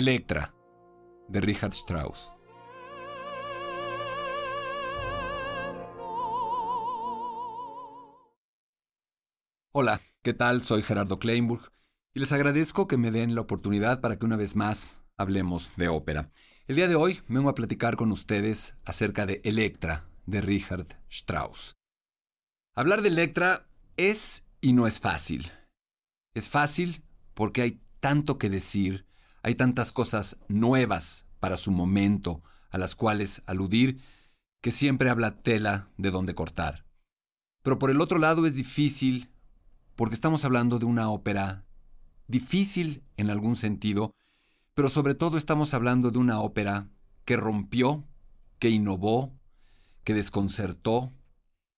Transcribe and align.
Electra, 0.00 0.54
de 1.28 1.42
Richard 1.42 1.74
Strauss. 1.74 2.32
Hola, 9.72 10.00
¿qué 10.22 10.32
tal? 10.32 10.62
Soy 10.62 10.80
Gerardo 10.80 11.18
Kleinburg 11.18 11.70
y 12.14 12.20
les 12.20 12.32
agradezco 12.32 12.88
que 12.88 12.96
me 12.96 13.10
den 13.10 13.34
la 13.34 13.42
oportunidad 13.42 14.00
para 14.00 14.18
que 14.18 14.24
una 14.24 14.36
vez 14.36 14.56
más 14.56 15.02
hablemos 15.18 15.76
de 15.76 15.88
ópera. 15.88 16.30
El 16.66 16.76
día 16.76 16.88
de 16.88 16.94
hoy 16.94 17.20
vengo 17.28 17.50
a 17.50 17.54
platicar 17.54 17.96
con 17.96 18.10
ustedes 18.10 18.76
acerca 18.86 19.26
de 19.26 19.42
Electra, 19.44 20.08
de 20.24 20.40
Richard 20.40 20.86
Strauss. 21.10 21.76
Hablar 22.74 23.02
de 23.02 23.08
Electra 23.08 23.68
es 23.98 24.46
y 24.62 24.72
no 24.72 24.86
es 24.86 24.98
fácil. 24.98 25.52
Es 26.32 26.48
fácil 26.48 27.02
porque 27.34 27.60
hay 27.60 27.82
tanto 28.00 28.38
que 28.38 28.48
decir 28.48 29.09
hay 29.42 29.54
tantas 29.54 29.92
cosas 29.92 30.38
nuevas 30.48 31.26
para 31.40 31.56
su 31.56 31.70
momento 31.70 32.42
a 32.70 32.78
las 32.78 32.94
cuales 32.94 33.42
aludir 33.46 34.00
que 34.60 34.70
siempre 34.70 35.10
habla 35.10 35.42
tela 35.42 35.88
de 35.96 36.10
dónde 36.10 36.34
cortar. 36.34 36.84
Pero 37.62 37.78
por 37.78 37.90
el 37.90 38.00
otro 38.00 38.18
lado 38.18 38.46
es 38.46 38.54
difícil 38.54 39.30
porque 39.96 40.14
estamos 40.14 40.44
hablando 40.44 40.78
de 40.78 40.86
una 40.86 41.10
ópera 41.10 41.64
difícil 42.26 43.02
en 43.16 43.28
algún 43.30 43.56
sentido, 43.56 44.14
pero 44.74 44.88
sobre 44.88 45.14
todo 45.14 45.36
estamos 45.36 45.74
hablando 45.74 46.10
de 46.10 46.18
una 46.18 46.40
ópera 46.40 46.88
que 47.24 47.36
rompió, 47.36 48.06
que 48.58 48.70
innovó, 48.70 49.34
que 50.04 50.14
desconcertó 50.14 51.12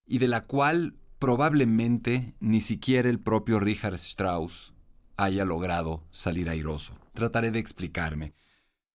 y 0.07 0.19
de 0.19 0.29
la 0.29 0.47
cual 0.47 0.97
probablemente 1.19 2.35
ni 2.41 2.61
siquiera 2.61 3.09
el 3.09 3.19
propio 3.19 3.61
Richard 3.61 3.95
Strauss 3.95 4.75
haya 5.17 5.45
logrado 5.45 6.05
salir 6.11 6.49
airoso. 6.49 7.02
Trataré 7.13 7.51
de 7.51 7.59
explicarme. 7.59 8.35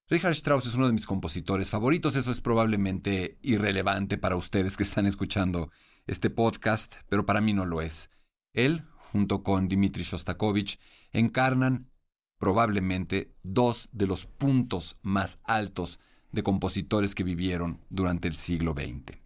Richard 0.09 0.31
Strauss 0.31 0.65
es 0.65 0.73
uno 0.73 0.87
de 0.87 0.93
mis 0.93 1.05
compositores 1.05 1.69
favoritos, 1.69 2.15
eso 2.15 2.31
es 2.31 2.41
probablemente 2.41 3.37
irrelevante 3.41 4.17
para 4.17 4.37
ustedes 4.37 4.77
que 4.77 4.83
están 4.83 5.05
escuchando 5.05 5.69
este 6.05 6.29
podcast, 6.29 6.95
pero 7.09 7.25
para 7.25 7.41
mí 7.41 7.53
no 7.53 7.65
lo 7.65 7.81
es. 7.81 8.09
Él, 8.53 8.85
junto 8.95 9.43
con 9.43 9.67
Dmitri 9.67 10.03
Shostakovich, 10.03 10.79
encarnan 11.11 11.91
probablemente 12.39 13.35
dos 13.43 13.89
de 13.91 14.07
los 14.07 14.25
puntos 14.25 14.97
más 15.01 15.39
altos 15.43 15.99
de 16.31 16.43
compositores 16.43 17.13
que 17.13 17.23
vivieron 17.23 17.81
durante 17.89 18.27
el 18.27 18.35
siglo 18.35 18.73
XX. 18.73 19.17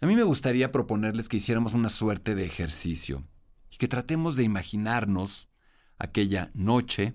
A 0.00 0.06
mí 0.06 0.14
me 0.14 0.22
gustaría 0.24 0.72
proponerles 0.72 1.28
que 1.28 1.38
hiciéramos 1.38 1.74
una 1.74 1.90
suerte 1.90 2.34
de 2.34 2.44
ejercicio 2.44 3.26
y 3.70 3.76
que 3.76 3.88
tratemos 3.88 4.36
de 4.36 4.42
imaginarnos 4.42 5.48
aquella 5.98 6.50
noche 6.54 7.14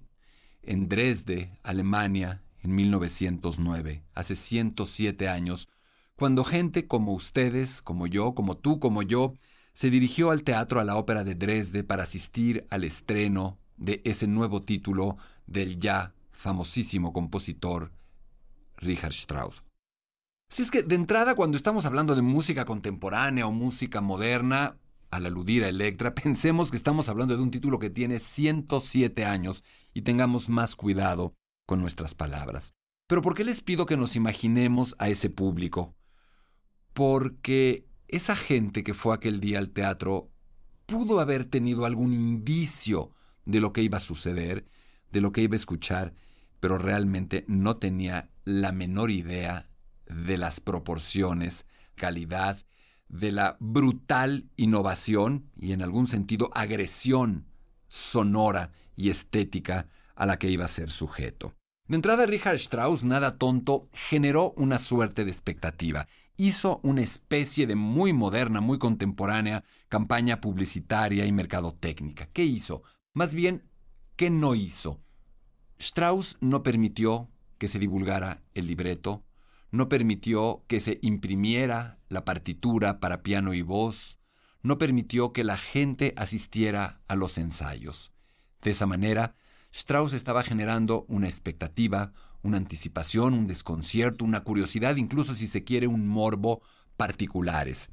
en 0.63 0.87
Dresde, 0.89 1.57
Alemania, 1.63 2.43
en 2.63 2.75
1909, 2.75 4.03
hace 4.13 4.35
107 4.35 5.27
años, 5.27 5.69
cuando 6.15 6.43
gente 6.43 6.87
como 6.87 7.13
ustedes, 7.13 7.81
como 7.81 8.07
yo, 8.07 8.35
como 8.35 8.57
tú, 8.57 8.79
como 8.79 9.01
yo, 9.01 9.33
se 9.73 9.89
dirigió 9.89 10.31
al 10.31 10.43
teatro 10.43 10.79
a 10.79 10.83
la 10.83 10.97
ópera 10.97 11.23
de 11.23 11.35
Dresde 11.35 11.83
para 11.83 12.03
asistir 12.03 12.67
al 12.69 12.83
estreno 12.83 13.57
de 13.77 14.01
ese 14.05 14.27
nuevo 14.27 14.61
título 14.61 15.17
del 15.47 15.79
ya 15.79 16.13
famosísimo 16.31 17.13
compositor 17.13 17.91
Richard 18.77 19.13
Strauss. 19.13 19.63
Así 20.51 20.63
es 20.63 20.71
que 20.71 20.83
de 20.83 20.95
entrada 20.95 21.35
cuando 21.35 21.57
estamos 21.57 21.85
hablando 21.85 22.13
de 22.15 22.21
música 22.21 22.65
contemporánea 22.65 23.47
o 23.47 23.51
música 23.51 24.01
moderna, 24.01 24.77
al 25.09 25.25
aludir 25.25 25.63
a 25.63 25.69
Electra, 25.69 26.13
pensemos 26.15 26.71
que 26.71 26.77
estamos 26.77 27.09
hablando 27.09 27.35
de 27.35 27.43
un 27.43 27.51
título 27.51 27.79
que 27.79 27.89
tiene 27.89 28.19
107 28.19 29.25
años 29.25 29.63
y 29.93 30.01
tengamos 30.01 30.49
más 30.49 30.75
cuidado 30.75 31.35
con 31.65 31.81
nuestras 31.81 32.13
palabras. 32.13 32.73
Pero 33.07 33.21
¿por 33.21 33.35
qué 33.35 33.43
les 33.43 33.61
pido 33.61 33.85
que 33.85 33.97
nos 33.97 34.15
imaginemos 34.15 34.95
a 34.99 35.09
ese 35.09 35.29
público? 35.29 35.95
Porque 36.93 37.87
esa 38.07 38.35
gente 38.35 38.83
que 38.83 38.93
fue 38.93 39.15
aquel 39.15 39.39
día 39.39 39.59
al 39.59 39.71
teatro 39.71 40.31
pudo 40.85 41.19
haber 41.19 41.45
tenido 41.45 41.85
algún 41.85 42.13
indicio 42.13 43.11
de 43.45 43.59
lo 43.59 43.73
que 43.73 43.81
iba 43.81 43.97
a 43.97 44.01
suceder, 44.01 44.65
de 45.11 45.21
lo 45.21 45.31
que 45.31 45.41
iba 45.41 45.53
a 45.53 45.57
escuchar, 45.57 46.13
pero 46.59 46.77
realmente 46.77 47.45
no 47.47 47.77
tenía 47.77 48.29
la 48.43 48.71
menor 48.71 49.11
idea 49.11 49.69
de 50.05 50.37
las 50.37 50.59
proporciones, 50.59 51.65
calidad 51.95 52.65
de 53.07 53.31
la 53.31 53.57
brutal 53.59 54.49
innovación 54.55 55.49
y 55.57 55.73
en 55.73 55.81
algún 55.81 56.07
sentido 56.07 56.49
agresión 56.53 57.47
sonora 57.87 58.71
y 59.01 59.09
estética 59.09 59.87
a 60.15 60.25
la 60.25 60.37
que 60.37 60.49
iba 60.49 60.65
a 60.65 60.69
ser 60.69 60.91
sujeto. 60.91 61.55
De 61.87 61.95
entrada, 61.95 62.25
Richard 62.25 62.55
Strauss, 62.55 63.03
nada 63.03 63.37
tonto, 63.37 63.89
generó 63.91 64.53
una 64.55 64.77
suerte 64.77 65.25
de 65.25 65.31
expectativa. 65.31 66.07
Hizo 66.37 66.79
una 66.83 67.01
especie 67.01 67.67
de 67.67 67.75
muy 67.75 68.13
moderna, 68.13 68.61
muy 68.61 68.77
contemporánea 68.77 69.63
campaña 69.89 70.39
publicitaria 70.39 71.25
y 71.25 71.31
mercadotécnica. 71.31 72.27
¿Qué 72.27 72.45
hizo? 72.45 72.83
Más 73.13 73.33
bien, 73.33 73.63
¿qué 74.15 74.29
no 74.29 74.55
hizo? 74.55 75.01
Strauss 75.79 76.37
no 76.39 76.61
permitió 76.61 77.29
que 77.57 77.67
se 77.67 77.79
divulgara 77.79 78.43
el 78.53 78.67
libreto, 78.67 79.25
no 79.71 79.89
permitió 79.89 80.63
que 80.67 80.79
se 80.79 80.99
imprimiera 81.01 81.99
la 82.07 82.23
partitura 82.23 82.99
para 82.99 83.23
piano 83.23 83.53
y 83.53 83.63
voz, 83.63 84.19
no 84.61 84.77
permitió 84.77 85.33
que 85.33 85.43
la 85.43 85.57
gente 85.57 86.13
asistiera 86.15 87.01
a 87.07 87.15
los 87.15 87.37
ensayos. 87.37 88.11
De 88.61 88.71
esa 88.71 88.85
manera, 88.85 89.35
Strauss 89.71 90.13
estaba 90.13 90.43
generando 90.43 91.05
una 91.07 91.27
expectativa, 91.27 92.13
una 92.43 92.57
anticipación, 92.57 93.33
un 93.33 93.47
desconcierto, 93.47 94.25
una 94.25 94.43
curiosidad, 94.43 94.97
incluso 94.97 95.33
si 95.35 95.47
se 95.47 95.63
quiere 95.63 95.87
un 95.87 96.07
morbo 96.07 96.61
particulares. 96.97 97.89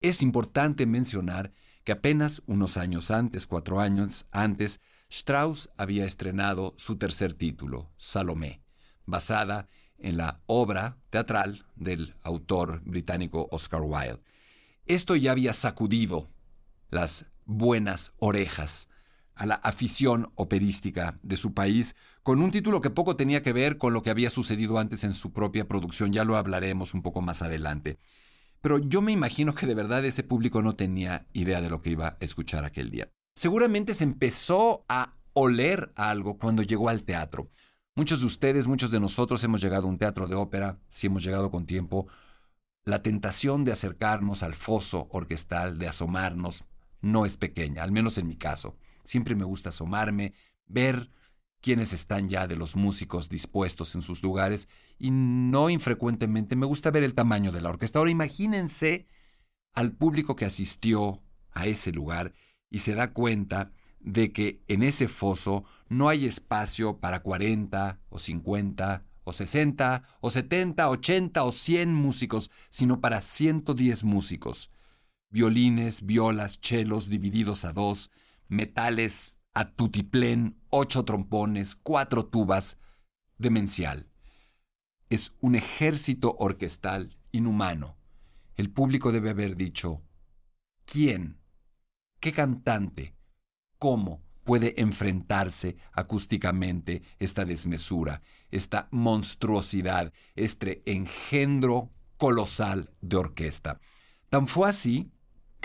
Es 0.00 0.22
importante 0.22 0.86
mencionar 0.86 1.52
que 1.84 1.92
apenas 1.92 2.42
unos 2.46 2.76
años 2.76 3.10
antes, 3.10 3.46
cuatro 3.46 3.80
años 3.80 4.26
antes, 4.30 4.80
Strauss 5.10 5.70
había 5.76 6.06
estrenado 6.06 6.74
su 6.78 6.96
tercer 6.96 7.34
título, 7.34 7.92
Salomé, 7.96 8.62
basada 9.04 9.68
en 9.98 10.16
la 10.16 10.40
obra 10.46 10.98
teatral 11.10 11.66
del 11.76 12.16
autor 12.22 12.82
británico 12.84 13.48
Oscar 13.50 13.82
Wilde. 13.82 14.22
Esto 14.86 15.14
ya 15.14 15.32
había 15.32 15.52
sacudido 15.52 16.28
las 16.90 17.26
buenas 17.44 18.12
orejas 18.18 18.88
a 19.34 19.46
la 19.46 19.54
afición 19.56 20.30
operística 20.34 21.18
de 21.22 21.36
su 21.36 21.54
país, 21.54 21.96
con 22.22 22.40
un 22.40 22.50
título 22.50 22.80
que 22.80 22.90
poco 22.90 23.16
tenía 23.16 23.42
que 23.42 23.52
ver 23.52 23.78
con 23.78 23.92
lo 23.92 24.02
que 24.02 24.10
había 24.10 24.30
sucedido 24.30 24.78
antes 24.78 25.04
en 25.04 25.12
su 25.12 25.32
propia 25.32 25.66
producción, 25.66 26.12
ya 26.12 26.24
lo 26.24 26.36
hablaremos 26.36 26.94
un 26.94 27.02
poco 27.02 27.20
más 27.20 27.42
adelante. 27.42 27.98
Pero 28.60 28.78
yo 28.78 29.02
me 29.02 29.12
imagino 29.12 29.54
que 29.54 29.66
de 29.66 29.74
verdad 29.74 30.04
ese 30.04 30.22
público 30.22 30.62
no 30.62 30.74
tenía 30.74 31.26
idea 31.32 31.60
de 31.60 31.68
lo 31.68 31.82
que 31.82 31.90
iba 31.90 32.08
a 32.08 32.16
escuchar 32.20 32.64
aquel 32.64 32.90
día. 32.90 33.10
Seguramente 33.34 33.92
se 33.92 34.04
empezó 34.04 34.86
a 34.88 35.14
oler 35.34 35.92
algo 35.96 36.38
cuando 36.38 36.62
llegó 36.62 36.88
al 36.88 37.04
teatro. 37.04 37.50
Muchos 37.96 38.20
de 38.20 38.26
ustedes, 38.26 38.66
muchos 38.66 38.90
de 38.90 39.00
nosotros 39.00 39.44
hemos 39.44 39.60
llegado 39.60 39.86
a 39.86 39.90
un 39.90 39.98
teatro 39.98 40.26
de 40.26 40.34
ópera, 40.34 40.78
si 40.88 41.08
hemos 41.08 41.22
llegado 41.22 41.50
con 41.50 41.66
tiempo. 41.66 42.06
La 42.84 43.02
tentación 43.02 43.64
de 43.64 43.72
acercarnos 43.72 44.42
al 44.42 44.54
foso 44.54 45.08
orquestal, 45.10 45.78
de 45.78 45.88
asomarnos, 45.88 46.64
no 47.02 47.26
es 47.26 47.36
pequeña, 47.36 47.82
al 47.82 47.92
menos 47.92 48.16
en 48.18 48.26
mi 48.26 48.36
caso. 48.36 48.76
Siempre 49.04 49.34
me 49.34 49.44
gusta 49.44 49.68
asomarme, 49.68 50.32
ver 50.66 51.10
quiénes 51.60 51.92
están 51.92 52.28
ya 52.28 52.46
de 52.46 52.56
los 52.56 52.76
músicos 52.76 53.28
dispuestos 53.28 53.94
en 53.94 54.02
sus 54.02 54.22
lugares 54.22 54.68
y 54.98 55.10
no 55.10 55.70
infrecuentemente 55.70 56.56
me 56.56 56.66
gusta 56.66 56.90
ver 56.90 57.04
el 57.04 57.14
tamaño 57.14 57.52
de 57.52 57.62
la 57.62 57.70
orquesta. 57.70 57.98
Ahora 57.98 58.10
imagínense 58.10 59.06
al 59.72 59.92
público 59.92 60.36
que 60.36 60.44
asistió 60.44 61.22
a 61.52 61.66
ese 61.66 61.92
lugar 61.92 62.34
y 62.68 62.80
se 62.80 62.94
da 62.94 63.12
cuenta 63.12 63.72
de 64.00 64.32
que 64.32 64.62
en 64.68 64.82
ese 64.82 65.08
foso 65.08 65.64
no 65.88 66.08
hay 66.10 66.26
espacio 66.26 66.98
para 66.98 67.20
40 67.20 68.00
o 68.10 68.18
50 68.18 69.04
o 69.24 69.32
60 69.32 70.02
o 70.20 70.30
70, 70.30 70.90
80 70.90 71.44
o 71.44 71.50
100 71.50 71.94
músicos, 71.94 72.50
sino 72.68 73.00
para 73.00 73.22
110 73.22 74.04
músicos. 74.04 74.70
Violines, 75.30 76.04
violas, 76.04 76.60
chelos 76.60 77.08
divididos 77.08 77.64
a 77.64 77.72
dos, 77.72 78.10
metales 78.48 79.34
a 79.54 79.66
tutiplén, 79.66 80.60
ocho 80.70 81.04
trompones, 81.04 81.74
cuatro 81.74 82.26
tubas, 82.26 82.78
demencial. 83.38 84.10
Es 85.08 85.36
un 85.40 85.54
ejército 85.54 86.36
orquestal 86.38 87.16
inhumano. 87.30 87.96
El 88.56 88.70
público 88.70 89.12
debe 89.12 89.30
haber 89.30 89.56
dicho, 89.56 90.02
¿quién? 90.84 91.40
¿Qué 92.20 92.32
cantante? 92.32 93.16
¿Cómo 93.78 94.22
puede 94.44 94.80
enfrentarse 94.80 95.76
acústicamente 95.92 97.02
esta 97.18 97.44
desmesura, 97.44 98.22
esta 98.50 98.88
monstruosidad, 98.90 100.12
este 100.34 100.82
engendro 100.86 101.92
colosal 102.16 102.90
de 103.00 103.16
orquesta? 103.16 103.80
Tan 104.28 104.48
fue 104.48 104.68
así 104.68 105.13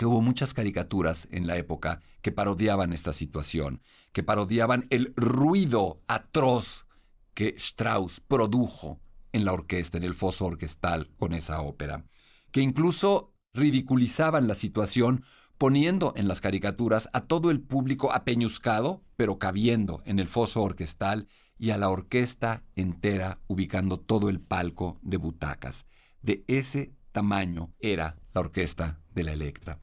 que 0.00 0.06
hubo 0.06 0.22
muchas 0.22 0.54
caricaturas 0.54 1.28
en 1.30 1.46
la 1.46 1.58
época 1.58 2.00
que 2.22 2.32
parodiaban 2.32 2.94
esta 2.94 3.12
situación, 3.12 3.82
que 4.12 4.22
parodiaban 4.22 4.86
el 4.88 5.12
ruido 5.14 6.00
atroz 6.08 6.86
que 7.34 7.54
Strauss 7.58 8.18
produjo 8.20 8.98
en 9.32 9.44
la 9.44 9.52
orquesta, 9.52 9.98
en 9.98 10.04
el 10.04 10.14
foso 10.14 10.46
orquestal 10.46 11.10
con 11.18 11.34
esa 11.34 11.60
ópera, 11.60 12.06
que 12.50 12.62
incluso 12.62 13.34
ridiculizaban 13.52 14.48
la 14.48 14.54
situación 14.54 15.22
poniendo 15.58 16.14
en 16.16 16.28
las 16.28 16.40
caricaturas 16.40 17.10
a 17.12 17.26
todo 17.26 17.50
el 17.50 17.60
público 17.60 18.10
apeñuscado, 18.10 19.04
pero 19.16 19.38
cabiendo 19.38 20.00
en 20.06 20.18
el 20.18 20.28
foso 20.28 20.62
orquestal 20.62 21.28
y 21.58 21.72
a 21.72 21.76
la 21.76 21.90
orquesta 21.90 22.64
entera 22.74 23.38
ubicando 23.48 24.00
todo 24.00 24.30
el 24.30 24.40
palco 24.40 24.98
de 25.02 25.18
butacas. 25.18 25.84
De 26.22 26.42
ese 26.46 26.94
tamaño 27.12 27.74
era 27.80 28.16
la 28.32 28.40
orquesta 28.40 28.98
de 29.14 29.24
la 29.24 29.32
Electra. 29.32 29.78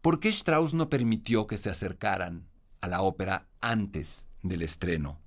¿Por 0.00 0.18
qué 0.18 0.30
Strauss 0.30 0.72
no 0.72 0.88
permitió 0.88 1.46
que 1.46 1.58
se 1.58 1.68
acercaran 1.68 2.48
a 2.80 2.88
la 2.88 3.02
ópera 3.02 3.48
antes 3.60 4.26
del 4.42 4.62
estreno? 4.62 5.20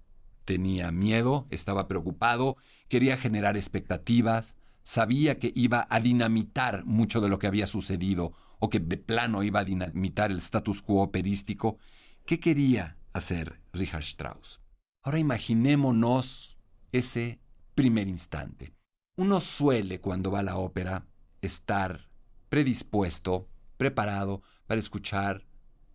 Tenía 0.45 0.91
miedo, 0.91 1.45
estaba 1.51 1.87
preocupado, 1.87 2.57
quería 2.87 3.15
generar 3.17 3.55
expectativas, 3.55 4.55
sabía 4.81 5.37
que 5.37 5.53
iba 5.55 5.85
a 5.91 5.99
dinamitar 5.99 6.85
mucho 6.85 7.21
de 7.21 7.29
lo 7.29 7.37
que 7.37 7.45
había 7.45 7.67
sucedido 7.67 8.33
o 8.57 8.71
que 8.71 8.79
de 8.79 8.97
plano 8.97 9.43
iba 9.43 9.59
a 9.59 9.63
dinamitar 9.63 10.31
el 10.31 10.39
status 10.39 10.81
quo 10.81 11.03
operístico. 11.03 11.77
¿Qué 12.25 12.39
quería 12.39 12.97
hacer 13.13 13.61
Richard 13.73 14.01
Strauss? 14.01 14.59
Ahora 15.03 15.19
imaginémonos 15.19 16.57
ese 16.91 17.39
primer 17.75 18.07
instante. 18.07 18.73
Uno 19.17 19.39
suele, 19.39 20.01
cuando 20.01 20.31
va 20.31 20.39
a 20.39 20.43
la 20.43 20.57
ópera, 20.57 21.05
estar 21.43 22.09
predispuesto 22.49 23.49
preparado 23.83 24.41
para 24.65 24.79
escuchar 24.79 25.45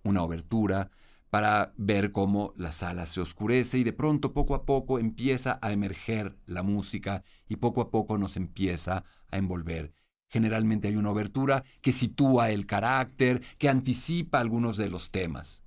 una 0.03 0.23
obertura, 0.23 0.91
para 1.31 1.73
ver 1.79 2.13
cómo 2.13 2.53
la 2.55 2.71
sala 2.71 3.07
se 3.07 3.23
oscurece 3.23 3.79
y 3.79 3.85
de 3.85 3.95
pronto 3.95 4.35
poco 4.35 4.55
a 4.55 4.67
poco 4.67 4.99
empieza 4.99 5.59
a 5.63 5.73
emerger 5.73 6.37
la 6.45 6.63
música 6.63 7.25
y 7.49 7.57
poco 7.57 7.81
a 7.81 7.91
poco 7.91 8.19
nos 8.19 8.37
empieza 8.37 9.05
a 9.31 9.39
envolver. 9.39 9.95
Generalmente 10.29 10.89
hay 10.89 10.97
una 10.97 11.09
obertura 11.09 11.65
que 11.81 11.93
sitúa 11.93 12.51
el 12.51 12.67
carácter, 12.67 13.41
que 13.57 13.71
anticipa 13.71 14.39
algunos 14.39 14.77
de 14.77 14.91
los 14.91 15.11
temas. 15.11 15.63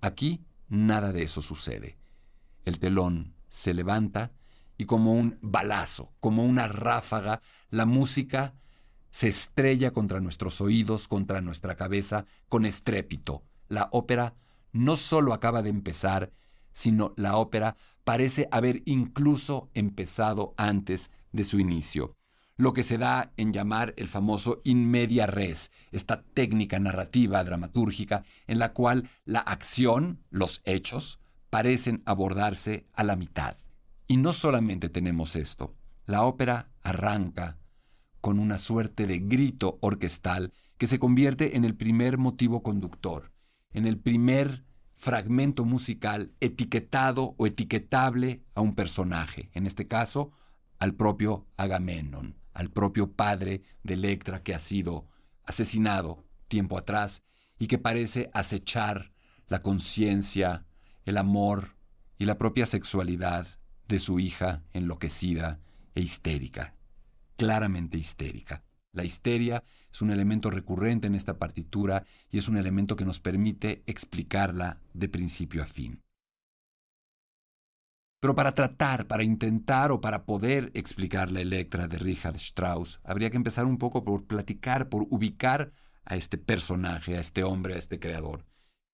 Aquí 0.00 0.40
nada 0.68 1.12
de 1.12 1.22
eso 1.22 1.40
sucede. 1.40 1.98
El 2.64 2.80
telón 2.80 3.34
se 3.48 3.74
levanta 3.74 4.32
y 4.76 4.86
como 4.86 5.12
un 5.12 5.38
balazo, 5.40 6.12
como 6.18 6.44
una 6.44 6.66
ráfaga, 6.66 7.40
la 7.70 7.86
música 7.86 8.54
se 9.10 9.28
estrella 9.28 9.92
contra 9.92 10.20
nuestros 10.20 10.60
oídos, 10.60 11.08
contra 11.08 11.40
nuestra 11.40 11.76
cabeza, 11.76 12.24
con 12.48 12.64
estrépito. 12.64 13.42
La 13.68 13.88
ópera 13.92 14.34
no 14.72 14.96
solo 14.96 15.32
acaba 15.32 15.62
de 15.62 15.70
empezar, 15.70 16.32
sino 16.72 17.12
la 17.16 17.36
ópera 17.36 17.76
parece 18.04 18.48
haber 18.50 18.82
incluso 18.86 19.70
empezado 19.74 20.54
antes 20.56 21.10
de 21.32 21.44
su 21.44 21.58
inicio. 21.58 22.16
Lo 22.56 22.72
que 22.74 22.82
se 22.82 22.98
da 22.98 23.32
en 23.36 23.52
llamar 23.52 23.94
el 23.96 24.08
famoso 24.08 24.60
in 24.64 24.90
media 24.90 25.26
res, 25.26 25.70
esta 25.92 26.22
técnica 26.22 26.78
narrativa 26.78 27.42
dramatúrgica 27.42 28.22
en 28.46 28.58
la 28.58 28.72
cual 28.72 29.08
la 29.24 29.40
acción, 29.40 30.22
los 30.28 30.60
hechos, 30.64 31.20
parecen 31.48 32.02
abordarse 32.04 32.86
a 32.92 33.02
la 33.02 33.16
mitad. 33.16 33.56
Y 34.06 34.18
no 34.18 34.32
solamente 34.32 34.88
tenemos 34.88 35.36
esto, 35.36 35.74
la 36.04 36.24
ópera 36.24 36.70
arranca 36.82 37.56
con 38.20 38.38
una 38.38 38.58
suerte 38.58 39.06
de 39.06 39.18
grito 39.18 39.78
orquestal 39.80 40.52
que 40.78 40.86
se 40.86 40.98
convierte 40.98 41.56
en 41.56 41.64
el 41.64 41.74
primer 41.74 42.18
motivo 42.18 42.62
conductor, 42.62 43.32
en 43.72 43.86
el 43.86 43.98
primer 43.98 44.64
fragmento 44.94 45.64
musical 45.64 46.32
etiquetado 46.40 47.34
o 47.38 47.46
etiquetable 47.46 48.44
a 48.54 48.60
un 48.60 48.74
personaje, 48.74 49.50
en 49.54 49.66
este 49.66 49.86
caso 49.86 50.32
al 50.78 50.94
propio 50.94 51.46
Agamenón, 51.56 52.36
al 52.52 52.70
propio 52.70 53.12
padre 53.12 53.62
de 53.82 53.94
Electra 53.94 54.42
que 54.42 54.54
ha 54.54 54.58
sido 54.58 55.06
asesinado 55.44 56.24
tiempo 56.48 56.76
atrás 56.76 57.22
y 57.58 57.66
que 57.66 57.78
parece 57.78 58.30
acechar 58.34 59.12
la 59.48 59.62
conciencia, 59.62 60.66
el 61.04 61.16
amor 61.16 61.76
y 62.18 62.26
la 62.26 62.38
propia 62.38 62.66
sexualidad 62.66 63.46
de 63.88 63.98
su 63.98 64.20
hija 64.20 64.62
enloquecida 64.72 65.60
e 65.94 66.02
histérica 66.02 66.74
claramente 67.40 67.96
histérica. 67.96 68.62
La 68.92 69.02
histeria 69.02 69.64
es 69.90 70.02
un 70.02 70.10
elemento 70.10 70.50
recurrente 70.50 71.06
en 71.06 71.14
esta 71.14 71.38
partitura 71.38 72.04
y 72.30 72.36
es 72.36 72.48
un 72.48 72.58
elemento 72.58 72.96
que 72.96 73.06
nos 73.06 73.18
permite 73.18 73.82
explicarla 73.86 74.78
de 74.92 75.08
principio 75.08 75.62
a 75.62 75.66
fin. 75.66 76.02
Pero 78.20 78.34
para 78.34 78.52
tratar, 78.52 79.06
para 79.06 79.22
intentar 79.22 79.90
o 79.90 80.02
para 80.02 80.26
poder 80.26 80.70
explicar 80.74 81.32
la 81.32 81.40
Electra 81.40 81.88
de 81.88 81.96
Richard 81.96 82.36
Strauss, 82.36 83.00
habría 83.04 83.30
que 83.30 83.38
empezar 83.38 83.64
un 83.64 83.78
poco 83.78 84.04
por 84.04 84.26
platicar, 84.26 84.90
por 84.90 85.06
ubicar 85.08 85.70
a 86.04 86.16
este 86.16 86.36
personaje, 86.36 87.16
a 87.16 87.20
este 87.20 87.42
hombre, 87.42 87.76
a 87.76 87.78
este 87.78 87.98
creador. 87.98 88.44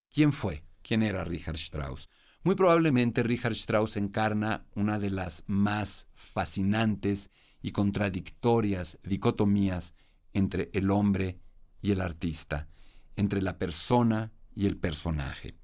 ¿Quién 0.09 0.33
fue? 0.33 0.63
¿Quién 0.83 1.03
era 1.03 1.25
Richard 1.25 1.57
Strauss? 1.57 2.09
Muy 2.45 2.55
probablemente 2.55 3.25
Richard 3.25 3.55
Strauss 3.55 3.97
encarna 3.97 4.69
una 4.77 5.01
de 5.01 5.11
las 5.11 5.43
más 5.49 6.07
fascinantes 6.15 7.29
y 7.67 7.73
contradictorias 7.73 8.97
dicotomías 9.03 9.93
entre 10.33 10.71
el 10.73 10.89
hombre 10.93 11.41
y 11.83 11.91
el 11.91 12.01
artista, 12.01 12.69
entre 13.17 13.43
la 13.43 13.59
persona 13.59 14.31
y 14.55 14.67
el 14.67 14.77
personaje. 14.77 15.57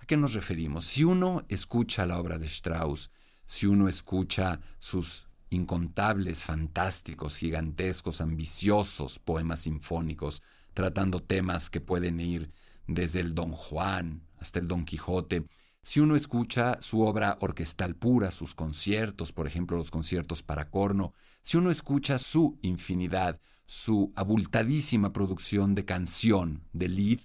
¿A 0.00 0.04
qué 0.04 0.18
nos 0.18 0.34
referimos? 0.34 0.84
Si 0.84 1.02
uno 1.02 1.46
escucha 1.48 2.04
la 2.04 2.20
obra 2.20 2.36
de 2.38 2.44
Strauss, 2.44 3.10
si 3.46 3.64
uno 3.64 3.88
escucha 3.88 4.60
sus 4.78 5.28
incontables, 5.48 6.42
fantásticos, 6.42 7.38
gigantescos, 7.38 8.20
ambiciosos 8.20 9.18
poemas 9.18 9.60
sinfónicos, 9.60 10.42
tratando 10.74 11.22
temas 11.22 11.70
que 11.70 11.80
pueden 11.80 12.20
ir 12.20 12.50
desde 12.86 13.20
el 13.20 13.34
Don 13.34 13.52
Juan 13.52 14.26
hasta 14.38 14.58
el 14.58 14.68
Don 14.68 14.84
Quijote, 14.84 15.46
si 15.82 16.00
uno 16.00 16.14
escucha 16.14 16.78
su 16.82 17.00
obra 17.00 17.38
orquestal 17.40 17.96
pura, 17.96 18.30
sus 18.30 18.54
conciertos, 18.54 19.32
por 19.32 19.46
ejemplo 19.46 19.76
los 19.76 19.90
conciertos 19.90 20.42
para 20.42 20.70
corno, 20.70 21.14
si 21.42 21.56
uno 21.56 21.70
escucha 21.70 22.18
su 22.18 22.58
infinidad, 22.62 23.40
su 23.66 24.12
abultadísima 24.14 25.12
producción 25.12 25.74
de 25.74 25.84
canción, 25.84 26.64
de 26.72 26.88
lead, 26.88 27.20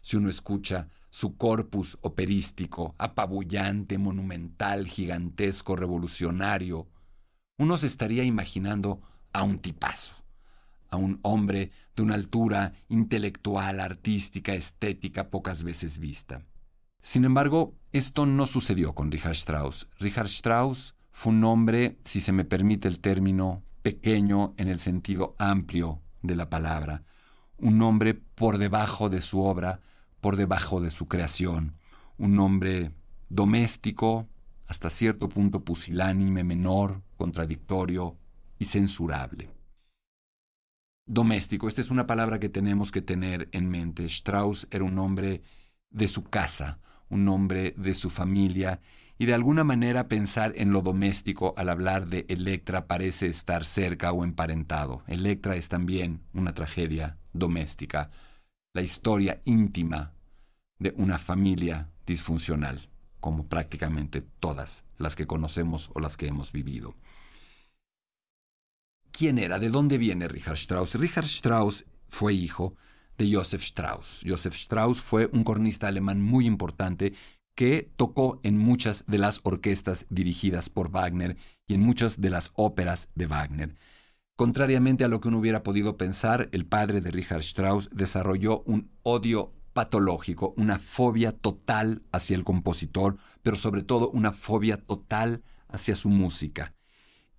si 0.00 0.16
uno 0.16 0.30
escucha 0.30 0.88
su 1.10 1.36
corpus 1.36 1.98
operístico, 2.00 2.94
apabullante, 2.98 3.98
monumental, 3.98 4.86
gigantesco, 4.86 5.76
revolucionario, 5.76 6.88
uno 7.58 7.76
se 7.76 7.88
estaría 7.88 8.24
imaginando 8.24 9.02
a 9.32 9.42
un 9.42 9.58
tipazo, 9.58 10.14
a 10.88 10.96
un 10.96 11.18
hombre 11.22 11.72
de 11.94 12.02
una 12.02 12.14
altura 12.14 12.72
intelectual, 12.88 13.80
artística, 13.80 14.54
estética 14.54 15.28
pocas 15.30 15.62
veces 15.62 15.98
vista. 15.98 16.46
Sin 17.02 17.24
embargo, 17.24 17.77
esto 17.92 18.26
no 18.26 18.46
sucedió 18.46 18.94
con 18.94 19.10
Richard 19.10 19.32
Strauss. 19.32 19.88
Richard 19.98 20.26
Strauss 20.26 20.94
fue 21.10 21.32
un 21.32 21.44
hombre, 21.44 21.98
si 22.04 22.20
se 22.20 22.32
me 22.32 22.44
permite 22.44 22.88
el 22.88 23.00
término, 23.00 23.62
pequeño 23.82 24.54
en 24.56 24.68
el 24.68 24.78
sentido 24.78 25.34
amplio 25.38 26.02
de 26.22 26.36
la 26.36 26.50
palabra, 26.50 27.02
un 27.56 27.80
hombre 27.82 28.14
por 28.14 28.58
debajo 28.58 29.08
de 29.08 29.20
su 29.20 29.40
obra, 29.40 29.80
por 30.20 30.36
debajo 30.36 30.80
de 30.80 30.90
su 30.90 31.08
creación, 31.08 31.76
un 32.18 32.38
hombre 32.38 32.92
doméstico, 33.28 34.28
hasta 34.66 34.90
cierto 34.90 35.28
punto 35.28 35.64
pusilánime, 35.64 36.44
menor, 36.44 37.02
contradictorio 37.16 38.16
y 38.58 38.66
censurable. 38.66 39.50
Doméstico, 41.06 41.68
esta 41.68 41.80
es 41.80 41.90
una 41.90 42.06
palabra 42.06 42.38
que 42.38 42.50
tenemos 42.50 42.92
que 42.92 43.00
tener 43.00 43.48
en 43.52 43.70
mente. 43.70 44.04
Strauss 44.04 44.68
era 44.70 44.84
un 44.84 44.98
hombre 44.98 45.42
de 45.88 46.06
su 46.06 46.24
casa, 46.24 46.80
un 47.08 47.28
hombre 47.28 47.74
de 47.76 47.94
su 47.94 48.10
familia, 48.10 48.80
y 49.18 49.26
de 49.26 49.34
alguna 49.34 49.64
manera 49.64 50.08
pensar 50.08 50.52
en 50.56 50.72
lo 50.72 50.80
doméstico 50.80 51.54
al 51.56 51.68
hablar 51.68 52.06
de 52.06 52.24
Electra 52.28 52.86
parece 52.86 53.26
estar 53.26 53.64
cerca 53.64 54.12
o 54.12 54.24
emparentado. 54.24 55.02
Electra 55.08 55.56
es 55.56 55.68
también 55.68 56.22
una 56.32 56.54
tragedia 56.54 57.18
doméstica, 57.32 58.10
la 58.74 58.82
historia 58.82 59.40
íntima 59.44 60.12
de 60.78 60.94
una 60.96 61.18
familia 61.18 61.90
disfuncional, 62.06 62.88
como 63.20 63.46
prácticamente 63.46 64.20
todas 64.20 64.84
las 64.96 65.16
que 65.16 65.26
conocemos 65.26 65.90
o 65.94 66.00
las 66.00 66.16
que 66.16 66.28
hemos 66.28 66.52
vivido. 66.52 66.94
¿Quién 69.10 69.38
era? 69.38 69.58
¿De 69.58 69.68
dónde 69.68 69.98
viene 69.98 70.28
Richard 70.28 70.54
Strauss? 70.54 70.94
Richard 70.94 71.24
Strauss 71.24 71.86
fue 72.06 72.34
hijo 72.34 72.76
de 73.18 73.34
Joseph 73.34 73.62
Strauss. 73.62 74.22
Joseph 74.26 74.54
Strauss 74.54 75.00
fue 75.00 75.28
un 75.32 75.44
cornista 75.44 75.88
alemán 75.88 76.22
muy 76.22 76.46
importante 76.46 77.12
que 77.54 77.90
tocó 77.96 78.40
en 78.44 78.56
muchas 78.56 79.04
de 79.08 79.18
las 79.18 79.40
orquestas 79.42 80.06
dirigidas 80.08 80.70
por 80.70 80.90
Wagner 80.90 81.36
y 81.66 81.74
en 81.74 81.82
muchas 81.82 82.20
de 82.20 82.30
las 82.30 82.52
óperas 82.54 83.08
de 83.16 83.26
Wagner. 83.26 83.74
Contrariamente 84.36 85.02
a 85.02 85.08
lo 85.08 85.20
que 85.20 85.26
uno 85.26 85.38
hubiera 85.38 85.64
podido 85.64 85.96
pensar, 85.96 86.48
el 86.52 86.64
padre 86.64 87.00
de 87.00 87.10
Richard 87.10 87.40
Strauss 87.40 87.90
desarrolló 87.92 88.62
un 88.62 88.92
odio 89.02 89.52
patológico, 89.72 90.54
una 90.56 90.78
fobia 90.78 91.32
total 91.32 92.02
hacia 92.12 92.36
el 92.36 92.44
compositor, 92.44 93.16
pero 93.42 93.56
sobre 93.56 93.82
todo 93.82 94.08
una 94.10 94.32
fobia 94.32 94.76
total 94.76 95.42
hacia 95.66 95.96
su 95.96 96.08
música. 96.08 96.74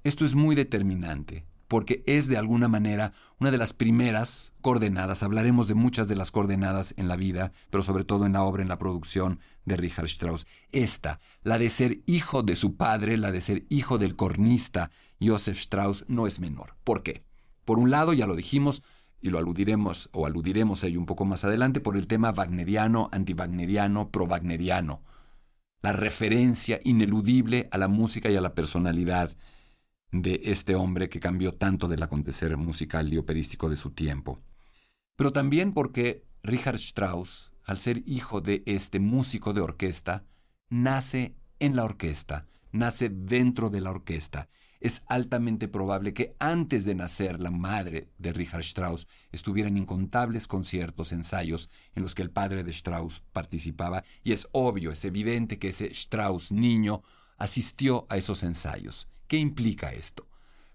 Esto 0.03 0.25
es 0.25 0.35
muy 0.35 0.55
determinante 0.55 1.48
porque 1.69 2.03
es 2.07 2.27
de 2.27 2.37
alguna 2.37 2.67
manera 2.67 3.13
una 3.39 3.51
de 3.51 3.57
las 3.57 3.73
primeras 3.73 4.51
coordenadas. 4.59 5.23
Hablaremos 5.23 5.67
de 5.69 5.75
muchas 5.75 6.07
de 6.09 6.15
las 6.15 6.31
coordenadas 6.31 6.95
en 6.97 7.07
la 7.07 7.15
vida, 7.15 7.53
pero 7.69 7.83
sobre 7.83 8.03
todo 8.03 8.25
en 8.25 8.33
la 8.33 8.43
obra, 8.43 8.63
en 8.63 8.67
la 8.67 8.79
producción 8.79 9.39
de 9.65 9.77
Richard 9.77 10.07
Strauss. 10.07 10.47
Esta, 10.71 11.19
la 11.43 11.59
de 11.59 11.69
ser 11.69 11.99
hijo 12.07 12.41
de 12.41 12.55
su 12.55 12.75
padre, 12.75 13.17
la 13.17 13.31
de 13.31 13.39
ser 13.39 13.65
hijo 13.69 13.99
del 13.99 14.15
cornista 14.15 14.89
Joseph 15.21 15.57
Strauss, 15.57 16.05
no 16.07 16.25
es 16.25 16.39
menor. 16.39 16.75
¿Por 16.83 17.03
qué? 17.03 17.23
Por 17.65 17.77
un 17.77 17.91
lado, 17.91 18.13
ya 18.13 18.25
lo 18.25 18.35
dijimos, 18.35 18.81
y 19.21 19.29
lo 19.29 19.37
aludiremos 19.37 20.09
o 20.11 20.25
aludiremos 20.25 20.83
a 20.83 20.87
ello 20.87 20.99
un 20.99 21.05
poco 21.05 21.23
más 21.23 21.43
adelante, 21.43 21.81
por 21.81 21.97
el 21.97 22.07
tema 22.07 22.31
wagneriano, 22.31 23.09
anti-wagneriano, 23.11 24.09
pro-wagneriano. 24.09 25.03
La 25.83 25.93
referencia 25.93 26.81
ineludible 26.83 27.69
a 27.71 27.77
la 27.77 27.87
música 27.87 28.31
y 28.31 28.35
a 28.35 28.41
la 28.41 28.55
personalidad 28.55 29.35
de 30.11 30.41
este 30.45 30.75
hombre 30.75 31.09
que 31.09 31.19
cambió 31.19 31.53
tanto 31.53 31.87
del 31.87 32.03
acontecer 32.03 32.55
musical 32.57 33.13
y 33.13 33.17
operístico 33.17 33.69
de 33.69 33.77
su 33.77 33.91
tiempo. 33.91 34.41
Pero 35.15 35.31
también 35.31 35.73
porque 35.73 36.25
Richard 36.43 36.75
Strauss, 36.75 37.51
al 37.63 37.77
ser 37.77 38.03
hijo 38.05 38.41
de 38.41 38.63
este 38.65 38.99
músico 38.99 39.53
de 39.53 39.61
orquesta, 39.61 40.25
nace 40.69 41.35
en 41.59 41.75
la 41.75 41.83
orquesta, 41.83 42.47
nace 42.71 43.09
dentro 43.09 43.69
de 43.69 43.81
la 43.81 43.91
orquesta. 43.91 44.47
Es 44.79 45.03
altamente 45.07 45.67
probable 45.67 46.13
que 46.13 46.35
antes 46.39 46.85
de 46.85 46.95
nacer 46.95 47.41
la 47.41 47.51
madre 47.51 48.07
de 48.17 48.31
Richard 48.31 48.61
Strauss 48.61 49.07
estuviera 49.31 49.67
en 49.67 49.77
incontables 49.77 50.47
conciertos, 50.47 51.11
ensayos 51.11 51.69
en 51.95 52.03
los 52.03 52.15
que 52.15 52.21
el 52.21 52.31
padre 52.31 52.63
de 52.63 52.71
Strauss 52.71 53.21
participaba 53.33 54.03
y 54.23 54.31
es 54.31 54.47
obvio, 54.53 54.91
es 54.91 55.03
evidente 55.03 55.59
que 55.59 55.69
ese 55.69 55.87
Strauss 55.87 56.53
niño 56.53 57.03
asistió 57.37 58.07
a 58.09 58.15
esos 58.15 58.43
ensayos. 58.43 59.07
¿Qué 59.29 59.37
implica 59.37 59.91
esto? 59.91 60.27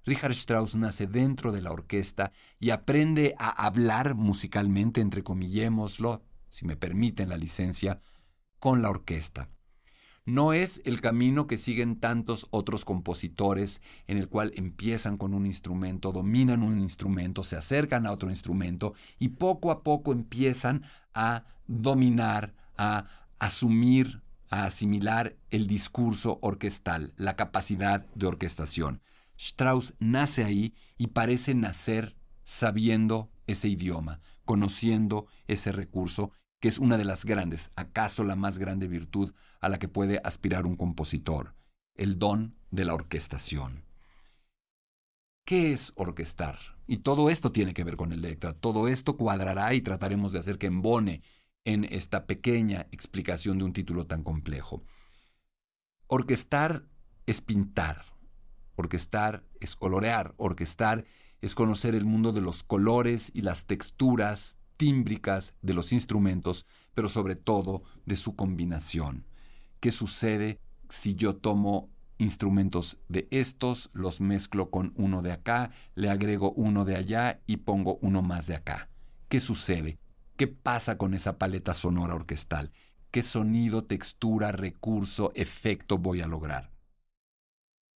Richard 0.05 0.31
Strauss 0.31 0.77
nace 0.77 1.09
dentro 1.09 1.51
de 1.51 1.61
la 1.61 1.73
orquesta 1.73 2.31
y 2.61 2.71
aprende 2.71 3.35
a 3.37 3.49
hablar 3.67 4.15
musicalmente, 4.15 5.01
entre 5.01 5.25
comillémoslo, 5.25 6.23
si 6.51 6.65
me 6.65 6.77
permiten 6.77 7.31
la 7.31 7.37
licencia, 7.37 8.01
con 8.61 8.81
la 8.81 8.91
orquesta. 8.91 9.51
No 10.25 10.53
es 10.53 10.81
el 10.85 11.01
camino 11.01 11.49
que 11.49 11.57
siguen 11.57 11.99
tantos 11.99 12.47
otros 12.51 12.85
compositores 12.85 13.83
en 14.07 14.19
el 14.19 14.29
cual 14.29 14.53
empiezan 14.55 15.17
con 15.17 15.35
un 15.35 15.47
instrumento, 15.47 16.13
dominan 16.13 16.63
un 16.63 16.79
instrumento, 16.79 17.43
se 17.43 17.57
acercan 17.57 18.07
a 18.07 18.13
otro 18.13 18.31
instrumento 18.31 18.95
y 19.19 19.31
poco 19.31 19.73
a 19.73 19.83
poco 19.83 20.13
empiezan 20.13 20.85
a 21.13 21.45
dominar, 21.67 22.55
a 22.77 23.07
asumir 23.41 24.23
a 24.51 24.65
asimilar 24.65 25.37
el 25.51 25.67
discurso 25.67 26.39
orquestal, 26.43 27.13
la 27.17 27.37
capacidad 27.37 28.07
de 28.15 28.27
orquestación. 28.27 29.01
Strauss 29.37 29.95
nace 29.99 30.45
ahí 30.45 30.75
y 30.97 31.09
parece 31.09 31.55
nacer 31.55 32.17
sabiendo 32.45 33.31
ese 33.47 33.69
idioma, 33.69 34.21
conociendo 34.45 35.27
ese 35.47 35.73
recurso, 35.73 36.31
que 36.61 36.69
es 36.69 36.79
una 36.79 36.97
de 36.97 37.05
las 37.05 37.25
grandes, 37.25 37.71
acaso 37.77 38.25
la 38.25 38.37
más 38.37 38.59
grande 38.59 38.89
virtud 38.89 39.35
a 39.61 39.69
la 39.69 39.79
que 39.79 39.89
puede 39.89 40.21
aspirar 40.25 40.67
un 40.67 40.77
compositor, 40.77 41.55
el 41.95 42.19
don 42.19 42.57
de 42.71 42.85
la 42.85 42.95
orquestación. 42.95 43.85
¿Qué 45.45 45.73
es 45.73 45.93
orquestar? 45.97 46.59
Y 46.87 46.99
todo 46.99 47.29
esto 47.29 47.53
tiene 47.53 47.75
que 47.75 47.85
ver 47.85 47.97
con 47.97 48.13
Electra, 48.13 48.55
todo 48.55 48.89
esto 48.89 49.17
cuadrará 49.17 49.75
y 49.75 49.83
trataremos 49.83 50.33
de 50.33 50.39
hacer 50.39 50.59
que 50.59 50.67
embone 50.67 51.23
en 51.64 51.85
esta 51.85 52.26
pequeña 52.26 52.87
explicación 52.92 53.59
de 53.59 53.64
un 53.64 53.73
título 53.73 54.06
tan 54.06 54.23
complejo. 54.23 54.85
Orquestar 56.06 56.85
es 57.26 57.40
pintar, 57.40 58.04
orquestar 58.76 59.44
es 59.61 59.75
colorear, 59.75 60.35
orquestar 60.37 61.04
es 61.40 61.54
conocer 61.54 61.94
el 61.94 62.04
mundo 62.04 62.33
de 62.33 62.40
los 62.40 62.62
colores 62.62 63.30
y 63.35 63.42
las 63.42 63.66
texturas 63.66 64.59
tímbricas 64.76 65.54
de 65.62 65.75
los 65.75 65.92
instrumentos, 65.92 66.66
pero 66.94 67.09
sobre 67.09 67.37
todo 67.37 67.83
de 68.04 68.16
su 68.16 68.37
combinación. 68.37 69.26
¿Qué 69.80 69.90
sucede 69.90 70.61
si 70.88 71.14
yo 71.14 71.37
tomo 71.37 71.90
instrumentos 72.18 72.99
de 73.09 73.28
estos, 73.30 73.90
los 73.92 74.21
mezclo 74.21 74.71
con 74.71 74.92
uno 74.97 75.23
de 75.23 75.33
acá, 75.33 75.71
le 75.94 76.11
agrego 76.11 76.52
uno 76.52 76.85
de 76.85 76.97
allá 76.97 77.42
y 77.47 77.59
pongo 77.59 77.99
uno 78.02 78.23
más 78.23 78.47
de 78.47 78.56
acá? 78.56 78.88
¿Qué 79.28 79.40
sucede? 79.40 79.99
¿Qué 80.37 80.49
pasa 80.49 80.99
con 80.99 81.14
esa 81.14 81.38
paleta 81.38 81.75
sonora 81.75 82.14
orquestal? 82.14 82.73
¿Qué 83.12 83.23
sonido, 83.23 83.85
textura, 83.85 84.50
recurso, 84.50 85.31
efecto 85.37 85.97
voy 85.97 86.23
a 86.23 86.26
lograr? 86.26 86.73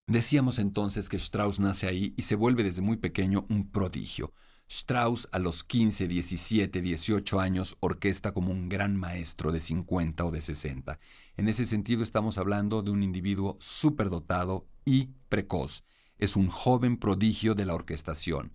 Decíamos 0.08 0.60
entonces 0.60 1.08
que 1.08 1.16
Strauss 1.16 1.62
nace 1.62 1.88
ahí 1.88 2.14
y 2.18 2.24
se 2.24 2.36
vuelve 2.36 2.64
desde 2.64 2.82
muy 2.82 2.98
pequeño 2.98 3.46
un 3.50 3.72
prodigio. 3.72 4.34
Strauss 4.68 5.30
a 5.32 5.40
los 5.40 5.64
15, 5.64 6.10
17, 6.10 6.82
18 6.82 7.40
años 7.40 7.78
orquesta 7.80 8.34
como 8.34 8.52
un 8.52 8.68
gran 8.68 8.98
maestro 8.98 9.54
de 9.54 9.62
50 9.62 10.26
o 10.26 10.32
de 10.32 10.42
60. 10.42 11.00
En 11.38 11.48
ese 11.48 11.66
sentido 11.66 12.04
estamos 12.04 12.38
hablando 12.38 12.82
de 12.82 12.92
un 12.92 13.02
individuo 13.02 13.56
superdotado 13.62 14.68
y 14.84 15.12
precoz. 15.30 15.86
Es 16.18 16.36
un 16.36 16.50
joven 16.50 16.98
prodigio 16.98 17.56
de 17.56 17.66
la 17.66 17.76
orquestación. 17.76 18.52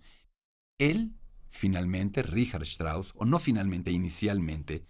Él 0.77 1.15
finalmente, 1.51 2.23
Richard 2.23 2.63
Strauss, 2.63 3.13
o 3.15 3.25
no 3.25 3.37
finalmente, 3.37 3.91
inicialmente, 3.91 4.85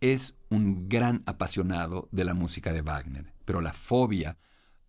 es 0.00 0.36
un 0.48 0.88
gran 0.88 1.24
apasionado 1.26 2.08
de 2.12 2.24
la 2.24 2.34
música 2.34 2.72
de 2.72 2.82
Wagner, 2.82 3.32
pero 3.44 3.60
la 3.60 3.72
fobia 3.72 4.36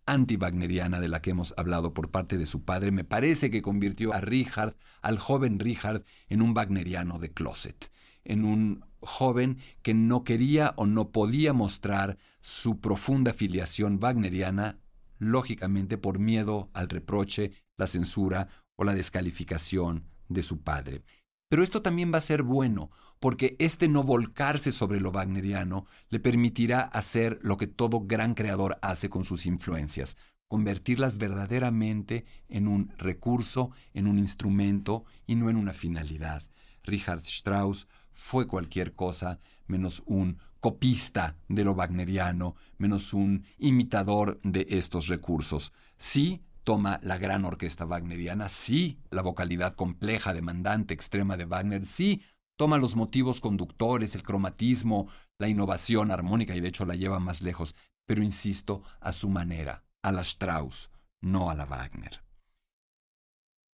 anti-wagneriana 0.06 1.00
de 1.00 1.08
la 1.08 1.20
que 1.20 1.30
hemos 1.30 1.54
hablado 1.56 1.94
por 1.94 2.10
parte 2.10 2.36
de 2.36 2.46
su 2.46 2.64
padre 2.64 2.90
me 2.92 3.04
parece 3.04 3.50
que 3.50 3.62
convirtió 3.62 4.12
a 4.12 4.20
Richard, 4.20 4.76
al 5.02 5.18
joven 5.18 5.58
Richard, 5.58 6.04
en 6.28 6.42
un 6.42 6.54
wagneriano 6.56 7.18
de 7.18 7.32
closet, 7.32 7.90
en 8.24 8.44
un 8.44 8.84
joven 9.00 9.58
que 9.82 9.94
no 9.94 10.22
quería 10.22 10.74
o 10.76 10.86
no 10.86 11.10
podía 11.10 11.52
mostrar 11.52 12.18
su 12.40 12.80
profunda 12.80 13.32
filiación 13.32 13.98
wagneriana, 14.00 14.78
lógicamente 15.18 15.96
por 15.96 16.18
miedo 16.18 16.70
al 16.74 16.88
reproche, 16.88 17.52
la 17.76 17.86
censura 17.86 18.48
o 18.76 18.84
la 18.84 18.94
descalificación 18.94 20.09
de 20.30 20.42
su 20.42 20.62
padre. 20.62 21.02
Pero 21.50 21.62
esto 21.62 21.82
también 21.82 22.12
va 22.14 22.18
a 22.18 22.22
ser 22.22 22.42
bueno, 22.44 22.90
porque 23.18 23.56
este 23.58 23.88
no 23.88 24.04
volcarse 24.04 24.72
sobre 24.72 25.00
lo 25.00 25.10
wagneriano 25.10 25.84
le 26.08 26.20
permitirá 26.20 26.80
hacer 26.80 27.40
lo 27.42 27.58
que 27.58 27.66
todo 27.66 28.06
gran 28.06 28.34
creador 28.34 28.78
hace 28.80 29.10
con 29.10 29.24
sus 29.24 29.46
influencias, 29.46 30.16
convertirlas 30.48 31.18
verdaderamente 31.18 32.24
en 32.48 32.68
un 32.68 32.92
recurso, 32.96 33.72
en 33.92 34.06
un 34.06 34.18
instrumento 34.18 35.04
y 35.26 35.34
no 35.34 35.50
en 35.50 35.56
una 35.56 35.74
finalidad. 35.74 36.44
Richard 36.84 37.22
Strauss 37.26 37.88
fue 38.12 38.46
cualquier 38.46 38.94
cosa 38.94 39.38
menos 39.66 40.02
un 40.06 40.38
copista 40.60 41.36
de 41.48 41.64
lo 41.64 41.72
wagneriano, 41.72 42.54
menos 42.78 43.12
un 43.12 43.44
imitador 43.58 44.40
de 44.42 44.66
estos 44.70 45.08
recursos. 45.08 45.72
Sí, 45.96 46.42
toma 46.64 47.00
la 47.02 47.18
gran 47.18 47.44
orquesta 47.44 47.84
wagneriana, 47.84 48.48
sí, 48.48 49.00
la 49.10 49.22
vocalidad 49.22 49.74
compleja, 49.74 50.32
demandante, 50.32 50.94
extrema 50.94 51.36
de 51.36 51.44
Wagner, 51.44 51.86
sí, 51.86 52.22
toma 52.56 52.78
los 52.78 52.96
motivos 52.96 53.40
conductores, 53.40 54.14
el 54.14 54.22
cromatismo, 54.22 55.08
la 55.38 55.48
innovación 55.48 56.10
armónica 56.10 56.54
y 56.54 56.60
de 56.60 56.68
hecho 56.68 56.84
la 56.84 56.96
lleva 56.96 57.18
más 57.18 57.42
lejos, 57.42 57.74
pero 58.06 58.22
insisto, 58.22 58.82
a 59.00 59.12
su 59.12 59.28
manera, 59.28 59.84
a 60.02 60.12
la 60.12 60.22
Strauss, 60.22 60.90
no 61.20 61.50
a 61.50 61.54
la 61.54 61.64
Wagner. 61.64 62.22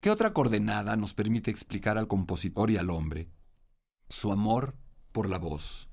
¿Qué 0.01 0.11
otra 0.11 0.33
coordenada 0.33 0.97
nos 0.97 1.15
permite 1.15 1.51
explicar 1.51 1.97
al 1.97 2.09
compositor 2.09 2.73
y 2.73 2.77
al 2.77 2.91
hombre? 2.91 3.31
Su 4.09 4.33
amor 4.33 4.75
por 5.13 5.31
la 5.31 5.39
voz, 5.39 5.89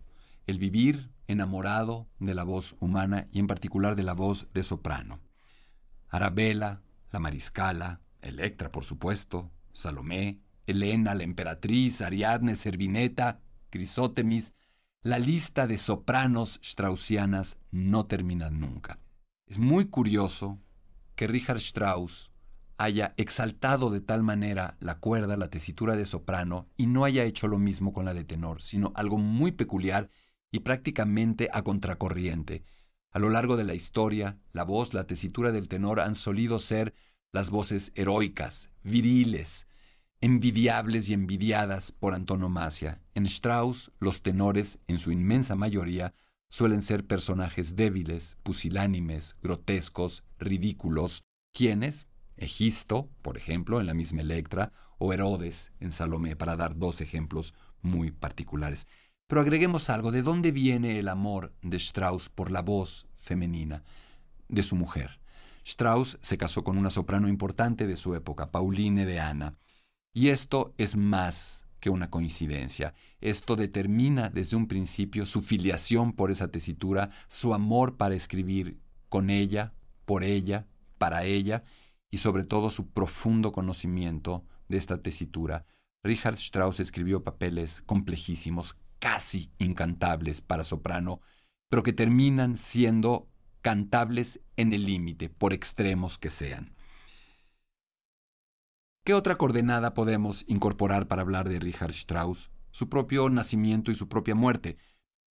el 0.48 0.58
vivir 0.58 1.12
enamorado 1.28 2.10
de 2.18 2.34
la 2.34 2.44
voz 2.44 2.76
humana 2.80 3.28
y 3.32 3.38
en 3.38 3.46
particular 3.46 3.96
de 3.96 4.02
la 4.04 4.14
voz 4.14 4.52
de 4.52 4.64
soprano. 4.64 5.20
Arabella, 6.10 6.82
la 7.12 7.20
mariscala, 7.20 8.02
Electra, 8.22 8.72
por 8.72 8.84
supuesto, 8.84 9.52
Salomé, 9.74 10.42
Elena, 10.66 11.16
la 11.16 11.24
emperatriz, 11.24 12.02
Ariadne, 12.02 12.56
Servineta, 12.56 13.40
Crisótemis, 13.70 14.54
la 15.02 15.18
lista 15.20 15.66
de 15.68 15.78
sopranos 15.78 16.60
straussianas 16.64 17.58
no 17.72 18.06
termina 18.06 18.50
nunca. 18.50 19.00
Es 19.46 19.58
muy 19.58 19.86
curioso 19.86 20.60
que 21.16 21.28
Richard 21.28 21.58
Strauss 21.58 22.32
haya 22.78 23.14
exaltado 23.18 23.90
de 23.90 24.02
tal 24.02 24.24
manera 24.24 24.78
la 24.80 25.00
cuerda, 25.00 25.38
la 25.38 25.50
tesitura 25.50 25.96
de 25.96 26.06
soprano, 26.06 26.68
y 26.78 26.88
no 26.88 27.04
haya 27.04 27.24
hecho 27.24 27.48
lo 27.48 27.58
mismo 27.58 27.94
con 27.94 28.06
la 28.06 28.14
de 28.14 28.24
tenor, 28.24 28.62
sino 28.62 28.92
algo 28.96 29.18
muy 29.18 29.52
peculiar 29.52 30.10
y 30.52 30.60
prácticamente 30.60 31.50
a 31.52 31.62
contracorriente. 31.62 32.64
A 33.12 33.20
lo 33.20 33.30
largo 33.30 33.58
de 33.58 33.64
la 33.64 33.74
historia, 33.74 34.40
la 34.54 34.64
voz, 34.64 34.94
la 34.94 35.06
tesitura 35.06 35.52
del 35.52 35.68
tenor 35.68 36.00
han 36.00 36.16
solido 36.16 36.60
ser 36.60 36.94
las 37.32 37.50
voces 37.50 37.92
heroicas, 37.96 38.70
viriles, 38.84 39.68
envidiables 40.22 41.10
y 41.10 41.14
envidiadas 41.14 41.92
por 41.92 42.14
antonomasia. 42.14 43.02
En 43.16 43.26
Strauss, 43.26 43.92
los 44.00 44.22
tenores, 44.22 44.80
en 44.88 45.00
su 45.00 45.12
inmensa 45.12 45.56
mayoría, 45.56 46.14
suelen 46.50 46.82
ser 46.82 47.06
personajes 47.06 47.76
débiles, 47.76 48.38
pusilánimes, 48.44 49.36
grotescos, 49.42 50.24
ridículos, 50.38 51.24
quienes, 51.52 52.08
Egisto, 52.40 53.10
por 53.22 53.36
ejemplo, 53.36 53.82
en 53.82 53.86
la 53.86 53.94
misma 53.94 54.22
Electra, 54.22 54.72
o 54.98 55.12
Herodes 55.12 55.74
en 55.82 55.92
Salomé, 55.92 56.38
para 56.38 56.56
dar 56.56 56.78
dos 56.78 57.02
ejemplos 57.02 57.54
muy 57.82 58.12
particulares. 58.12 58.88
Pero 59.30 59.42
agreguemos 59.42 59.92
algo, 59.92 60.12
¿de 60.12 60.24
dónde 60.24 60.52
viene 60.52 60.98
el 60.98 61.08
amor 61.08 61.54
de 61.62 61.78
Strauss 61.78 62.30
por 62.30 62.50
la 62.50 62.64
voz 62.64 63.06
femenina 63.16 63.84
de 64.48 64.64
su 64.64 64.76
mujer? 64.76 65.20
Strauss 65.64 66.18
se 66.20 66.36
casó 66.40 66.64
con 66.64 66.80
una 66.80 66.90
soprano 66.90 67.28
importante 67.28 67.86
de 67.86 67.96
su 67.96 68.16
época, 68.16 68.50
Pauline 68.50 69.06
de 69.06 69.20
Ana, 69.20 69.56
y 70.16 70.30
esto 70.30 70.74
es 70.80 70.96
más 70.96 71.68
que 71.80 71.92
una 71.92 72.10
coincidencia. 72.10 72.96
Esto 73.22 73.56
determina 73.56 74.32
desde 74.32 74.58
un 74.58 74.68
principio 74.68 75.28
su 75.28 75.44
filiación 75.44 76.14
por 76.14 76.32
esa 76.32 76.48
tesitura, 76.48 77.12
su 77.28 77.54
amor 77.54 77.98
para 77.98 78.16
escribir 78.16 78.80
con 79.10 79.30
ella, 79.30 79.76
por 80.06 80.24
ella, 80.24 80.66
para 80.98 81.24
ella, 81.24 81.64
y 82.10 82.18
sobre 82.18 82.46
todo 82.46 82.72
su 82.72 82.88
profundo 82.88 83.52
conocimiento 83.52 84.44
de 84.70 84.78
esta 84.78 85.04
tesitura. 85.04 85.66
Richard 86.04 86.40
Strauss 86.40 86.80
escribió 86.80 87.24
papeles 87.24 87.84
complejísimos, 87.86 88.76
casi 89.00 89.52
incantables 89.58 90.42
para 90.42 90.64
soprano, 90.64 91.20
pero 91.70 91.84
que 91.84 91.94
terminan 91.94 92.58
siendo 92.58 93.28
cantables 93.62 94.42
en 94.56 94.74
el 94.74 94.86
límite, 94.86 95.30
por 95.30 95.54
extremos 95.54 96.18
que 96.18 96.30
sean. 96.30 96.76
¿Qué 99.04 99.14
otra 99.14 99.38
coordenada 99.38 99.94
podemos 99.94 100.46
incorporar 100.48 101.08
para 101.08 101.24
hablar 101.24 101.50
de 101.50 101.60
Richard 101.60 101.92
Strauss? 101.92 102.52
Su 102.72 102.90
propio 102.90 103.30
nacimiento 103.30 103.92
y 103.92 103.96
su 103.96 104.08
propia 104.08 104.36
muerte. 104.36 104.78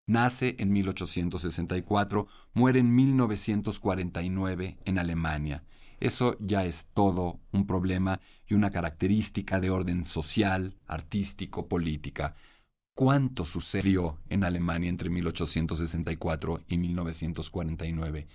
Nace 0.05 0.55
en 0.59 0.73
1864, 0.73 2.27
muere 2.53 2.79
en 2.79 2.93
1949 2.93 4.79
en 4.83 4.99
Alemania. 4.99 5.63
Eso 5.99 6.35
ya 6.39 6.65
es 6.65 6.87
todo 6.93 7.39
un 7.51 7.67
problema 7.67 8.19
y 8.47 8.53
una 8.53 8.71
característica 8.71 9.59
de 9.59 9.69
orden 9.69 10.05
social, 10.05 10.75
artístico, 10.87 11.67
política. 11.67 12.35
¿Cuánto 12.99 13.45
sucedió 13.45 14.19
en 14.27 14.43
Alemania 14.43 14.89
entre 14.89 15.09
1864 15.09 16.65
y 16.67 16.77
1949? 16.77 18.27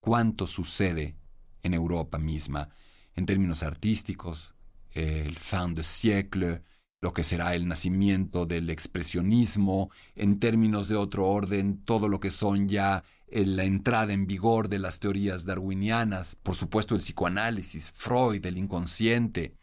¿Cuánto 0.00 0.48
sucede 0.48 1.14
en 1.62 1.72
Europa 1.72 2.18
misma 2.18 2.68
en 3.14 3.26
términos 3.26 3.62
artísticos, 3.62 4.54
el 4.90 5.36
fin 5.36 5.76
de 5.76 5.84
siècle, 5.84 6.62
lo 7.00 7.12
que 7.12 7.22
será 7.22 7.54
el 7.54 7.68
nacimiento 7.68 8.44
del 8.44 8.70
expresionismo, 8.70 9.88
en 10.16 10.40
términos 10.40 10.88
de 10.88 10.96
otro 10.96 11.28
orden, 11.28 11.84
todo 11.84 12.08
lo 12.08 12.18
que 12.18 12.32
son 12.32 12.68
ya 12.68 13.04
eh, 13.28 13.46
la 13.46 13.62
entrada 13.62 14.12
en 14.12 14.26
vigor 14.26 14.68
de 14.68 14.80
las 14.80 14.98
teorías 14.98 15.44
darwinianas, 15.44 16.34
por 16.42 16.56
supuesto 16.56 16.96
el 16.96 17.02
psicoanálisis, 17.02 17.92
Freud, 17.92 18.44
el 18.44 18.58
inconsciente, 18.58 19.54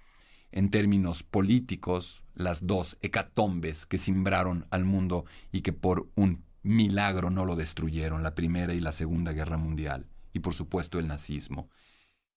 en 0.54 0.70
términos 0.70 1.24
políticos, 1.24 2.25
las 2.36 2.67
dos 2.67 2.98
hecatombes 3.02 3.86
que 3.86 3.98
simbraron 3.98 4.67
al 4.69 4.86
mundo 4.86 5.26
y 5.52 5.62
que 5.62 5.74
por 5.74 6.10
un 6.15 6.43
milagro 6.62 7.30
no 7.30 7.45
lo 7.45 7.56
destruyeron, 7.56 8.24
la 8.24 8.36
Primera 8.36 8.74
y 8.74 8.80
la 8.80 8.91
Segunda 8.91 9.34
Guerra 9.34 9.58
Mundial, 9.58 10.08
y 10.34 10.39
por 10.39 10.54
supuesto 10.54 11.00
el 11.00 11.08
nazismo. 11.08 11.69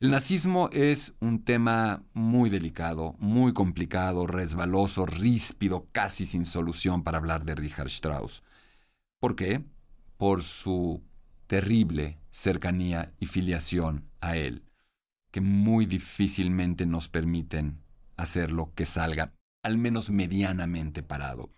El 0.00 0.11
nazismo 0.12 0.70
es 0.72 1.14
un 1.18 1.42
tema 1.42 2.04
muy 2.12 2.50
delicado, 2.50 3.16
muy 3.18 3.52
complicado, 3.52 4.28
resbaloso, 4.28 5.06
ríspido, 5.06 5.88
casi 5.90 6.24
sin 6.24 6.44
solución 6.44 7.02
para 7.02 7.18
hablar 7.18 7.44
de 7.44 7.56
Richard 7.56 7.88
Strauss. 7.88 8.44
¿Por 9.18 9.34
qué? 9.34 9.64
Por 10.16 10.44
su 10.44 11.02
terrible 11.48 12.20
cercanía 12.30 13.12
y 13.18 13.26
filiación 13.26 14.08
a 14.20 14.37
él, 14.37 14.62
que 15.32 15.40
muy 15.40 15.87
difícilmente 15.87 16.87
nos 16.87 17.08
permiten 17.08 17.80
hacerlo 18.16 18.72
que 18.76 18.87
salga 18.87 19.32
al 19.68 19.78
menos 19.78 20.11
medianamente 20.11 21.02
parado. 21.02 21.50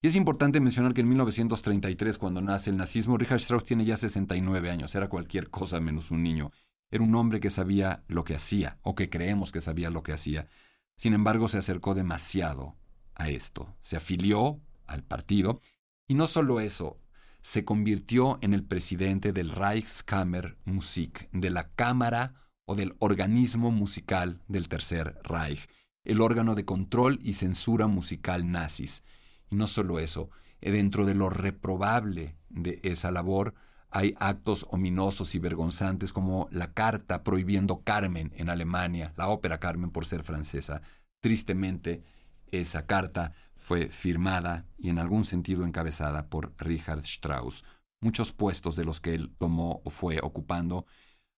Y 0.00 0.08
es 0.08 0.16
importante 0.16 0.58
mencionar 0.58 0.94
que 0.94 1.02
en 1.02 1.08
1933, 1.08 2.18
cuando 2.18 2.42
nace 2.42 2.70
el 2.70 2.76
nazismo, 2.76 3.16
Richard 3.16 3.36
Strauss 3.36 3.64
tiene 3.64 3.84
ya 3.84 3.96
69 3.96 4.70
años, 4.70 4.94
era 4.94 5.08
cualquier 5.08 5.48
cosa 5.48 5.78
menos 5.78 6.10
un 6.10 6.24
niño. 6.24 6.50
Era 6.90 7.04
un 7.04 7.14
hombre 7.14 7.38
que 7.38 7.50
sabía 7.50 8.02
lo 8.08 8.24
que 8.24 8.34
hacía, 8.34 8.78
o 8.82 8.94
que 8.94 9.08
creemos 9.08 9.52
que 9.52 9.60
sabía 9.60 9.90
lo 9.90 10.02
que 10.02 10.12
hacía. 10.12 10.48
Sin 10.96 11.14
embargo, 11.14 11.46
se 11.46 11.58
acercó 11.58 11.94
demasiado 11.94 12.76
a 13.14 13.28
esto. 13.28 13.76
Se 13.80 13.96
afilió 13.96 14.60
al 14.86 15.04
partido. 15.04 15.60
Y 16.08 16.14
no 16.14 16.26
solo 16.26 16.60
eso, 16.60 17.00
se 17.40 17.64
convirtió 17.64 18.38
en 18.42 18.54
el 18.54 18.64
presidente 18.64 19.32
del 19.32 19.50
Reichskammermusik, 19.50 21.30
de 21.30 21.50
la 21.50 21.70
Cámara 21.70 22.34
o 22.64 22.74
del 22.74 22.94
organismo 22.98 23.70
musical 23.70 24.42
del 24.48 24.68
Tercer 24.68 25.18
Reich, 25.22 25.68
el 26.04 26.20
órgano 26.20 26.54
de 26.54 26.64
control 26.64 27.20
y 27.22 27.34
censura 27.34 27.86
musical 27.86 28.50
nazis. 28.50 29.02
Y 29.50 29.56
no 29.56 29.66
solo 29.66 29.98
eso, 29.98 30.30
dentro 30.60 31.04
de 31.04 31.14
lo 31.14 31.30
reprobable 31.30 32.36
de 32.48 32.80
esa 32.82 33.10
labor, 33.10 33.54
hay 33.90 34.14
actos 34.18 34.66
ominosos 34.70 35.34
y 35.34 35.38
vergonzantes 35.38 36.12
como 36.12 36.48
la 36.50 36.72
carta 36.72 37.22
prohibiendo 37.22 37.82
Carmen 37.82 38.32
en 38.36 38.48
Alemania, 38.48 39.12
la 39.16 39.28
ópera 39.28 39.60
Carmen 39.60 39.90
por 39.90 40.06
ser 40.06 40.24
francesa. 40.24 40.80
Tristemente, 41.20 42.02
esa 42.50 42.86
carta 42.86 43.32
fue 43.54 43.88
firmada 43.88 44.66
y 44.78 44.88
en 44.88 44.98
algún 44.98 45.24
sentido 45.24 45.66
encabezada 45.66 46.28
por 46.28 46.54
Richard 46.58 47.00
Strauss. 47.00 47.64
Muchos 48.00 48.32
puestos 48.32 48.76
de 48.76 48.84
los 48.84 49.00
que 49.00 49.14
él 49.14 49.30
tomó 49.38 49.82
o 49.84 49.90
fue 49.90 50.20
ocupando 50.22 50.86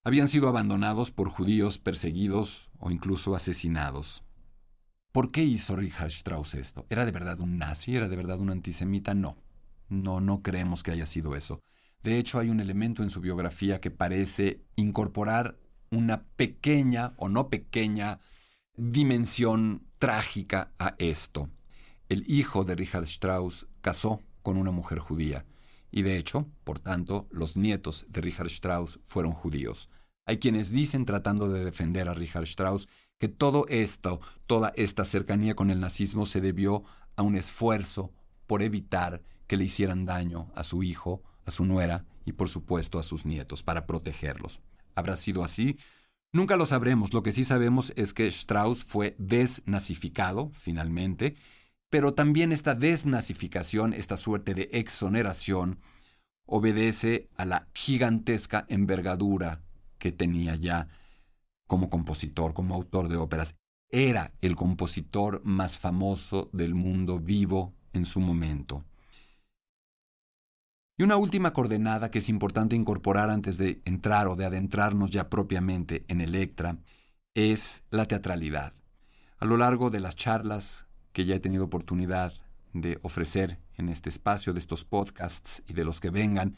habían 0.04 0.28
sido 0.28 0.48
abandonados 0.48 1.10
por 1.10 1.28
judíos 1.28 1.78
perseguidos 1.78 2.70
o 2.78 2.90
incluso 2.90 3.34
asesinados. 3.34 4.22
¿Por 5.14 5.30
qué 5.30 5.44
hizo 5.44 5.76
Richard 5.76 6.08
Strauss 6.08 6.56
esto? 6.56 6.86
¿Era 6.90 7.04
de 7.04 7.12
verdad 7.12 7.38
un 7.38 7.56
nazi? 7.56 7.94
¿Era 7.94 8.08
de 8.08 8.16
verdad 8.16 8.40
un 8.40 8.50
antisemita? 8.50 9.14
No. 9.14 9.36
No, 9.88 10.20
no 10.20 10.42
creemos 10.42 10.82
que 10.82 10.90
haya 10.90 11.06
sido 11.06 11.36
eso. 11.36 11.60
De 12.02 12.18
hecho, 12.18 12.40
hay 12.40 12.48
un 12.48 12.58
elemento 12.58 13.04
en 13.04 13.10
su 13.10 13.20
biografía 13.20 13.80
que 13.80 13.92
parece 13.92 14.64
incorporar 14.74 15.56
una 15.92 16.24
pequeña 16.24 17.14
o 17.16 17.28
no 17.28 17.48
pequeña 17.48 18.18
dimensión 18.76 19.86
trágica 20.00 20.72
a 20.80 20.96
esto. 20.98 21.48
El 22.08 22.28
hijo 22.28 22.64
de 22.64 22.74
Richard 22.74 23.04
Strauss 23.04 23.68
casó 23.82 24.20
con 24.42 24.56
una 24.56 24.72
mujer 24.72 24.98
judía 24.98 25.46
y 25.92 26.02
de 26.02 26.18
hecho, 26.18 26.48
por 26.64 26.80
tanto, 26.80 27.28
los 27.30 27.56
nietos 27.56 28.04
de 28.08 28.20
Richard 28.20 28.48
Strauss 28.48 28.98
fueron 29.04 29.30
judíos. 29.30 29.88
Hay 30.26 30.38
quienes 30.38 30.70
dicen, 30.70 31.04
tratando 31.04 31.48
de 31.48 31.64
defender 31.64 32.08
a 32.08 32.14
Richard 32.14 32.44
Strauss, 32.44 32.88
que 33.18 33.28
todo 33.28 33.66
esto, 33.68 34.20
toda 34.46 34.72
esta 34.76 35.04
cercanía 35.04 35.54
con 35.54 35.70
el 35.70 35.80
nazismo 35.80 36.26
se 36.26 36.40
debió 36.40 36.82
a 37.16 37.22
un 37.22 37.36
esfuerzo 37.36 38.12
por 38.46 38.62
evitar 38.62 39.22
que 39.46 39.56
le 39.56 39.64
hicieran 39.64 40.04
daño 40.04 40.50
a 40.54 40.64
su 40.64 40.82
hijo 40.82 41.22
a 41.46 41.50
su 41.50 41.64
nuera 41.64 42.04
y 42.24 42.32
por 42.32 42.48
supuesto 42.48 42.98
a 42.98 43.02
sus 43.02 43.26
nietos 43.26 43.62
para 43.62 43.86
protegerlos. 43.86 44.62
¿Habrá 44.94 45.16
sido 45.16 45.44
así? 45.44 45.78
Nunca 46.32 46.56
lo 46.56 46.66
sabremos. 46.66 47.12
Lo 47.12 47.22
que 47.22 47.32
sí 47.32 47.44
sabemos 47.44 47.92
es 47.96 48.14
que 48.14 48.26
Strauss 48.26 48.84
fue 48.84 49.14
desnazificado 49.18 50.50
finalmente, 50.54 51.36
pero 51.90 52.14
también 52.14 52.52
esta 52.52 52.74
desnazificación, 52.74 53.92
esta 53.92 54.16
suerte 54.16 54.54
de 54.54 54.68
exoneración, 54.72 55.78
obedece 56.46 57.28
a 57.36 57.44
la 57.44 57.68
gigantesca 57.74 58.66
envergadura 58.68 59.62
que 59.98 60.12
tenía 60.12 60.56
ya 60.56 60.88
como 61.66 61.90
compositor, 61.90 62.54
como 62.54 62.74
autor 62.74 63.08
de 63.08 63.16
óperas. 63.16 63.56
Era 63.90 64.32
el 64.40 64.56
compositor 64.56 65.42
más 65.44 65.78
famoso 65.78 66.50
del 66.52 66.74
mundo 66.74 67.18
vivo 67.18 67.74
en 67.92 68.04
su 68.04 68.20
momento. 68.20 68.84
Y 70.96 71.02
una 71.02 71.16
última 71.16 71.52
coordenada 71.52 72.10
que 72.10 72.20
es 72.20 72.28
importante 72.28 72.76
incorporar 72.76 73.28
antes 73.28 73.58
de 73.58 73.82
entrar 73.84 74.28
o 74.28 74.36
de 74.36 74.44
adentrarnos 74.44 75.10
ya 75.10 75.28
propiamente 75.28 76.04
en 76.06 76.20
Electra 76.20 76.78
es 77.34 77.82
la 77.90 78.06
teatralidad. 78.06 78.74
A 79.38 79.44
lo 79.44 79.56
largo 79.56 79.90
de 79.90 79.98
las 79.98 80.14
charlas 80.14 80.86
que 81.12 81.24
ya 81.24 81.34
he 81.34 81.40
tenido 81.40 81.64
oportunidad 81.64 82.32
de 82.72 82.98
ofrecer 83.02 83.58
en 83.76 83.88
este 83.88 84.08
espacio, 84.08 84.52
de 84.52 84.60
estos 84.60 84.84
podcasts 84.84 85.62
y 85.66 85.72
de 85.72 85.84
los 85.84 86.00
que 86.00 86.10
vengan, 86.10 86.56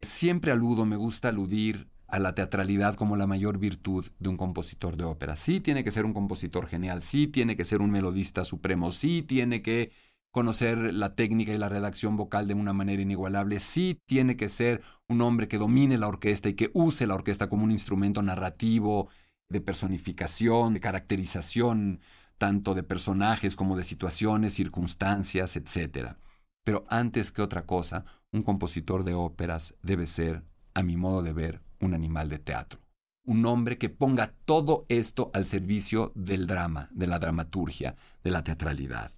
siempre 0.00 0.50
aludo, 0.50 0.84
me 0.84 0.96
gusta 0.96 1.28
aludir 1.28 1.88
a 2.08 2.18
la 2.18 2.34
teatralidad 2.34 2.94
como 2.94 3.16
la 3.16 3.26
mayor 3.26 3.58
virtud 3.58 4.06
de 4.18 4.28
un 4.28 4.36
compositor 4.36 4.96
de 4.96 5.04
ópera. 5.04 5.36
Sí 5.36 5.60
tiene 5.60 5.84
que 5.84 5.90
ser 5.90 6.04
un 6.04 6.14
compositor 6.14 6.66
genial, 6.66 7.02
sí 7.02 7.26
tiene 7.26 7.56
que 7.56 7.64
ser 7.64 7.80
un 7.80 7.90
melodista 7.90 8.44
supremo, 8.44 8.90
sí 8.90 9.22
tiene 9.22 9.62
que 9.62 9.90
conocer 10.30 10.92
la 10.92 11.14
técnica 11.14 11.52
y 11.52 11.58
la 11.58 11.70
redacción 11.70 12.16
vocal 12.16 12.46
de 12.46 12.54
una 12.54 12.74
manera 12.74 13.00
inigualable, 13.00 13.58
sí 13.58 13.98
tiene 14.04 14.36
que 14.36 14.50
ser 14.50 14.82
un 15.08 15.22
hombre 15.22 15.48
que 15.48 15.56
domine 15.56 15.96
la 15.96 16.08
orquesta 16.08 16.48
y 16.50 16.54
que 16.54 16.70
use 16.74 17.06
la 17.06 17.14
orquesta 17.14 17.48
como 17.48 17.64
un 17.64 17.70
instrumento 17.70 18.22
narrativo, 18.22 19.08
de 19.48 19.60
personificación, 19.60 20.74
de 20.74 20.80
caracterización, 20.80 22.00
tanto 22.38 22.74
de 22.74 22.82
personajes 22.82 23.56
como 23.56 23.76
de 23.76 23.84
situaciones, 23.84 24.54
circunstancias, 24.54 25.56
etc. 25.56 26.16
Pero 26.64 26.84
antes 26.88 27.32
que 27.32 27.42
otra 27.42 27.64
cosa, 27.64 28.04
un 28.32 28.42
compositor 28.42 29.04
de 29.04 29.14
óperas 29.14 29.74
debe 29.82 30.06
ser, 30.06 30.44
a 30.74 30.82
mi 30.82 30.96
modo 30.96 31.22
de 31.22 31.32
ver, 31.32 31.62
un 31.80 31.94
animal 31.94 32.28
de 32.28 32.38
teatro. 32.38 32.80
Un 33.24 33.44
hombre 33.46 33.78
que 33.78 33.88
ponga 33.88 34.34
todo 34.44 34.86
esto 34.88 35.30
al 35.34 35.46
servicio 35.46 36.12
del 36.14 36.46
drama, 36.46 36.88
de 36.92 37.06
la 37.06 37.18
dramaturgia, 37.18 37.96
de 38.22 38.30
la 38.30 38.44
teatralidad. 38.44 39.12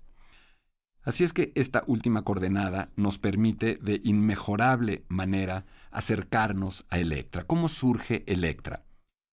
Así 1.03 1.25
es 1.25 1.33
que 1.33 1.53
esta 1.55 1.85
última 1.87 2.23
coordenada 2.23 2.91
nos 2.97 3.19
permite 3.19 3.79
de 3.81 4.01
inmejorable 4.05 5.05
manera 5.09 5.65
acercarnos 5.91 6.85
a 6.91 6.99
Electra. 6.99 7.45
¿Cómo 7.45 7.69
surge 7.69 8.25
Electra? 8.27 8.85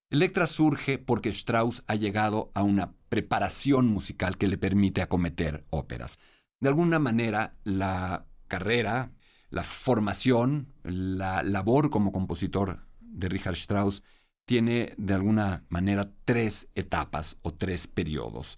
Electra 0.09 0.47
surge 0.47 0.97
porque 0.99 1.29
Strauss 1.29 1.83
ha 1.87 1.95
llegado 1.95 2.49
a 2.53 2.63
una 2.63 2.93
preparación 3.09 3.87
musical 3.87 4.37
que 4.37 4.47
le 4.47 4.57
permite 4.57 5.01
acometer 5.01 5.65
óperas. 5.69 6.19
De 6.61 6.69
alguna 6.69 6.99
manera, 6.99 7.57
la 7.65 8.25
carrera, 8.47 9.11
la 9.49 9.63
formación, 9.63 10.73
la 10.83 11.43
labor 11.43 11.89
como 11.89 12.11
compositor 12.11 12.84
de 13.15 13.29
Richard 13.29 13.55
Strauss 13.55 14.03
tiene 14.45 14.93
de 14.97 15.13
alguna 15.13 15.65
manera 15.69 16.11
tres 16.23 16.69
etapas 16.75 17.37
o 17.41 17.53
tres 17.53 17.87
periodos. 17.87 18.57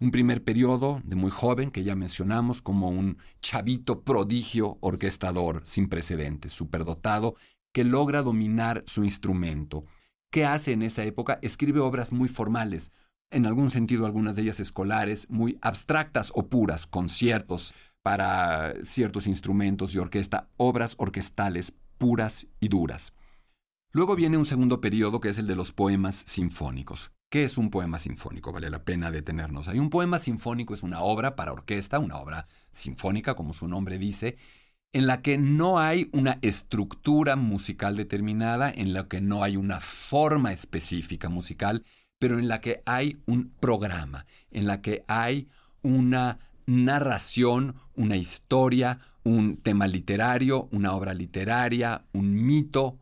Un 0.00 0.10
primer 0.10 0.44
periodo 0.44 1.00
de 1.04 1.16
muy 1.16 1.30
joven, 1.30 1.70
que 1.70 1.82
ya 1.82 1.96
mencionamos, 1.96 2.62
como 2.62 2.88
un 2.88 3.18
chavito 3.40 4.02
prodigio 4.02 4.78
orquestador 4.80 5.62
sin 5.64 5.88
precedentes, 5.88 6.52
superdotado, 6.52 7.34
que 7.72 7.84
logra 7.84 8.22
dominar 8.22 8.84
su 8.86 9.04
instrumento. 9.04 9.84
¿Qué 10.30 10.44
hace 10.44 10.72
en 10.72 10.82
esa 10.82 11.04
época? 11.04 11.38
Escribe 11.42 11.80
obras 11.80 12.12
muy 12.12 12.28
formales, 12.28 12.92
en 13.30 13.46
algún 13.46 13.70
sentido 13.70 14.06
algunas 14.06 14.36
de 14.36 14.42
ellas 14.42 14.60
escolares, 14.60 15.28
muy 15.30 15.58
abstractas 15.60 16.32
o 16.34 16.48
puras, 16.48 16.86
conciertos 16.86 17.74
para 18.02 18.74
ciertos 18.84 19.26
instrumentos 19.26 19.94
y 19.94 19.98
orquesta, 19.98 20.48
obras 20.56 20.94
orquestales 20.98 21.74
puras 21.98 22.46
y 22.60 22.68
duras. 22.68 23.12
Luego 23.90 24.16
viene 24.16 24.36
un 24.36 24.44
segundo 24.44 24.82
periodo 24.82 25.18
que 25.18 25.30
es 25.30 25.38
el 25.38 25.46
de 25.46 25.56
los 25.56 25.72
poemas 25.72 26.22
sinfónicos. 26.26 27.10
¿Qué 27.30 27.44
es 27.44 27.56
un 27.56 27.70
poema 27.70 27.98
sinfónico? 27.98 28.52
Vale 28.52 28.68
la 28.68 28.84
pena 28.84 29.10
detenernos 29.10 29.66
ahí. 29.66 29.78
Un 29.78 29.88
poema 29.88 30.18
sinfónico 30.18 30.74
es 30.74 30.82
una 30.82 31.00
obra 31.00 31.36
para 31.36 31.52
orquesta, 31.52 31.98
una 31.98 32.18
obra 32.18 32.44
sinfónica, 32.70 33.34
como 33.34 33.54
su 33.54 33.66
nombre 33.66 33.98
dice, 33.98 34.36
en 34.92 35.06
la 35.06 35.22
que 35.22 35.38
no 35.38 35.78
hay 35.78 36.10
una 36.12 36.38
estructura 36.42 37.36
musical 37.36 37.96
determinada, 37.96 38.70
en 38.70 38.92
la 38.92 39.08
que 39.08 39.22
no 39.22 39.42
hay 39.42 39.56
una 39.56 39.80
forma 39.80 40.52
específica 40.52 41.30
musical, 41.30 41.82
pero 42.18 42.38
en 42.38 42.46
la 42.46 42.60
que 42.60 42.82
hay 42.84 43.16
un 43.24 43.50
programa, 43.58 44.26
en 44.50 44.66
la 44.66 44.82
que 44.82 45.02
hay 45.08 45.48
una 45.80 46.38
narración, 46.66 47.74
una 47.94 48.16
historia, 48.18 48.98
un 49.24 49.56
tema 49.56 49.86
literario, 49.86 50.68
una 50.72 50.92
obra 50.92 51.14
literaria, 51.14 52.04
un 52.12 52.34
mito, 52.34 52.98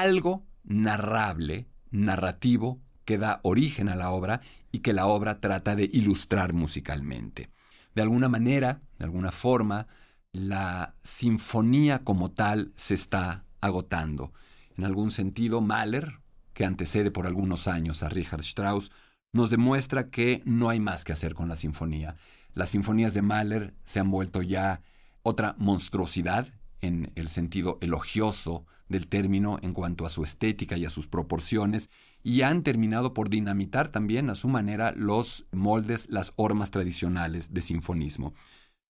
algo 0.00 0.46
narrable, 0.64 1.68
narrativo, 1.90 2.80
que 3.04 3.18
da 3.18 3.40
origen 3.42 3.88
a 3.88 3.96
la 3.96 4.10
obra 4.10 4.40
y 4.72 4.80
que 4.80 4.92
la 4.92 5.06
obra 5.06 5.40
trata 5.40 5.76
de 5.76 5.88
ilustrar 5.92 6.52
musicalmente. 6.52 7.50
De 7.94 8.02
alguna 8.02 8.28
manera, 8.28 8.80
de 8.98 9.04
alguna 9.04 9.30
forma, 9.30 9.86
la 10.32 10.96
sinfonía 11.02 12.02
como 12.02 12.32
tal 12.32 12.72
se 12.76 12.94
está 12.94 13.44
agotando. 13.60 14.32
En 14.76 14.84
algún 14.84 15.10
sentido, 15.10 15.60
Mahler, 15.60 16.20
que 16.54 16.64
antecede 16.64 17.10
por 17.10 17.26
algunos 17.26 17.68
años 17.68 18.02
a 18.02 18.08
Richard 18.08 18.40
Strauss, 18.40 18.90
nos 19.32 19.50
demuestra 19.50 20.10
que 20.10 20.42
no 20.44 20.70
hay 20.70 20.80
más 20.80 21.04
que 21.04 21.12
hacer 21.12 21.34
con 21.34 21.48
la 21.48 21.56
sinfonía. 21.56 22.16
Las 22.54 22.70
sinfonías 22.70 23.14
de 23.14 23.22
Mahler 23.22 23.74
se 23.84 24.00
han 24.00 24.10
vuelto 24.10 24.42
ya 24.42 24.80
otra 25.22 25.54
monstruosidad 25.58 26.48
en 26.84 27.12
el 27.14 27.28
sentido 27.28 27.78
elogioso 27.80 28.66
del 28.88 29.08
término 29.08 29.58
en 29.62 29.72
cuanto 29.72 30.04
a 30.04 30.10
su 30.10 30.22
estética 30.22 30.76
y 30.76 30.84
a 30.84 30.90
sus 30.90 31.06
proporciones, 31.06 31.90
y 32.22 32.42
han 32.42 32.62
terminado 32.62 33.14
por 33.14 33.30
dinamitar 33.30 33.88
también 33.88 34.30
a 34.30 34.34
su 34.34 34.48
manera 34.48 34.92
los 34.96 35.46
moldes, 35.52 36.06
las 36.10 36.32
hormas 36.36 36.70
tradicionales 36.70 37.52
de 37.52 37.62
sinfonismo. 37.62 38.34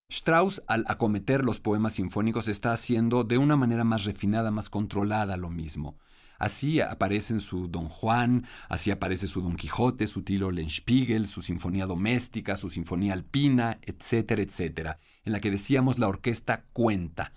Strauss, 0.09 0.61
al 0.67 0.85
acometer 0.87 1.43
los 1.43 1.59
poemas 1.59 1.93
sinfónicos, 1.93 2.47
está 2.47 2.71
haciendo 2.73 3.23
de 3.23 3.37
una 3.37 3.55
manera 3.55 3.83
más 3.83 4.03
refinada, 4.03 4.51
más 4.51 4.69
controlada 4.69 5.35
lo 5.37 5.49
mismo. 5.49 5.97
Así 6.37 6.81
aparece 6.81 7.33
en 7.33 7.41
su 7.41 7.67
Don 7.67 7.87
Juan, 7.87 8.45
así 8.69 8.91
aparece 8.91 9.27
su 9.27 9.41
Don 9.41 9.55
Quijote, 9.55 10.05
su 10.05 10.21
Tilo 10.21 10.51
Lenspiegel, 10.51 11.27
su 11.27 11.41
Sinfonía 11.41 11.85
Doméstica, 11.85 12.57
su 12.57 12.69
Sinfonía 12.69 13.13
Alpina, 13.13 13.79
etcétera, 13.81 14.41
etcétera, 14.41 14.97
en 15.23 15.31
la 15.31 15.39
que 15.39 15.49
decíamos 15.49 15.97
la 15.97 16.07
orquesta 16.07 16.65
cuenta, 16.73 17.33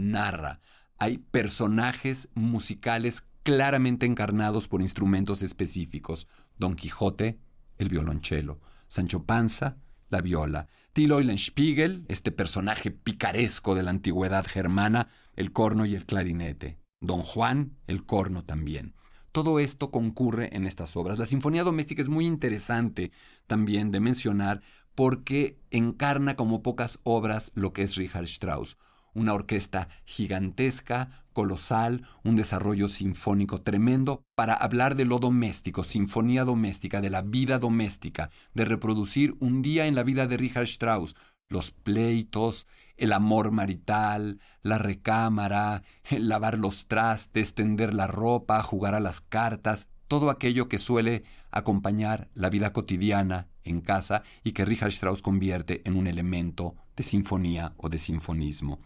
narra. 0.00 0.60
Hay 0.98 1.18
personajes 1.18 2.28
musicales 2.34 3.24
claramente 3.42 4.06
encarnados 4.06 4.68
por 4.68 4.82
instrumentos 4.82 5.42
específicos. 5.42 6.26
Don 6.56 6.74
Quijote, 6.74 7.38
el 7.78 7.88
violonchelo. 7.88 8.60
Sancho 8.88 9.24
Panza, 9.24 9.78
la 10.08 10.20
viola. 10.20 10.68
Tilo 10.92 11.18
Eulenspiegel, 11.18 12.04
este 12.08 12.32
personaje 12.32 12.90
picaresco 12.90 13.74
de 13.74 13.82
la 13.82 13.90
antigüedad 13.90 14.46
germana, 14.46 15.08
el 15.36 15.52
corno 15.52 15.86
y 15.86 15.94
el 15.94 16.04
clarinete. 16.04 16.78
Don 17.00 17.22
Juan, 17.22 17.78
el 17.86 18.04
corno 18.04 18.44
también. 18.44 18.94
Todo 19.32 19.60
esto 19.60 19.92
concurre 19.92 20.54
en 20.56 20.66
estas 20.66 20.96
obras. 20.96 21.18
La 21.18 21.26
Sinfonía 21.26 21.62
Doméstica 21.62 22.02
es 22.02 22.08
muy 22.08 22.26
interesante 22.26 23.12
también 23.46 23.92
de 23.92 24.00
mencionar 24.00 24.60
porque 24.96 25.60
encarna 25.70 26.34
como 26.34 26.62
pocas 26.62 26.98
obras 27.04 27.52
lo 27.54 27.72
que 27.72 27.82
es 27.82 27.94
Richard 27.94 28.24
Strauss 28.24 28.76
una 29.14 29.34
orquesta 29.34 29.88
gigantesca, 30.04 31.08
colosal, 31.32 32.06
un 32.24 32.36
desarrollo 32.36 32.88
sinfónico 32.88 33.62
tremendo 33.62 34.24
para 34.34 34.54
hablar 34.54 34.96
de 34.96 35.04
lo 35.04 35.18
doméstico, 35.18 35.84
sinfonía 35.84 36.44
doméstica, 36.44 37.00
de 37.00 37.10
la 37.10 37.22
vida 37.22 37.58
doméstica, 37.58 38.30
de 38.54 38.64
reproducir 38.64 39.36
un 39.40 39.62
día 39.62 39.86
en 39.86 39.94
la 39.94 40.02
vida 40.02 40.26
de 40.26 40.36
Richard 40.36 40.64
Strauss, 40.64 41.16
los 41.48 41.70
pleitos, 41.70 42.66
el 42.96 43.12
amor 43.12 43.50
marital, 43.50 44.38
la 44.62 44.78
recámara, 44.78 45.82
el 46.04 46.28
lavar 46.28 46.58
los 46.58 46.86
trastes, 46.86 47.54
tender 47.54 47.94
la 47.94 48.06
ropa, 48.06 48.62
jugar 48.62 48.94
a 48.94 49.00
las 49.00 49.20
cartas, 49.20 49.88
todo 50.06 50.30
aquello 50.30 50.68
que 50.68 50.78
suele 50.78 51.22
acompañar 51.50 52.28
la 52.34 52.50
vida 52.50 52.72
cotidiana 52.72 53.48
en 53.64 53.80
casa 53.80 54.22
y 54.42 54.52
que 54.52 54.64
Richard 54.64 54.90
Strauss 54.90 55.22
convierte 55.22 55.82
en 55.84 55.96
un 55.96 56.06
elemento 56.06 56.74
de 56.96 57.04
sinfonía 57.04 57.74
o 57.76 57.88
de 57.88 57.98
sinfonismo. 57.98 58.80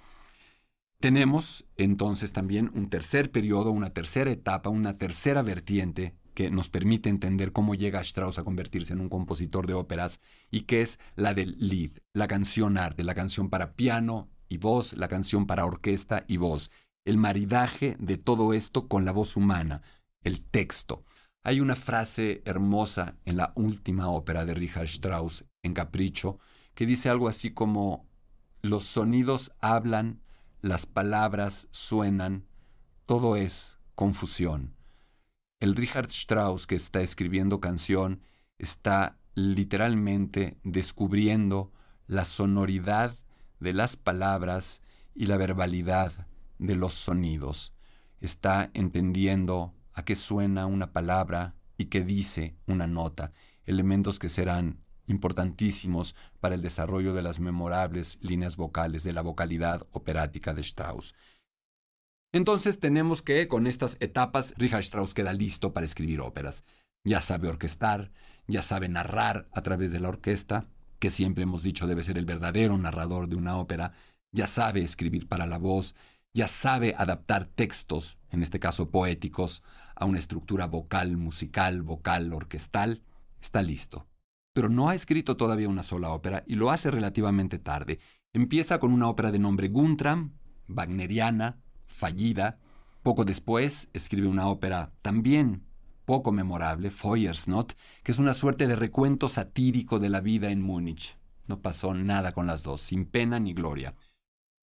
Tenemos 1.04 1.66
entonces 1.76 2.32
también 2.32 2.70
un 2.72 2.88
tercer 2.88 3.30
periodo, 3.30 3.72
una 3.72 3.90
tercera 3.90 4.30
etapa, 4.30 4.70
una 4.70 4.96
tercera 4.96 5.42
vertiente 5.42 6.14
que 6.32 6.50
nos 6.50 6.70
permite 6.70 7.10
entender 7.10 7.52
cómo 7.52 7.74
llega 7.74 8.00
Strauss 8.00 8.38
a 8.38 8.42
convertirse 8.42 8.94
en 8.94 9.02
un 9.02 9.10
compositor 9.10 9.66
de 9.66 9.74
óperas 9.74 10.18
y 10.50 10.62
que 10.62 10.80
es 10.80 10.98
la 11.14 11.34
del 11.34 11.58
lead, 11.58 11.90
la 12.14 12.26
canción 12.26 12.78
arte, 12.78 13.04
la 13.04 13.14
canción 13.14 13.50
para 13.50 13.74
piano 13.74 14.30
y 14.48 14.56
voz, 14.56 14.94
la 14.94 15.08
canción 15.08 15.46
para 15.46 15.66
orquesta 15.66 16.24
y 16.26 16.38
voz, 16.38 16.70
el 17.04 17.18
maridaje 17.18 17.96
de 17.98 18.16
todo 18.16 18.54
esto 18.54 18.88
con 18.88 19.04
la 19.04 19.12
voz 19.12 19.36
humana, 19.36 19.82
el 20.22 20.40
texto. 20.40 21.04
Hay 21.42 21.60
una 21.60 21.76
frase 21.76 22.40
hermosa 22.46 23.18
en 23.26 23.36
la 23.36 23.52
última 23.56 24.08
ópera 24.08 24.46
de 24.46 24.54
Richard 24.54 24.86
Strauss, 24.86 25.44
en 25.62 25.74
Capricho, 25.74 26.38
que 26.74 26.86
dice 26.86 27.10
algo 27.10 27.28
así 27.28 27.50
como 27.50 28.08
los 28.62 28.84
sonidos 28.84 29.52
hablan 29.60 30.23
las 30.64 30.86
palabras 30.86 31.68
suenan, 31.72 32.46
todo 33.04 33.36
es 33.36 33.78
confusión. 33.94 34.74
El 35.60 35.76
Richard 35.76 36.06
Strauss 36.06 36.66
que 36.66 36.74
está 36.74 37.02
escribiendo 37.02 37.60
canción 37.60 38.22
está 38.56 39.18
literalmente 39.34 40.56
descubriendo 40.64 41.70
la 42.06 42.24
sonoridad 42.24 43.14
de 43.60 43.74
las 43.74 43.96
palabras 43.96 44.80
y 45.14 45.26
la 45.26 45.36
verbalidad 45.36 46.28
de 46.58 46.76
los 46.76 46.94
sonidos. 46.94 47.74
Está 48.22 48.70
entendiendo 48.72 49.74
a 49.92 50.06
qué 50.06 50.16
suena 50.16 50.64
una 50.64 50.94
palabra 50.94 51.56
y 51.76 51.86
qué 51.86 52.02
dice 52.02 52.56
una 52.66 52.86
nota, 52.86 53.32
elementos 53.66 54.18
que 54.18 54.30
serán 54.30 54.82
importantísimos 55.06 56.14
para 56.40 56.54
el 56.54 56.62
desarrollo 56.62 57.12
de 57.14 57.22
las 57.22 57.40
memorables 57.40 58.18
líneas 58.20 58.56
vocales 58.56 59.04
de 59.04 59.12
la 59.12 59.22
vocalidad 59.22 59.86
operática 59.92 60.54
de 60.54 60.62
Strauss. 60.62 61.14
Entonces 62.32 62.80
tenemos 62.80 63.22
que, 63.22 63.46
con 63.46 63.66
estas 63.66 63.96
etapas, 64.00 64.54
Richard 64.56 64.80
Strauss 64.80 65.14
queda 65.14 65.32
listo 65.32 65.72
para 65.72 65.86
escribir 65.86 66.20
óperas. 66.20 66.64
Ya 67.04 67.20
sabe 67.20 67.48
orquestar, 67.48 68.10
ya 68.48 68.62
sabe 68.62 68.88
narrar 68.88 69.48
a 69.52 69.62
través 69.62 69.92
de 69.92 70.00
la 70.00 70.08
orquesta, 70.08 70.66
que 70.98 71.10
siempre 71.10 71.44
hemos 71.44 71.62
dicho 71.62 71.86
debe 71.86 72.02
ser 72.02 72.18
el 72.18 72.24
verdadero 72.24 72.76
narrador 72.78 73.28
de 73.28 73.36
una 73.36 73.56
ópera, 73.56 73.92
ya 74.32 74.46
sabe 74.46 74.80
escribir 74.80 75.28
para 75.28 75.46
la 75.46 75.58
voz, 75.58 75.94
ya 76.32 76.48
sabe 76.48 76.94
adaptar 76.98 77.44
textos, 77.44 78.18
en 78.30 78.42
este 78.42 78.58
caso 78.58 78.90
poéticos, 78.90 79.62
a 79.94 80.04
una 80.04 80.18
estructura 80.18 80.66
vocal, 80.66 81.16
musical, 81.16 81.82
vocal, 81.82 82.32
orquestal, 82.32 83.02
está 83.40 83.62
listo. 83.62 84.08
Pero 84.54 84.70
no 84.70 84.88
ha 84.88 84.94
escrito 84.94 85.36
todavía 85.36 85.68
una 85.68 85.82
sola 85.82 86.10
ópera 86.10 86.44
y 86.46 86.54
lo 86.54 86.70
hace 86.70 86.90
relativamente 86.90 87.58
tarde. 87.58 87.98
Empieza 88.32 88.80
con 88.80 88.92
una 88.92 89.08
ópera 89.08 89.30
de 89.30 89.38
nombre 89.38 89.68
Guntram, 89.68 90.32
wagneriana, 90.68 91.58
fallida. 91.84 92.58
Poco 93.02 93.26
después 93.26 93.90
escribe 93.92 94.28
una 94.28 94.48
ópera 94.48 94.92
también 95.02 95.66
poco 96.04 96.32
memorable, 96.32 96.90
Feuersnot, 96.90 97.76
que 98.02 98.12
es 98.12 98.18
una 98.18 98.34
suerte 98.34 98.66
de 98.66 98.76
recuento 98.76 99.28
satírico 99.28 99.98
de 99.98 100.08
la 100.08 100.20
vida 100.20 100.50
en 100.50 100.62
Múnich. 100.62 101.16
No 101.46 101.60
pasó 101.60 101.94
nada 101.94 102.32
con 102.32 102.46
las 102.46 102.62
dos, 102.62 102.80
sin 102.80 103.06
pena 103.06 103.40
ni 103.40 103.52
gloria. 103.54 103.94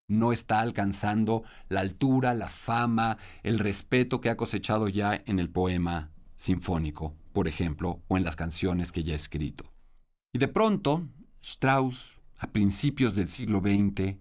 No 0.07 0.31
está 0.31 0.59
alcanzando 0.59 1.43
la 1.69 1.81
altura, 1.81 2.33
la 2.33 2.49
fama, 2.49 3.17
el 3.43 3.59
respeto 3.59 4.19
que 4.19 4.29
ha 4.29 4.37
cosechado 4.37 4.87
ya 4.87 5.21
en 5.25 5.39
el 5.39 5.49
poema 5.49 6.11
sinfónico, 6.35 7.15
por 7.33 7.47
ejemplo, 7.47 8.01
o 8.07 8.17
en 8.17 8.23
las 8.23 8.35
canciones 8.35 8.91
que 8.91 9.03
ya 9.03 9.13
ha 9.13 9.15
escrito. 9.15 9.70
Y 10.33 10.39
de 10.39 10.47
pronto, 10.47 11.07
Strauss, 11.41 12.15
a 12.37 12.47
principios 12.51 13.15
del 13.15 13.27
siglo 13.27 13.59
XX, 13.59 14.15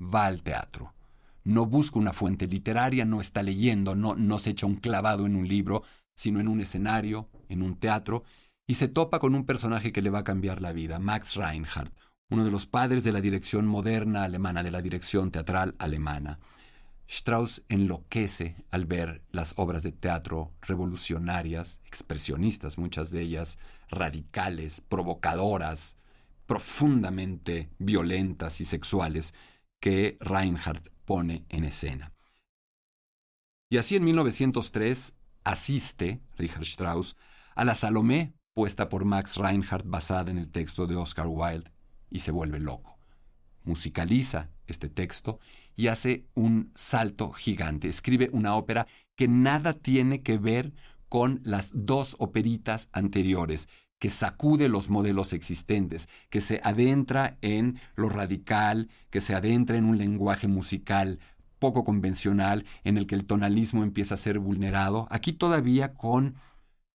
va 0.00 0.26
al 0.26 0.42
teatro. 0.42 0.94
No 1.42 1.64
busca 1.64 1.98
una 1.98 2.12
fuente 2.12 2.46
literaria, 2.46 3.04
no 3.04 3.20
está 3.20 3.42
leyendo, 3.42 3.94
no, 3.94 4.14
no 4.14 4.38
se 4.38 4.50
echa 4.50 4.66
un 4.66 4.76
clavado 4.76 5.24
en 5.24 5.36
un 5.36 5.48
libro, 5.48 5.82
sino 6.14 6.40
en 6.40 6.48
un 6.48 6.60
escenario, 6.60 7.30
en 7.48 7.62
un 7.62 7.76
teatro, 7.76 8.24
y 8.66 8.74
se 8.74 8.88
topa 8.88 9.18
con 9.18 9.34
un 9.34 9.44
personaje 9.44 9.92
que 9.92 10.02
le 10.02 10.10
va 10.10 10.20
a 10.20 10.24
cambiar 10.24 10.60
la 10.60 10.72
vida, 10.72 10.98
Max 10.98 11.34
Reinhardt, 11.34 11.92
uno 12.30 12.44
de 12.44 12.50
los 12.50 12.66
padres 12.66 13.04
de 13.04 13.12
la 13.12 13.20
dirección 13.20 13.66
moderna 13.66 14.24
alemana, 14.24 14.62
de 14.62 14.70
la 14.70 14.82
dirección 14.82 15.30
teatral 15.30 15.74
alemana. 15.78 16.40
Strauss 17.06 17.62
enloquece 17.68 18.56
al 18.70 18.86
ver 18.86 19.22
las 19.30 19.54
obras 19.56 19.82
de 19.82 19.92
teatro 19.92 20.52
revolucionarias, 20.62 21.80
expresionistas, 21.84 22.78
muchas 22.78 23.10
de 23.10 23.20
ellas 23.20 23.58
radicales, 23.88 24.80
provocadoras, 24.80 25.96
profundamente 26.46 27.70
violentas 27.78 28.60
y 28.60 28.64
sexuales, 28.64 29.34
que 29.80 30.16
Reinhardt 30.20 30.88
pone 31.04 31.44
en 31.50 31.64
escena. 31.64 32.12
Y 33.68 33.76
así 33.76 33.96
en 33.96 34.04
1903 34.04 35.14
asiste, 35.44 36.22
Richard 36.36 36.62
Strauss, 36.62 37.16
a 37.54 37.64
la 37.64 37.74
Salomé 37.74 38.34
puesta 38.54 38.88
por 38.88 39.04
Max 39.04 39.36
Reinhardt 39.36 39.86
basada 39.86 40.30
en 40.30 40.38
el 40.38 40.50
texto 40.50 40.86
de 40.86 40.96
Oscar 40.96 41.26
Wilde 41.26 41.70
y 42.10 42.20
se 42.20 42.30
vuelve 42.30 42.60
loco. 42.60 42.98
Musicaliza 43.64 44.50
este 44.66 44.88
texto 44.88 45.38
y 45.76 45.88
hace 45.88 46.26
un 46.34 46.70
salto 46.74 47.32
gigante. 47.32 47.88
Escribe 47.88 48.30
una 48.32 48.56
ópera 48.56 48.86
que 49.16 49.28
nada 49.28 49.72
tiene 49.74 50.22
que 50.22 50.38
ver 50.38 50.72
con 51.08 51.40
las 51.44 51.70
dos 51.72 52.16
operitas 52.18 52.88
anteriores, 52.92 53.68
que 53.98 54.10
sacude 54.10 54.68
los 54.68 54.90
modelos 54.90 55.32
existentes, 55.32 56.08
que 56.28 56.40
se 56.40 56.60
adentra 56.64 57.38
en 57.40 57.78
lo 57.94 58.08
radical, 58.08 58.88
que 59.10 59.20
se 59.20 59.34
adentra 59.34 59.76
en 59.76 59.84
un 59.84 59.98
lenguaje 59.98 60.48
musical 60.48 61.18
poco 61.58 61.84
convencional 61.84 62.64
en 62.82 62.98
el 62.98 63.06
que 63.06 63.14
el 63.14 63.24
tonalismo 63.24 63.82
empieza 63.82 64.14
a 64.14 64.18
ser 64.18 64.38
vulnerado, 64.38 65.06
aquí 65.10 65.32
todavía 65.32 65.94
con 65.94 66.34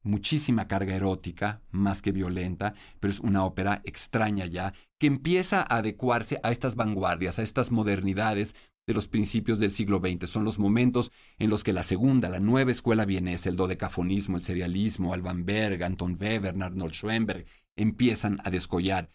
muchísima 0.04 0.68
carga 0.68 0.96
erótica, 0.96 1.62
más 1.72 2.02
que 2.02 2.12
violenta, 2.12 2.74
pero 3.00 3.12
es 3.12 3.20
una 3.20 3.44
ópera 3.44 3.82
extraña 3.84 4.46
ya, 4.46 4.74
que 4.98 5.08
empieza 5.08 5.62
a 5.62 5.78
adecuarse 5.78 6.40
a 6.44 6.52
estas 6.52 6.76
vanguardias, 6.76 7.40
a 7.40 7.44
estas 7.44 7.72
modernidades 7.72 8.56
de 8.90 8.96
los 8.96 9.08
principios 9.08 9.60
del 9.60 9.70
siglo 9.70 10.00
XX. 10.00 10.28
Son 10.28 10.44
los 10.44 10.58
momentos 10.58 11.12
en 11.38 11.52
los 11.52 11.64
que 11.64 11.74
la 11.74 11.84
segunda, 11.84 12.28
la 12.28 12.40
nueva 12.40 12.72
escuela 12.72 13.06
vienesa, 13.06 13.48
el 13.48 13.56
dodecafonismo, 13.56 14.36
el 14.36 14.42
serialismo, 14.42 15.14
Alban 15.14 15.46
Berg, 15.46 15.84
Anton 15.84 16.18
Weber, 16.20 16.56
Arnold 16.60 16.94
Schoenberg, 16.94 17.46
empiezan 17.76 18.42
a 18.44 18.50
descollar 18.50 19.12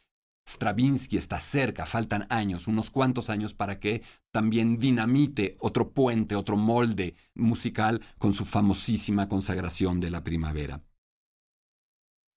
Stravinsky 0.46 1.16
está 1.16 1.40
cerca, 1.40 1.86
faltan 1.86 2.26
años, 2.28 2.68
unos 2.68 2.90
cuantos 2.90 3.30
años 3.30 3.54
para 3.54 3.80
que 3.80 4.02
también 4.30 4.78
dinamite 4.78 5.56
otro 5.58 5.90
puente, 5.90 6.36
otro 6.36 6.56
molde 6.56 7.16
musical 7.34 8.00
con 8.18 8.32
su 8.32 8.44
famosísima 8.44 9.26
consagración 9.26 10.00
de 10.00 10.10
la 10.10 10.22
primavera. 10.22 10.82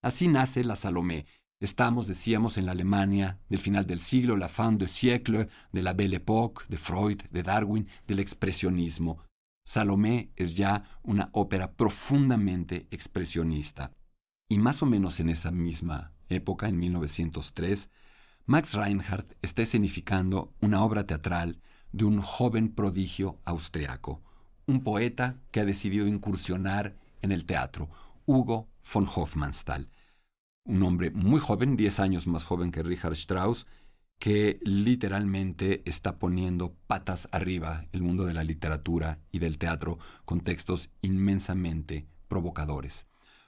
Así 0.02 0.26
nace 0.26 0.64
la 0.64 0.74
Salomé. 0.74 1.26
Estamos, 1.60 2.06
decíamos, 2.06 2.56
en 2.56 2.66
la 2.66 2.72
Alemania 2.72 3.40
del 3.48 3.58
final 3.58 3.84
del 3.84 4.00
siglo, 4.00 4.36
la 4.36 4.48
fin 4.48 4.78
de 4.78 4.86
siècle, 4.86 5.48
de 5.72 5.82
la 5.82 5.92
Belle 5.92 6.18
Époque, 6.18 6.64
de 6.68 6.76
Freud, 6.76 7.20
de 7.32 7.42
Darwin, 7.42 7.88
del 8.06 8.20
expresionismo. 8.20 9.18
Salomé 9.64 10.30
es 10.36 10.54
ya 10.56 10.84
una 11.02 11.30
ópera 11.32 11.72
profundamente 11.72 12.86
expresionista. 12.92 13.90
Y 14.48 14.58
más 14.58 14.84
o 14.84 14.86
menos 14.86 15.18
en 15.18 15.30
esa 15.30 15.50
misma 15.50 16.12
época, 16.28 16.68
en 16.68 16.78
1903, 16.78 17.90
Max 18.46 18.74
Reinhardt 18.74 19.34
está 19.42 19.62
escenificando 19.62 20.54
una 20.60 20.84
obra 20.84 21.06
teatral 21.06 21.60
de 21.90 22.04
un 22.04 22.22
joven 22.22 22.72
prodigio 22.72 23.40
austriaco, 23.44 24.22
un 24.66 24.84
poeta 24.84 25.40
que 25.50 25.60
ha 25.60 25.64
decidido 25.64 26.06
incursionar 26.06 26.96
en 27.20 27.32
el 27.32 27.46
teatro, 27.46 27.90
Hugo 28.26 28.68
von 28.90 29.06
Hofmannsthal, 29.12 29.90
un 30.68 30.82
hombre 30.84 31.10
muy 31.10 31.40
joven, 31.40 31.76
10 31.76 31.98
años 31.98 32.26
más 32.26 32.44
joven 32.44 32.70
que 32.70 32.82
Richard 32.82 33.14
Strauss, 33.14 33.66
que 34.18 34.60
literalmente 34.62 35.82
está 35.86 36.18
poniendo 36.18 36.74
patas 36.86 37.28
arriba 37.32 37.86
el 37.92 38.02
mundo 38.02 38.24
de 38.24 38.34
la 38.34 38.44
literatura 38.44 39.20
y 39.32 39.38
del 39.38 39.58
teatro 39.58 39.98
con 40.24 40.40
textos 40.40 40.90
inmensamente 41.02 42.06
provocadores. 42.28 43.06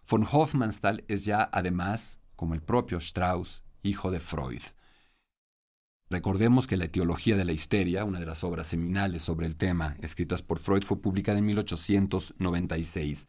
Von 0.08 0.24
Hofmannsthal 0.24 1.04
es 1.08 1.24
ya 1.24 1.48
además 1.52 2.18
como 2.36 2.54
el 2.54 2.62
propio 2.62 2.98
Strauss, 2.98 3.62
hijo 3.82 4.10
de 4.10 4.20
Freud. 4.20 4.62
Recordemos 6.08 6.66
que 6.66 6.76
la 6.76 6.86
etiología 6.86 7.36
de 7.36 7.44
la 7.44 7.52
histeria, 7.52 8.04
una 8.04 8.18
de 8.18 8.26
las 8.26 8.42
obras 8.42 8.66
seminales 8.66 9.22
sobre 9.22 9.46
el 9.46 9.56
tema 9.56 9.96
escritas 10.00 10.42
por 10.42 10.58
Freud, 10.58 10.82
fue 10.82 11.00
publicada 11.00 11.38
en 11.38 11.46
1896. 11.46 13.28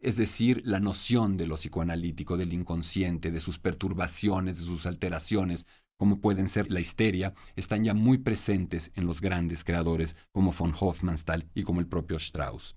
Es 0.00 0.16
decir, 0.16 0.62
la 0.64 0.78
noción 0.78 1.36
de 1.36 1.46
lo 1.46 1.56
psicoanalítico, 1.56 2.36
del 2.36 2.52
inconsciente, 2.52 3.30
de 3.30 3.40
sus 3.40 3.58
perturbaciones, 3.58 4.58
de 4.58 4.64
sus 4.64 4.86
alteraciones, 4.86 5.66
como 5.96 6.20
pueden 6.20 6.48
ser 6.48 6.70
la 6.70 6.78
histeria, 6.78 7.34
están 7.56 7.82
ya 7.84 7.94
muy 7.94 8.18
presentes 8.18 8.92
en 8.94 9.06
los 9.06 9.20
grandes 9.20 9.64
creadores 9.64 10.16
como 10.30 10.52
von 10.52 10.72
Hofmannsthal 10.78 11.50
y 11.54 11.64
como 11.64 11.80
el 11.80 11.88
propio 11.88 12.16
Strauss. 12.18 12.76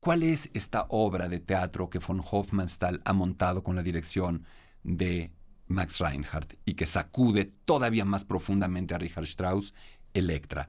¿Cuál 0.00 0.22
es 0.22 0.50
esta 0.52 0.84
obra 0.90 1.30
de 1.30 1.40
teatro 1.40 1.88
que 1.88 1.98
von 1.98 2.20
Hofmannsthal 2.20 3.00
ha 3.06 3.14
montado 3.14 3.64
con 3.64 3.74
la 3.74 3.82
dirección 3.82 4.44
de 4.82 5.32
Max 5.66 5.98
Reinhardt 5.98 6.58
y 6.66 6.74
que 6.74 6.84
sacude 6.84 7.46
todavía 7.64 8.04
más 8.04 8.26
profundamente 8.26 8.94
a 8.94 8.98
Richard 8.98 9.24
Strauss? 9.24 9.72
Electra. 10.12 10.68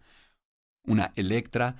Una 0.85 1.11
Electra 1.17 1.75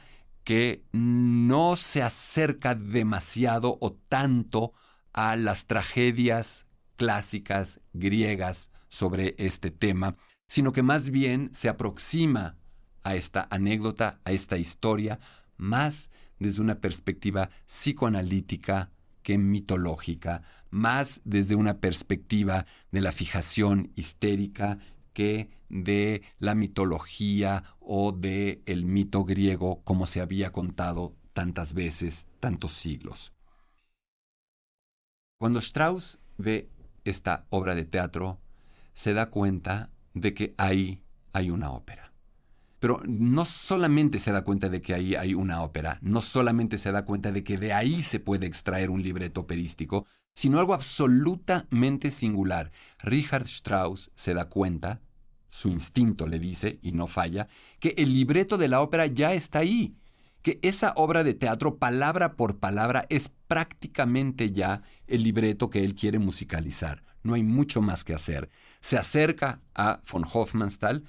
que 0.45 0.85
no 0.93 1.75
se 1.75 2.03
acerca 2.03 2.75
demasiado 2.75 3.77
o 3.81 3.93
tanto 3.93 4.71
a 5.11 5.35
las 5.35 5.65
tragedias 5.65 6.67
clásicas 6.95 7.81
griegas 7.93 8.69
sobre 8.87 9.35
este 9.37 9.71
tema, 9.71 10.15
sino 10.47 10.71
que 10.71 10.83
más 10.83 11.09
bien 11.09 11.49
se 11.51 11.67
aproxima 11.67 12.57
a 13.03 13.15
esta 13.15 13.47
anécdota, 13.49 14.21
a 14.23 14.31
esta 14.31 14.57
historia, 14.57 15.19
más 15.57 16.11
desde 16.39 16.61
una 16.61 16.79
perspectiva 16.79 17.49
psicoanalítica 17.65 18.91
que 19.23 19.39
mitológica, 19.39 20.43
más 20.69 21.21
desde 21.23 21.55
una 21.55 21.79
perspectiva 21.79 22.67
de 22.91 23.01
la 23.01 23.11
fijación 23.11 23.91
histérica 23.95 24.77
que 25.15 25.49
de 25.69 26.21
la 26.39 26.53
mitología 26.53 27.63
o 27.79 28.11
de 28.11 28.61
el 28.67 28.85
mito 28.85 29.25
griego 29.25 29.81
como 29.83 30.05
se 30.05 30.21
había 30.21 30.51
contado 30.51 31.15
tantas 31.33 31.73
veces, 31.73 32.27
tantos 32.39 32.73
siglos. 32.73 33.33
Cuando 35.39 35.59
Strauss 35.59 36.19
ve 36.37 36.69
esta 37.05 37.45
obra 37.49 37.75
de 37.75 37.85
teatro, 37.85 38.39
se 38.93 39.13
da 39.13 39.29
cuenta 39.31 39.91
de 40.13 40.33
que 40.33 40.53
ahí 40.57 41.03
hay 41.33 41.49
una 41.49 41.71
ópera. 41.71 42.13
pero 42.79 43.01
no 43.07 43.45
solamente 43.45 44.19
se 44.19 44.31
da 44.31 44.43
cuenta 44.43 44.69
de 44.69 44.81
que 44.81 44.93
ahí 44.93 45.15
hay 45.15 45.33
una 45.33 45.63
ópera, 45.63 45.97
no 46.01 46.21
solamente 46.21 46.77
se 46.77 46.91
da 46.91 47.05
cuenta 47.05 47.31
de 47.31 47.43
que 47.43 47.57
de 47.57 47.73
ahí 47.73 48.03
se 48.03 48.19
puede 48.19 48.45
extraer 48.47 48.89
un 48.91 49.01
libreto 49.01 49.41
operístico, 49.41 50.05
sino 50.35 50.59
algo 50.59 50.73
absolutamente 50.73 52.11
singular. 52.11 52.71
Richard 52.99 53.45
Strauss 53.45 54.11
se 54.15 54.33
da 54.33 54.49
cuenta, 54.49 55.01
su 55.47 55.69
instinto 55.69 56.27
le 56.27 56.37
dice, 56.37 56.79
y 56.81 56.91
no 56.91 57.07
falla, 57.07 57.47
que 57.79 57.95
el 57.97 58.13
libreto 58.13 58.57
de 58.57 58.67
la 58.67 58.81
ópera 58.81 59.07
ya 59.07 59.33
está 59.33 59.59
ahí, 59.59 59.95
que 60.41 60.59
esa 60.61 60.93
obra 60.97 61.23
de 61.23 61.33
teatro, 61.33 61.77
palabra 61.77 62.35
por 62.35 62.59
palabra, 62.59 63.07
es 63.09 63.31
prácticamente 63.47 64.51
ya 64.51 64.83
el 65.07 65.23
libreto 65.23 65.69
que 65.69 65.83
él 65.83 65.95
quiere 65.95 66.19
musicalizar. 66.19 67.03
No 67.23 67.33
hay 67.33 67.41
mucho 67.41 67.81
más 67.81 68.03
que 68.03 68.13
hacer. 68.13 68.49
Se 68.81 68.97
acerca 68.97 69.61
a 69.73 70.01
von 70.11 70.25
Hofmannsthal, 70.31 71.03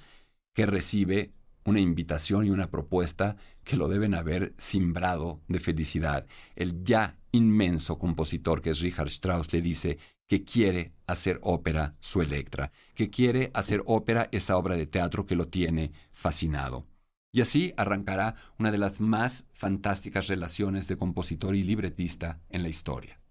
que 0.55 0.65
recibe 0.65 1.33
una 1.65 1.81
invitación 1.81 2.47
y 2.47 2.49
una 2.49 2.71
propuesta 2.71 3.35
que 3.63 3.75
lo 3.75 3.89
deben 3.89 4.15
haber 4.15 4.55
simbrado 4.57 5.41
de 5.47 5.59
felicidad. 5.59 6.25
El 6.55 6.83
ya 6.83 7.17
inmenso 7.37 7.97
compositor 7.97 8.61
que 8.61 8.71
es 8.71 8.81
Richard 8.81 9.07
Strauss 9.07 9.53
le 9.53 9.61
dice 9.61 9.97
que 10.27 10.43
quiere 10.43 10.93
hacer 11.05 11.39
ópera 11.41 11.95
su 11.99 12.21
Electra, 12.21 12.71
que 12.93 13.09
quiere 13.09 13.51
hacer 13.53 13.81
ópera 13.85 14.27
esa 14.31 14.57
obra 14.57 14.75
de 14.75 14.85
teatro 14.85 15.25
que 15.25 15.35
lo 15.35 15.47
tiene 15.47 15.93
fascinado. 16.11 16.85
Y 17.31 17.41
así 17.41 17.73
arrancará 17.77 18.35
una 18.57 18.71
de 18.71 18.77
las 18.77 18.99
más 18.99 19.45
fantásticas 19.53 20.27
relaciones 20.27 20.87
de 20.87 20.97
compositor 20.97 21.55
y 21.55 21.63
libretista 21.63 22.41
en 22.49 22.63
la 22.63 22.69
historia. 22.69 23.21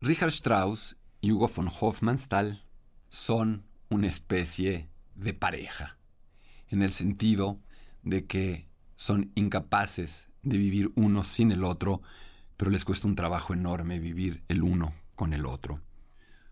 Richard 0.00 0.28
Strauss 0.28 0.96
y 1.20 1.32
Hugo 1.32 1.48
von 1.48 1.68
Hofmannsthal 1.68 2.64
son 3.08 3.64
una 3.88 4.06
especie 4.06 4.88
de 5.14 5.34
pareja 5.34 5.98
en 6.68 6.82
el 6.82 6.92
sentido 6.92 7.60
de 8.02 8.26
que 8.26 8.68
son 8.94 9.32
incapaces 9.34 10.28
de 10.48 10.58
vivir 10.58 10.92
uno 10.94 11.24
sin 11.24 11.52
el 11.52 11.64
otro, 11.64 12.02
pero 12.56 12.70
les 12.70 12.84
cuesta 12.84 13.06
un 13.06 13.14
trabajo 13.14 13.54
enorme 13.54 13.98
vivir 13.98 14.42
el 14.48 14.62
uno 14.62 14.92
con 15.14 15.32
el 15.32 15.46
otro. 15.46 15.80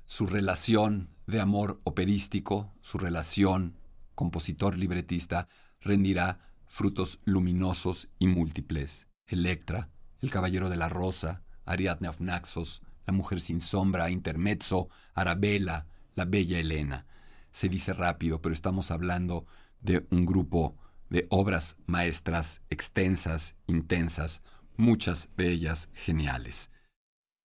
Su 0.05 0.27
relación 0.27 1.11
de 1.27 1.41
amor 1.41 1.81
operístico, 1.85 2.73
su 2.81 2.99
relación 2.99 3.77
compositor-libretista, 4.15 5.49
rendirá 5.81 6.41
frutos 6.69 7.21
luminosos 7.25 8.09
y 8.19 8.27
múltiples. 8.29 9.09
Electra, 9.27 9.91
El 10.21 10.31
Caballero 10.31 10.69
de 10.69 10.77
la 10.77 10.89
Rosa, 10.89 11.43
Ariadne 11.65 12.09
of 12.09 12.21
Naxos, 12.21 12.83
La 13.07 13.13
Mujer 13.13 13.41
sin 13.41 13.61
Sombra, 13.61 14.11
Intermezzo, 14.11 14.89
Arabella, 15.15 15.87
La 16.15 16.25
Bella 16.25 16.59
Elena. 16.59 17.07
Se 17.51 17.69
dice 17.69 17.93
rápido, 17.93 18.41
pero 18.41 18.53
estamos 18.53 18.91
hablando 18.91 19.47
de 19.81 20.07
un 20.11 20.27
grupo 20.27 20.77
de 21.11 21.27
obras 21.31 21.77
maestras 21.87 22.63
extensas, 22.71 23.55
intensas, 23.67 24.43
muchas 24.77 25.31
de 25.37 25.51
ellas 25.51 25.89
geniales. 25.95 26.71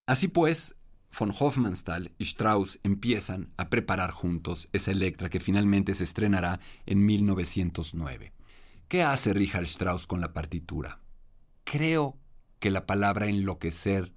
Así 0.07 0.27
pues, 0.27 0.75
von 1.17 1.31
Hofmannsthal 1.37 2.13
y 2.17 2.23
Strauss 2.23 2.79
empiezan 2.83 3.51
a 3.57 3.69
preparar 3.69 4.11
juntos 4.11 4.69
esa 4.73 4.91
Electra 4.91 5.29
que 5.29 5.39
finalmente 5.39 5.93
se 5.95 6.03
estrenará 6.03 6.59
en 6.85 7.05
1909. 7.05 8.33
¿Qué 8.87 9.03
hace 9.03 9.33
Richard 9.33 9.63
Strauss 9.63 10.07
con 10.07 10.21
la 10.21 10.33
partitura? 10.33 11.01
Creo 11.63 12.17
que 12.59 12.71
la 12.71 12.85
palabra 12.85 13.27
enloquecer 13.27 14.13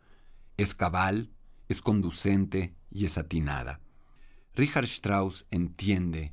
es 0.56 0.74
cabal, 0.74 1.32
es 1.68 1.80
conducente 1.80 2.74
y 2.90 3.04
es 3.06 3.18
atinada. 3.18 3.80
Richard 4.54 4.84
Strauss 4.84 5.46
entiende 5.50 6.32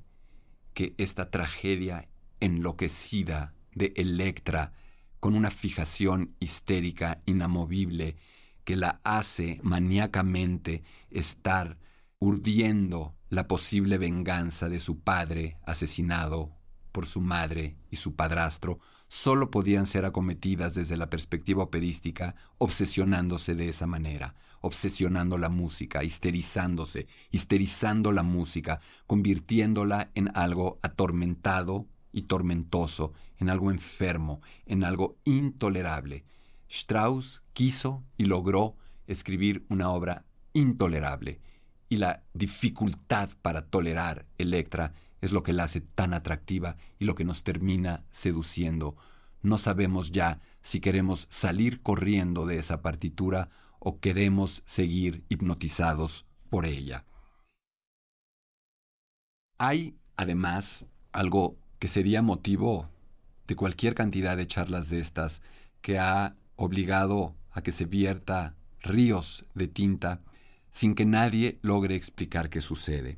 que 0.74 0.93
esta 0.97 1.30
tragedia 1.32 2.08
enloquecida 2.41 3.54
de 3.73 3.93
Electra, 3.95 4.73
con 5.21 5.36
una 5.36 5.51
fijación 5.51 6.36
histérica 6.39 7.21
inamovible 7.25 8.17
que 8.63 8.75
la 8.75 8.99
hace 9.04 9.60
maníacamente 9.63 10.84
estar 11.10 11.77
urdiendo 12.19 13.15
la 13.30 13.47
posible 13.47 13.97
venganza 13.97 14.67
de 14.67 14.80
su 14.80 14.99
padre 14.99 15.58
asesinado 15.65 16.58
por 16.91 17.06
su 17.06 17.21
madre 17.21 17.77
y 17.89 17.95
su 17.95 18.15
padrastro, 18.15 18.80
solo 19.08 19.49
podían 19.49 19.86
ser 19.86 20.06
acometidas 20.06 20.73
desde 20.73 20.97
la 20.97 21.10
perspectiva 21.10 21.63
operística, 21.63 22.36
obsesionándose 22.58 23.56
de 23.56 23.69
esa 23.69 23.88
manera, 23.88 24.36
obsesionando 24.60 25.38
la 25.38 25.49
música, 25.49 26.04
histerizándose, 26.04 27.08
histerizando 27.32 28.12
la 28.12 28.23
música, 28.23 28.80
convirtiéndola 29.08 30.12
en 30.15 30.30
algo 30.36 30.80
atormentado 30.82 31.88
y 32.12 32.24
tormentoso, 32.24 33.13
en 33.38 33.50
algo 33.50 33.71
enfermo, 33.71 34.41
en 34.65 34.84
algo 34.84 35.17
intolerable. 35.26 36.26
Strauss 36.69 37.41
quiso 37.54 38.04
y 38.17 38.26
logró 38.26 38.76
escribir 39.08 39.65
una 39.69 39.89
obra 39.89 40.26
intolerable, 40.54 41.39
y 41.89 41.97
la 41.97 42.24
dificultad 42.34 43.30
para 43.41 43.65
tolerar 43.65 44.26
Electra 44.38 44.93
es 45.19 45.32
lo 45.32 45.43
que 45.43 45.54
la 45.54 45.63
hace 45.63 45.82
tan 45.82 46.13
atractiva 46.13 46.78
y 47.00 47.06
lo 47.06 47.15
que 47.15 47.26
nos 47.26 47.43
termina 47.43 48.06
seduciendo. 48.10 48.95
No 49.41 49.58
sabemos 49.58 50.12
ya 50.12 50.39
si 50.62 50.80
queremos 50.80 51.28
salir 51.30 51.82
corriendo 51.82 52.45
de 52.45 52.58
esa 52.58 52.82
partitura 52.82 53.50
o 53.80 54.00
queremos 54.00 54.62
seguir 54.65 55.24
hipnotizados 55.30 56.26
por 56.50 56.65
ella. 56.65 57.06
Hay, 59.58 59.97
además, 60.15 60.86
algo 61.12 61.58
que 61.81 61.87
sería 61.87 62.21
motivo 62.21 62.91
de 63.47 63.55
cualquier 63.55 63.95
cantidad 63.95 64.37
de 64.37 64.45
charlas 64.45 64.91
de 64.91 64.99
estas 64.99 65.41
que 65.81 65.97
ha 65.97 66.35
obligado 66.55 67.35
a 67.49 67.63
que 67.63 67.71
se 67.71 67.85
vierta 67.85 68.55
ríos 68.81 69.45
de 69.55 69.67
tinta 69.67 70.21
sin 70.69 70.93
que 70.93 71.05
nadie 71.05 71.57
logre 71.63 71.95
explicar 71.95 72.51
qué 72.51 72.61
sucede. 72.61 73.17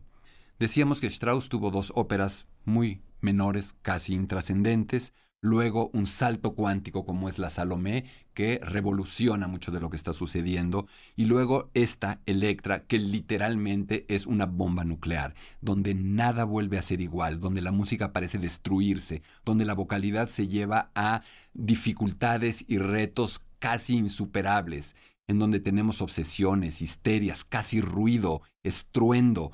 Decíamos 0.64 1.02
que 1.02 1.08
Strauss 1.08 1.50
tuvo 1.50 1.72
dos 1.72 1.92
óperas 1.94 2.48
muy 2.64 3.02
menores, 3.20 3.76
casi 3.82 4.14
intrascendentes, 4.14 5.12
luego 5.42 5.90
un 5.92 6.08
salto 6.08 6.56
cuántico 6.56 7.06
como 7.06 7.28
es 7.28 7.38
la 7.38 7.50
Salomé, 7.50 8.06
que 8.34 8.62
revoluciona 8.64 9.48
mucho 9.50 9.74
de 9.74 9.82
lo 9.82 9.90
que 9.90 9.98
está 9.98 10.14
sucediendo, 10.14 10.88
y 11.18 11.26
luego 11.26 11.70
esta 11.74 12.22
Electra, 12.26 12.86
que 12.86 12.98
literalmente 12.98 14.06
es 14.08 14.26
una 14.26 14.46
bomba 14.46 14.86
nuclear, 14.86 15.34
donde 15.60 15.96
nada 15.96 16.46
vuelve 16.46 16.78
a 16.78 16.82
ser 16.82 17.02
igual, 17.02 17.42
donde 17.42 17.60
la 17.60 17.74
música 17.74 18.14
parece 18.14 18.38
destruirse, 18.38 19.22
donde 19.44 19.66
la 19.66 19.74
vocalidad 19.74 20.30
se 20.30 20.48
lleva 20.48 20.92
a 20.96 21.24
dificultades 21.54 22.64
y 22.70 22.78
retos 22.78 23.44
casi 23.60 23.98
insuperables, 23.98 24.96
en 25.28 25.40
donde 25.40 25.60
tenemos 25.60 26.02
obsesiones, 26.02 26.82
histerias, 26.82 27.44
casi 27.44 27.82
ruido, 27.82 28.42
estruendo, 28.64 29.52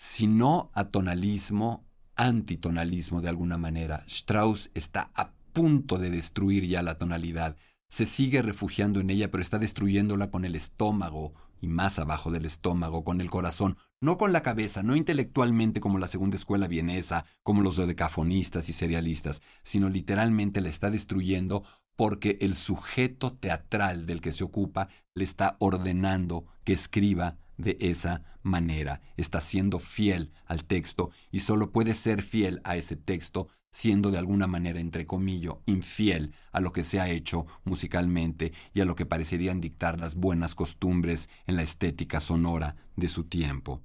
sino 0.00 0.70
atonalismo, 0.72 1.84
antitonalismo 2.16 3.20
de 3.20 3.28
alguna 3.28 3.58
manera. 3.58 4.02
Strauss 4.06 4.70
está 4.72 5.10
a 5.14 5.32
punto 5.52 5.98
de 5.98 6.10
destruir 6.10 6.66
ya 6.66 6.82
la 6.82 6.96
tonalidad. 6.96 7.54
Se 7.90 8.06
sigue 8.06 8.40
refugiando 8.40 9.00
en 9.00 9.10
ella, 9.10 9.30
pero 9.30 9.42
está 9.42 9.58
destruyéndola 9.58 10.30
con 10.30 10.46
el 10.46 10.54
estómago 10.54 11.34
y 11.60 11.66
más 11.66 11.98
abajo 11.98 12.30
del 12.30 12.46
estómago, 12.46 13.04
con 13.04 13.20
el 13.20 13.28
corazón, 13.28 13.76
no 14.00 14.16
con 14.16 14.32
la 14.32 14.42
cabeza, 14.42 14.82
no 14.82 14.96
intelectualmente 14.96 15.82
como 15.82 15.98
la 15.98 16.08
segunda 16.08 16.36
escuela 16.36 16.66
vienesa, 16.66 17.26
como 17.42 17.60
los 17.60 17.76
dodecafonistas 17.76 18.70
y 18.70 18.72
serialistas, 18.72 19.42
sino 19.64 19.90
literalmente 19.90 20.62
la 20.62 20.70
está 20.70 20.90
destruyendo 20.90 21.62
porque 21.94 22.38
el 22.40 22.56
sujeto 22.56 23.34
teatral 23.34 24.06
del 24.06 24.22
que 24.22 24.32
se 24.32 24.44
ocupa 24.44 24.88
le 25.14 25.24
está 25.24 25.58
ordenando 25.58 26.46
que 26.64 26.72
escriba 26.72 27.36
de 27.60 27.76
esa 27.80 28.24
manera. 28.42 29.00
Está 29.16 29.40
siendo 29.40 29.78
fiel 29.78 30.32
al 30.46 30.64
texto 30.64 31.10
y 31.30 31.40
solo 31.40 31.72
puede 31.72 31.94
ser 31.94 32.22
fiel 32.22 32.60
a 32.64 32.76
ese 32.76 32.96
texto 32.96 33.48
siendo 33.70 34.10
de 34.10 34.18
alguna 34.18 34.46
manera, 34.46 34.80
entre 34.80 35.06
comillas, 35.06 35.54
infiel 35.66 36.34
a 36.52 36.60
lo 36.60 36.72
que 36.72 36.84
se 36.84 37.00
ha 37.00 37.08
hecho 37.08 37.46
musicalmente 37.64 38.52
y 38.74 38.80
a 38.80 38.84
lo 38.84 38.96
que 38.96 39.06
parecerían 39.06 39.60
dictar 39.60 40.00
las 40.00 40.14
buenas 40.14 40.54
costumbres 40.54 41.28
en 41.46 41.56
la 41.56 41.62
estética 41.62 42.20
sonora 42.20 42.76
de 42.96 43.08
su 43.08 43.24
tiempo. 43.24 43.82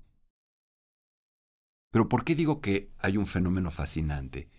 Pero 1.92 2.10
¿por 2.10 2.26
qué 2.26 2.36
digo 2.36 2.60
que 2.60 2.92
hay 2.98 3.18
un 3.18 3.26
fenómeno 3.26 3.72
fascinante? 3.72 4.50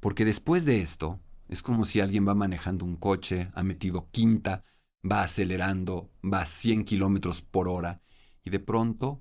Porque 0.00 0.24
después 0.24 0.64
de 0.64 0.82
esto, 0.82 1.20
es 1.48 1.62
como 1.62 1.84
si 1.84 2.00
alguien 2.00 2.26
va 2.26 2.34
manejando 2.34 2.84
un 2.84 2.96
coche, 2.96 3.50
ha 3.54 3.62
metido 3.62 4.10
quinta, 4.10 4.62
va 5.10 5.22
acelerando, 5.22 6.10
va 6.22 6.42
a 6.42 6.46
100 6.46 6.84
kilómetros 6.84 7.40
por 7.40 7.68
hora 7.68 8.02
y 8.46 8.50
de 8.50 8.60
pronto 8.60 9.20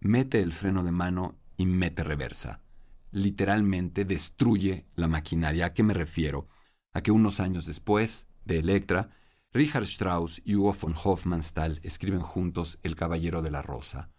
mete 0.00 0.40
el 0.40 0.52
freno 0.52 0.84
de 0.84 0.92
mano 0.92 1.34
y 1.56 1.64
mete 1.64 2.04
reversa. 2.04 2.60
Literalmente 3.10 4.04
destruye 4.04 4.86
la 4.94 5.08
maquinaria. 5.08 5.66
¿A 5.66 5.72
qué 5.72 5.82
me 5.82 5.94
refiero? 5.94 6.46
A 6.92 7.00
que 7.00 7.10
unos 7.10 7.40
años 7.40 7.64
después 7.64 8.26
de 8.44 8.58
Electra, 8.58 9.08
Richard 9.52 9.84
Strauss 9.84 10.42
y 10.44 10.56
Hugo 10.56 10.74
von 10.78 10.94
Hofmannsthal 11.02 11.80
escriben 11.82 12.20
juntos 12.20 12.78
El 12.82 12.96
Caballero 12.96 13.40
de 13.40 13.50
la 13.50 13.62
Rosa, 13.62 14.10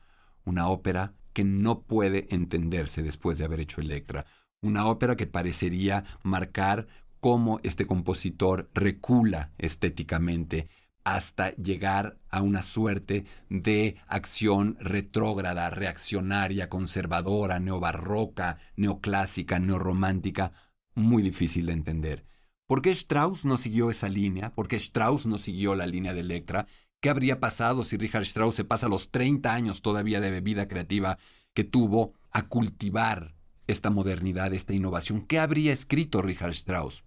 una 0.43 0.67
ópera 0.69 1.13
que 1.33 1.43
no 1.43 1.83
puede 1.83 2.27
entenderse 2.33 3.03
después 3.03 3.37
de 3.37 3.45
haber 3.45 3.59
hecho 3.59 3.79
Electra, 3.79 4.25
una 4.61 4.87
ópera 4.87 5.15
que 5.15 5.27
parecería 5.27 6.03
marcar 6.23 6.87
cómo 7.19 7.59
este 7.61 7.85
compositor 7.85 8.71
recula 8.73 9.51
estéticamente 9.59 10.67
hasta 11.07 11.55
llegar 11.55 12.19
a 12.29 12.41
una 12.41 12.61
suerte 12.61 13.23
de 13.49 13.95
acción 14.07 14.75
retrógrada, 14.81 15.69
reaccionaria, 15.69 16.67
conservadora, 16.67 17.61
neobarroca, 17.61 18.57
neoclásica, 18.75 19.57
neorromántica, 19.57 20.51
muy 20.95 21.23
difícil 21.23 21.67
de 21.67 21.71
entender. 21.71 22.25
¿Por 22.67 22.81
qué 22.81 22.89
Strauss 22.89 23.45
no 23.45 23.55
siguió 23.55 23.89
esa 23.89 24.09
línea? 24.09 24.53
¿Por 24.53 24.67
qué 24.67 24.75
Strauss 24.75 25.27
no 25.27 25.37
siguió 25.37 25.75
la 25.75 25.87
línea 25.87 26.13
de 26.13 26.19
Electra? 26.19 26.67
¿Qué 26.99 27.09
habría 27.09 27.39
pasado 27.39 27.85
si 27.85 27.95
Richard 27.95 28.23
Strauss 28.23 28.55
se 28.55 28.65
pasa 28.65 28.89
los 28.89 29.09
30 29.09 29.53
años 29.53 29.81
todavía 29.81 30.19
de 30.19 30.41
vida 30.41 30.67
creativa 30.67 31.17
que 31.53 31.63
tuvo 31.63 32.15
a 32.31 32.49
cultivar 32.49 33.33
esta 33.65 33.89
modernidad, 33.89 34.53
esta 34.53 34.73
innovación? 34.73 35.25
¿Qué 35.25 35.39
habría 35.39 35.71
escrito 35.71 36.21
Richard 36.21 36.51
Strauss? 36.51 37.05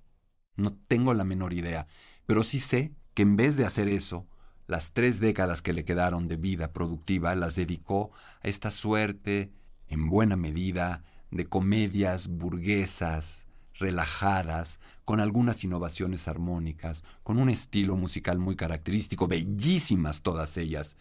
No 0.57 0.73
tengo 0.89 1.13
la 1.13 1.25
menor 1.25 1.53
idea, 1.53 1.87
pero 2.25 2.43
sí 2.43 2.61
sé 2.61 2.95
que 3.15 3.23
en 3.23 3.37
vez 3.37 3.57
de 3.57 3.65
hacer 3.65 3.89
eso, 3.89 4.27
las 4.67 4.93
tres 4.93 5.19
décadas 5.21 5.63
que 5.63 5.73
le 5.73 5.85
quedaron 5.85 6.29
de 6.29 6.37
vida 6.37 6.73
productiva 6.73 7.35
las 7.35 7.57
dedicó 7.57 8.13
a 8.43 8.49
esta 8.49 8.71
suerte, 8.71 9.53
en 9.89 10.09
buena 10.09 10.37
medida, 10.37 11.03
de 11.31 11.47
comedias 11.47 12.29
burguesas, 12.29 13.47
relajadas, 13.75 14.79
con 15.05 15.21
algunas 15.21 15.65
innovaciones 15.65 16.29
armónicas, 16.29 17.03
con 17.23 17.39
un 17.39 17.51
estilo 17.51 17.97
musical 17.97 18.39
muy 18.39 18.55
característico, 18.55 19.27
bellísimas 19.27 20.23
todas 20.23 20.57
ellas, 20.57 20.97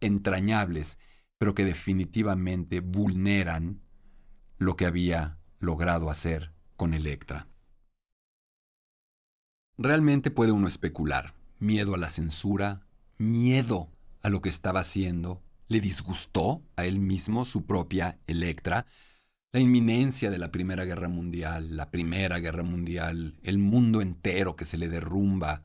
entrañables, 0.00 0.98
pero 1.38 1.54
que 1.54 1.64
definitivamente 1.64 2.80
vulneran 2.80 3.80
lo 4.58 4.76
que 4.76 4.86
había 4.86 5.38
logrado 5.58 6.10
hacer 6.10 6.52
con 6.76 6.94
Electra. 6.94 7.48
Realmente 9.78 10.30
puede 10.30 10.52
uno 10.52 10.68
especular. 10.68 11.39
Miedo 11.60 11.94
a 11.94 11.98
la 11.98 12.08
censura, 12.08 12.80
miedo 13.18 13.90
a 14.22 14.30
lo 14.30 14.40
que 14.40 14.48
estaba 14.48 14.80
haciendo, 14.80 15.42
le 15.68 15.80
disgustó 15.80 16.62
a 16.76 16.86
él 16.86 16.98
mismo 16.98 17.44
su 17.44 17.66
propia 17.66 18.18
Electra, 18.26 18.86
la 19.52 19.60
inminencia 19.60 20.30
de 20.30 20.38
la 20.38 20.50
Primera 20.50 20.86
Guerra 20.86 21.08
Mundial, 21.08 21.76
la 21.76 21.90
Primera 21.90 22.38
Guerra 22.38 22.62
Mundial, 22.62 23.38
el 23.42 23.58
mundo 23.58 24.00
entero 24.00 24.56
que 24.56 24.64
se 24.64 24.78
le 24.78 24.88
derrumba, 24.88 25.64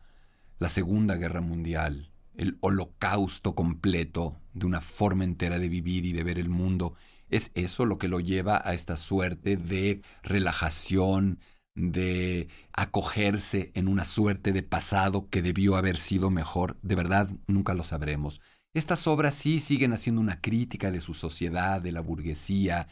la 0.60 0.68
Segunda 0.68 1.16
Guerra 1.16 1.40
Mundial, 1.40 2.12
el 2.36 2.58
holocausto 2.60 3.56
completo 3.56 4.42
de 4.54 4.66
una 4.66 4.82
forma 4.82 5.24
entera 5.24 5.60
de 5.60 5.70
vivir 5.70 6.06
y 6.06 6.12
de 6.12 6.24
ver 6.24 6.40
el 6.40 6.50
mundo, 6.50 6.94
es 7.30 7.52
eso 7.56 7.86
lo 7.86 7.98
que 7.98 8.10
lo 8.10 8.20
lleva 8.20 8.62
a 8.64 8.74
esta 8.74 8.98
suerte 8.98 9.56
de 9.56 10.02
relajación, 10.24 11.40
de 11.76 12.48
acogerse 12.74 13.72
en 13.76 13.88
una 13.88 14.06
suerte 14.06 14.54
de 14.54 14.64
pasado 14.64 15.30
que 15.30 15.42
debió 15.42 15.76
haber 15.76 15.98
sido 15.98 16.32
mejor, 16.32 16.78
de 16.82 16.96
verdad 16.96 17.30
nunca 17.48 17.74
lo 17.74 17.84
sabremos. 17.84 18.42
Estas 18.74 19.08
obras 19.08 19.36
sí 19.36 19.60
siguen 19.60 19.94
haciendo 19.94 20.22
una 20.22 20.42
crítica 20.42 20.92
de 20.92 21.02
su 21.02 21.14
sociedad, 21.14 21.82
de 21.82 21.92
la 21.92 22.02
burguesía, 22.02 22.88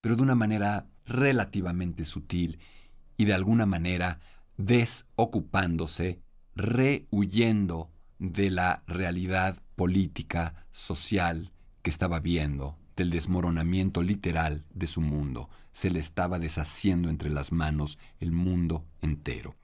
pero 0.00 0.16
de 0.16 0.22
una 0.22 0.34
manera 0.34 0.86
relativamente 1.06 2.04
sutil 2.04 2.58
y 3.16 3.24
de 3.24 3.34
alguna 3.34 3.66
manera 3.66 4.20
desocupándose, 4.56 6.20
rehuyendo 6.54 7.90
de 8.18 8.50
la 8.50 8.82
realidad 8.86 9.60
política, 9.76 10.66
social 10.70 11.52
que 11.82 11.90
estaba 11.90 12.20
viendo, 12.20 12.78
del 12.96 13.10
desmoronamiento 13.10 14.02
literal 14.02 14.64
de 14.70 14.86
su 14.86 15.00
mundo. 15.00 15.48
Se 15.72 15.90
le 15.90 16.00
estaba 16.00 16.38
deshaciendo 16.38 17.08
entre 17.08 17.30
las 17.30 17.52
manos 17.52 17.98
el 18.20 18.32
mundo 18.32 18.86
entero. 19.00 19.56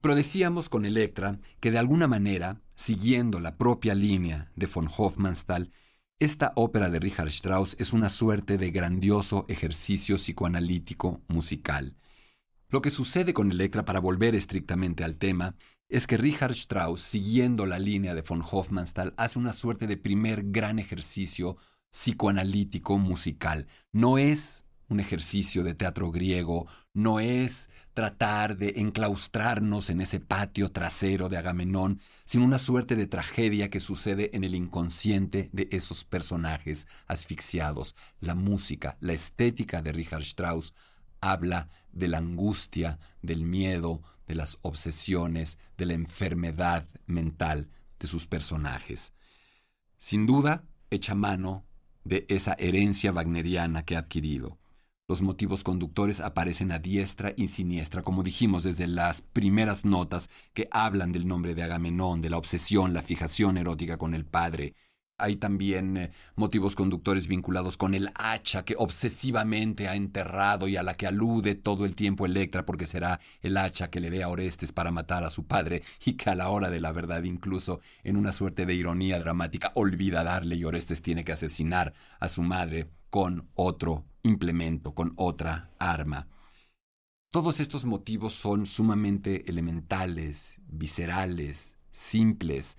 Pero 0.00 0.14
decíamos 0.14 0.68
con 0.68 0.84
Electra 0.84 1.38
que 1.60 1.70
de 1.70 1.78
alguna 1.78 2.08
manera, 2.08 2.62
siguiendo 2.74 3.38
la 3.38 3.58
propia 3.58 3.94
línea 3.94 4.50
de 4.56 4.66
von 4.66 4.88
Hofmannsthal, 4.88 5.70
esta 6.18 6.52
ópera 6.56 6.90
de 6.90 7.00
Richard 7.00 7.28
Strauss 7.28 7.76
es 7.78 7.92
una 7.92 8.10
suerte 8.10 8.58
de 8.58 8.70
grandioso 8.70 9.46
ejercicio 9.48 10.16
psicoanalítico 10.16 11.22
musical. 11.28 11.96
Lo 12.68 12.82
que 12.82 12.90
sucede 12.90 13.34
con 13.34 13.50
Electra, 13.50 13.84
para 13.84 14.00
volver 14.00 14.34
estrictamente 14.34 15.02
al 15.02 15.16
tema, 15.16 15.56
es 15.90 16.06
que 16.06 16.16
Richard 16.16 16.52
Strauss, 16.52 17.00
siguiendo 17.00 17.66
la 17.66 17.78
línea 17.78 18.14
de 18.14 18.22
von 18.22 18.42
Hofmannsthal, 18.48 19.12
hace 19.16 19.38
una 19.38 19.52
suerte 19.52 19.88
de 19.88 19.96
primer 19.96 20.44
gran 20.50 20.78
ejercicio 20.78 21.56
psicoanalítico 21.90 22.96
musical. 22.98 23.66
No 23.92 24.16
es 24.16 24.64
un 24.88 25.00
ejercicio 25.00 25.64
de 25.64 25.74
teatro 25.74 26.10
griego, 26.10 26.66
no 26.94 27.18
es 27.18 27.70
tratar 27.92 28.56
de 28.56 28.74
enclaustrarnos 28.76 29.90
en 29.90 30.00
ese 30.00 30.20
patio 30.20 30.70
trasero 30.70 31.28
de 31.28 31.38
Agamenón, 31.38 32.00
sino 32.24 32.44
una 32.44 32.58
suerte 32.58 32.94
de 32.94 33.06
tragedia 33.06 33.68
que 33.68 33.80
sucede 33.80 34.30
en 34.36 34.44
el 34.44 34.54
inconsciente 34.54 35.48
de 35.52 35.68
esos 35.72 36.04
personajes 36.04 36.86
asfixiados. 37.06 37.96
La 38.20 38.36
música, 38.36 38.96
la 39.00 39.12
estética 39.12 39.82
de 39.82 39.92
Richard 39.92 40.22
Strauss 40.22 40.72
habla 41.20 41.68
de 41.92 42.08
la 42.08 42.18
angustia, 42.18 42.98
del 43.22 43.44
miedo, 43.44 44.02
de 44.26 44.34
las 44.34 44.58
obsesiones, 44.62 45.58
de 45.76 45.86
la 45.86 45.94
enfermedad 45.94 46.86
mental 47.06 47.68
de 47.98 48.06
sus 48.06 48.26
personajes. 48.26 49.12
Sin 49.98 50.26
duda, 50.26 50.64
echa 50.90 51.14
mano 51.14 51.66
de 52.04 52.26
esa 52.28 52.54
herencia 52.54 53.12
wagneriana 53.12 53.84
que 53.84 53.96
ha 53.96 54.00
adquirido. 54.00 54.58
Los 55.10 55.22
motivos 55.22 55.64
conductores 55.64 56.20
aparecen 56.20 56.70
a 56.70 56.78
diestra 56.78 57.34
y 57.36 57.48
siniestra, 57.48 58.02
como 58.02 58.22
dijimos 58.22 58.62
desde 58.62 58.86
las 58.86 59.22
primeras 59.22 59.84
notas 59.84 60.30
que 60.54 60.68
hablan 60.70 61.10
del 61.10 61.26
nombre 61.26 61.56
de 61.56 61.64
Agamenón, 61.64 62.22
de 62.22 62.30
la 62.30 62.38
obsesión, 62.38 62.94
la 62.94 63.02
fijación 63.02 63.58
erótica 63.58 63.98
con 63.98 64.14
el 64.14 64.24
padre. 64.24 64.74
Hay 65.20 65.36
también 65.36 65.96
eh, 65.96 66.10
motivos 66.36 66.74
conductores 66.74 67.26
vinculados 67.26 67.76
con 67.76 67.94
el 67.94 68.10
hacha 68.14 68.64
que 68.64 68.74
obsesivamente 68.78 69.88
ha 69.88 69.94
enterrado 69.94 70.68
y 70.68 70.76
a 70.76 70.82
la 70.82 70.96
que 70.96 71.06
alude 71.06 71.54
todo 71.54 71.84
el 71.84 71.94
tiempo 71.94 72.26
Electra 72.26 72.64
porque 72.64 72.86
será 72.86 73.20
el 73.42 73.56
hacha 73.56 73.90
que 73.90 74.00
le 74.00 74.10
dé 74.10 74.22
a 74.22 74.28
Orestes 74.28 74.72
para 74.72 74.90
matar 74.90 75.24
a 75.24 75.30
su 75.30 75.46
padre 75.46 75.82
y 76.04 76.14
que 76.14 76.30
a 76.30 76.34
la 76.34 76.48
hora 76.48 76.70
de 76.70 76.80
la 76.80 76.92
verdad 76.92 77.22
incluso 77.24 77.80
en 78.02 78.16
una 78.16 78.32
suerte 78.32 78.66
de 78.66 78.74
ironía 78.74 79.18
dramática 79.18 79.72
olvida 79.74 80.24
darle 80.24 80.56
y 80.56 80.64
Orestes 80.64 81.02
tiene 81.02 81.24
que 81.24 81.32
asesinar 81.32 81.92
a 82.18 82.28
su 82.28 82.42
madre 82.42 82.90
con 83.10 83.48
otro 83.54 84.04
implemento, 84.22 84.94
con 84.94 85.12
otra 85.16 85.70
arma. 85.78 86.28
Todos 87.30 87.60
estos 87.60 87.84
motivos 87.84 88.32
son 88.32 88.66
sumamente 88.66 89.48
elementales, 89.48 90.56
viscerales, 90.66 91.76
simples, 91.90 92.76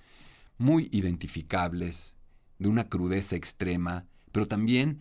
muy 0.58 0.90
identificables, 0.92 2.16
de 2.62 2.70
una 2.70 2.90
crudeza 2.90 3.36
extrema, 3.36 4.06
pero 4.32 4.48
también 4.48 5.00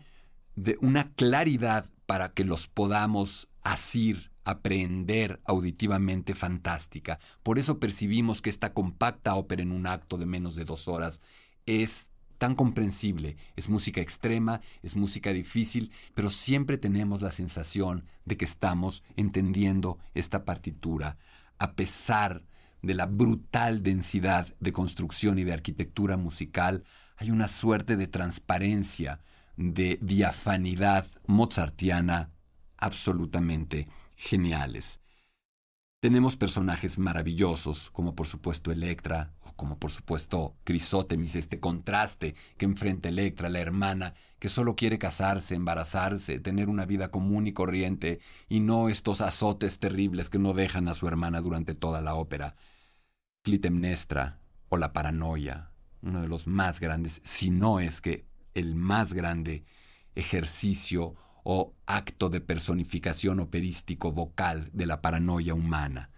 de 0.56 0.78
una 0.80 1.12
claridad 1.12 1.90
para 2.06 2.32
que 2.32 2.42
los 2.42 2.68
podamos 2.68 3.50
asir, 3.60 4.30
aprender 4.44 5.42
auditivamente 5.44 6.34
fantástica. 6.34 7.18
Por 7.42 7.58
eso 7.58 7.78
percibimos 7.78 8.40
que 8.40 8.48
esta 8.48 8.72
compacta 8.72 9.34
ópera 9.34 9.60
en 9.60 9.72
un 9.72 9.86
acto 9.86 10.16
de 10.16 10.24
menos 10.24 10.54
de 10.54 10.64
dos 10.64 10.88
horas 10.88 11.20
es 11.66 12.10
tan 12.38 12.54
comprensible. 12.54 13.36
Es 13.56 13.68
música 13.68 14.00
extrema, 14.00 14.62
es 14.82 14.96
música 14.96 15.30
difícil, 15.30 15.92
pero 16.14 16.30
siempre 16.30 16.78
tenemos 16.78 17.20
la 17.20 17.30
sensación 17.30 18.04
de 18.24 18.38
que 18.38 18.46
estamos 18.46 19.04
entendiendo 19.16 19.98
esta 20.14 20.46
partitura, 20.46 21.18
a 21.58 21.74
pesar 21.74 22.42
de 22.80 22.94
la 22.94 23.04
brutal 23.04 23.82
densidad 23.82 24.48
de 24.60 24.72
construcción 24.72 25.38
y 25.38 25.44
de 25.44 25.52
arquitectura 25.52 26.16
musical, 26.16 26.82
hay 27.20 27.30
una 27.30 27.48
suerte 27.48 27.96
de 27.98 28.06
transparencia, 28.06 29.20
de 29.58 29.98
diafanidad 30.00 31.06
mozartiana 31.26 32.30
absolutamente 32.78 33.88
geniales. 34.16 35.00
Tenemos 36.00 36.36
personajes 36.36 36.98
maravillosos, 36.98 37.90
como 37.90 38.14
por 38.14 38.26
supuesto 38.26 38.72
Electra, 38.72 39.34
como 39.54 39.78
por 39.78 39.90
supuesto 39.90 40.56
Crisótemis, 40.64 41.36
este 41.36 41.60
contraste 41.60 42.34
que 42.56 42.64
enfrenta 42.64 43.10
Electra, 43.10 43.50
la 43.50 43.60
hermana, 43.60 44.14
que 44.38 44.48
solo 44.48 44.74
quiere 44.74 44.98
casarse, 44.98 45.54
embarazarse, 45.54 46.40
tener 46.40 46.70
una 46.70 46.86
vida 46.86 47.10
común 47.10 47.46
y 47.46 47.52
corriente, 47.52 48.18
y 48.48 48.60
no 48.60 48.88
estos 48.88 49.20
azotes 49.20 49.78
terribles 49.78 50.30
que 50.30 50.38
no 50.38 50.54
dejan 50.54 50.88
a 50.88 50.94
su 50.94 51.06
hermana 51.06 51.42
durante 51.42 51.74
toda 51.74 52.00
la 52.00 52.14
ópera. 52.14 52.56
Clitemnestra, 53.42 54.40
o 54.70 54.78
la 54.78 54.94
paranoia, 54.94 55.69
uno 56.02 56.20
de 56.22 56.28
los 56.28 56.46
más 56.46 56.80
grandes, 56.80 57.20
si 57.24 57.50
no 57.50 57.80
es 57.80 58.00
que 58.00 58.24
el 58.54 58.74
más 58.74 59.12
grande 59.12 59.64
ejercicio 60.14 61.14
o 61.44 61.74
acto 61.86 62.28
de 62.28 62.40
personificación 62.40 63.40
operístico 63.40 64.12
vocal 64.12 64.70
de 64.72 64.86
la 64.86 65.00
paranoia 65.00 65.54
humana. 65.54 66.10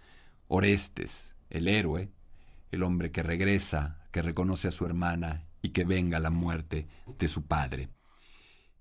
Orestes, 0.47 1.35
el 1.49 1.67
héroe, 1.67 2.11
el 2.71 2.83
hombre 2.83 3.11
que 3.11 3.23
regresa, 3.23 3.99
que 4.11 4.21
reconoce 4.21 4.67
a 4.67 4.71
su 4.71 4.85
hermana 4.85 5.47
y 5.61 5.69
que 5.69 5.85
venga 5.85 6.19
la 6.19 6.29
muerte 6.29 6.87
de 7.17 7.27
su 7.27 7.45
padre. 7.45 7.89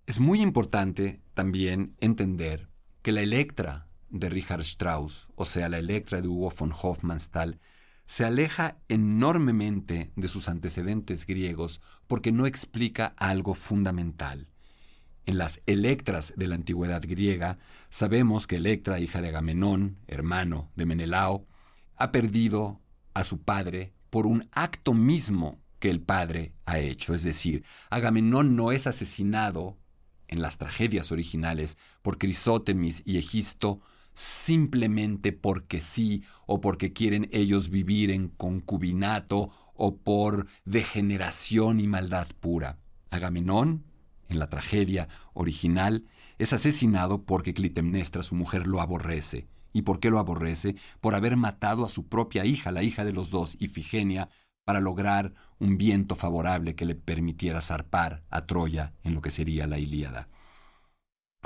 Es 0.06 0.18
muy 0.18 0.40
importante 0.40 1.22
también 1.34 1.94
entender 2.00 2.68
que 3.02 3.12
la 3.12 3.22
Electra 3.22 3.86
de 4.10 4.28
Richard 4.28 4.60
Strauss, 4.60 5.28
o 5.36 5.44
sea, 5.44 5.68
la 5.68 5.78
Electra 5.78 6.20
de 6.20 6.28
Hugo 6.28 6.50
von 6.50 6.72
Hofmannsthal, 6.72 7.60
se 8.12 8.26
aleja 8.26 8.76
enormemente 8.90 10.12
de 10.16 10.28
sus 10.28 10.50
antecedentes 10.50 11.26
griegos 11.26 11.80
porque 12.06 12.30
no 12.30 12.44
explica 12.44 13.14
algo 13.16 13.54
fundamental. 13.54 14.50
En 15.24 15.38
las 15.38 15.62
Electras 15.64 16.34
de 16.36 16.46
la 16.46 16.56
antigüedad 16.56 17.00
griega, 17.02 17.56
sabemos 17.88 18.46
que 18.46 18.56
Electra, 18.56 19.00
hija 19.00 19.22
de 19.22 19.28
Agamenón, 19.28 19.96
hermano 20.08 20.70
de 20.76 20.84
Menelao, 20.84 21.46
ha 21.96 22.12
perdido 22.12 22.82
a 23.14 23.24
su 23.24 23.40
padre 23.40 23.94
por 24.10 24.26
un 24.26 24.46
acto 24.52 24.92
mismo 24.92 25.58
que 25.78 25.88
el 25.88 26.02
padre 26.02 26.52
ha 26.66 26.80
hecho. 26.80 27.14
Es 27.14 27.22
decir, 27.22 27.64
Agamenón 27.88 28.56
no 28.56 28.72
es 28.72 28.86
asesinado 28.86 29.78
en 30.28 30.42
las 30.42 30.58
tragedias 30.58 31.12
originales 31.12 31.78
por 32.02 32.18
Crisótemis 32.18 33.02
y 33.06 33.16
Egisto 33.16 33.80
simplemente 34.14 35.32
porque 35.32 35.80
sí 35.80 36.22
o 36.46 36.60
porque 36.60 36.92
quieren 36.92 37.28
ellos 37.32 37.70
vivir 37.70 38.10
en 38.10 38.28
concubinato 38.28 39.50
o 39.74 39.96
por 39.96 40.46
degeneración 40.64 41.80
y 41.80 41.86
maldad 41.86 42.28
pura. 42.40 42.78
Agamenón, 43.10 43.84
en 44.28 44.38
la 44.38 44.48
tragedia 44.48 45.08
original, 45.34 46.04
es 46.38 46.52
asesinado 46.52 47.24
porque 47.24 47.54
Clitemnestra, 47.54 48.22
su 48.22 48.34
mujer, 48.34 48.66
lo 48.66 48.80
aborrece. 48.80 49.46
¿Y 49.72 49.82
por 49.82 50.00
qué 50.00 50.10
lo 50.10 50.18
aborrece? 50.18 50.76
Por 51.00 51.14
haber 51.14 51.36
matado 51.36 51.84
a 51.84 51.88
su 51.88 52.06
propia 52.06 52.44
hija, 52.44 52.72
la 52.72 52.82
hija 52.82 53.04
de 53.04 53.12
los 53.12 53.30
dos, 53.30 53.56
Ifigenia, 53.58 54.28
para 54.64 54.80
lograr 54.80 55.32
un 55.58 55.76
viento 55.76 56.14
favorable 56.14 56.74
que 56.74 56.84
le 56.84 56.94
permitiera 56.94 57.60
zarpar 57.60 58.22
a 58.30 58.46
Troya 58.46 58.92
en 59.02 59.14
lo 59.14 59.20
que 59.20 59.30
sería 59.30 59.66
la 59.66 59.78
Ilíada. 59.78 60.28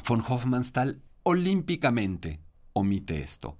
Von 0.06 0.20
Hofmannsthal 0.20 1.02
olímpicamente 1.22 2.40
omite 2.76 3.22
esto 3.22 3.58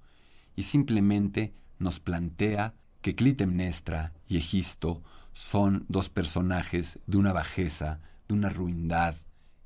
y 0.55 0.65
simplemente 0.65 1.55
nos 1.79 2.01
plantea 2.01 2.75
que 3.01 3.15
Clitemnestra 3.15 4.13
y 4.29 4.37
Egisto 4.37 5.03
son 5.33 5.87
dos 5.89 6.09
personajes 6.09 6.99
de 7.07 7.17
una 7.17 7.33
bajeza, 7.33 8.01
de 8.29 8.35
una 8.35 8.51
ruindad 8.51 9.15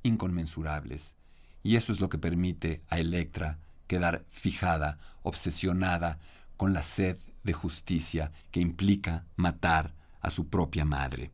inconmensurables. 0.03 1.15
Y 1.63 1.75
eso 1.75 1.91
es 1.91 1.99
lo 1.99 2.09
que 2.09 2.17
permite 2.17 2.81
a 2.87 2.99
Electra 2.99 3.59
quedar 3.87 4.25
fijada, 4.29 4.99
obsesionada 5.21 6.19
con 6.55 6.73
la 6.73 6.83
sed 6.83 7.17
de 7.43 7.53
justicia 7.53 8.31
que 8.51 8.61
implica 8.61 9.25
matar 9.35 9.95
a 10.21 10.29
su 10.29 10.47
propia 10.47 10.85
madre. 10.85 11.31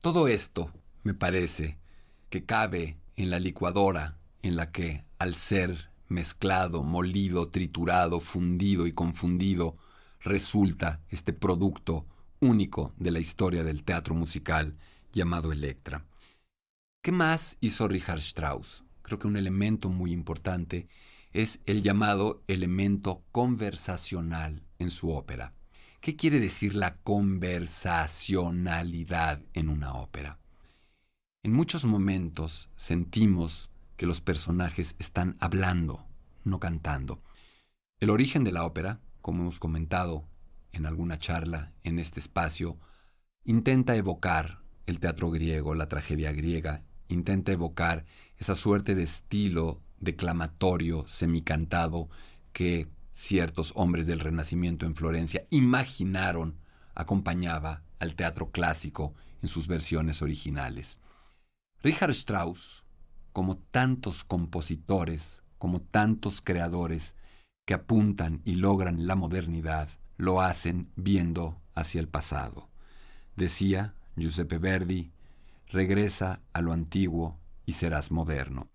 Todo 0.00 0.28
esto, 0.28 0.72
me 1.02 1.14
parece, 1.14 1.78
que 2.30 2.44
cabe 2.44 2.98
en 3.16 3.30
la 3.30 3.38
licuadora 3.38 4.18
en 4.42 4.56
la 4.56 4.70
que, 4.70 5.04
al 5.22 5.34
ser 5.36 5.88
mezclado, 6.08 6.82
molido, 6.82 7.48
triturado, 7.48 8.18
fundido 8.18 8.88
y 8.88 8.92
confundido, 8.92 9.76
resulta 10.18 11.00
este 11.10 11.32
producto 11.32 12.08
único 12.40 12.92
de 12.96 13.12
la 13.12 13.20
historia 13.20 13.62
del 13.62 13.84
teatro 13.84 14.16
musical 14.16 14.76
llamado 15.12 15.52
Electra. 15.52 16.04
¿Qué 17.02 17.12
más 17.12 17.56
hizo 17.60 17.86
Richard 17.86 18.18
Strauss? 18.18 18.82
Creo 19.02 19.20
que 19.20 19.28
un 19.28 19.36
elemento 19.36 19.90
muy 19.90 20.10
importante 20.10 20.88
es 21.32 21.60
el 21.66 21.82
llamado 21.82 22.42
elemento 22.48 23.22
conversacional 23.30 24.64
en 24.80 24.90
su 24.90 25.12
ópera. 25.12 25.54
¿Qué 26.00 26.16
quiere 26.16 26.40
decir 26.40 26.74
la 26.74 26.96
conversacionalidad 26.96 29.40
en 29.54 29.68
una 29.68 29.94
ópera? 29.94 30.40
En 31.44 31.52
muchos 31.52 31.84
momentos 31.84 32.70
sentimos 32.74 33.71
que 34.02 34.06
los 34.06 34.20
personajes 34.20 34.96
están 34.98 35.36
hablando, 35.38 36.04
no 36.42 36.58
cantando. 36.58 37.22
El 38.00 38.10
origen 38.10 38.42
de 38.42 38.50
la 38.50 38.64
ópera, 38.64 38.98
como 39.20 39.42
hemos 39.42 39.60
comentado 39.60 40.26
en 40.72 40.86
alguna 40.86 41.20
charla 41.20 41.72
en 41.84 42.00
este 42.00 42.18
espacio, 42.18 42.80
intenta 43.44 43.94
evocar 43.94 44.58
el 44.86 44.98
teatro 44.98 45.30
griego, 45.30 45.76
la 45.76 45.88
tragedia 45.88 46.32
griega, 46.32 46.82
intenta 47.06 47.52
evocar 47.52 48.04
esa 48.38 48.56
suerte 48.56 48.96
de 48.96 49.04
estilo 49.04 49.80
declamatorio, 50.00 51.06
semicantado, 51.06 52.08
que 52.52 52.88
ciertos 53.12 53.72
hombres 53.76 54.08
del 54.08 54.18
Renacimiento 54.18 54.84
en 54.84 54.96
Florencia 54.96 55.46
imaginaron 55.50 56.58
acompañaba 56.96 57.84
al 58.00 58.16
teatro 58.16 58.50
clásico 58.50 59.14
en 59.42 59.48
sus 59.48 59.68
versiones 59.68 60.22
originales. 60.22 60.98
Richard 61.84 62.10
Strauss, 62.10 62.81
como 63.32 63.56
tantos 63.56 64.24
compositores, 64.24 65.42
como 65.58 65.80
tantos 65.80 66.40
creadores 66.42 67.14
que 67.64 67.74
apuntan 67.74 68.42
y 68.44 68.56
logran 68.56 69.06
la 69.06 69.14
modernidad, 69.14 69.88
lo 70.16 70.40
hacen 70.40 70.90
viendo 70.96 71.60
hacia 71.74 72.00
el 72.00 72.08
pasado. 72.08 72.68
Decía 73.36 73.94
Giuseppe 74.16 74.58
Verdi, 74.58 75.12
regresa 75.68 76.42
a 76.52 76.60
lo 76.60 76.72
antiguo 76.72 77.38
y 77.64 77.72
serás 77.72 78.10
moderno. 78.10 78.68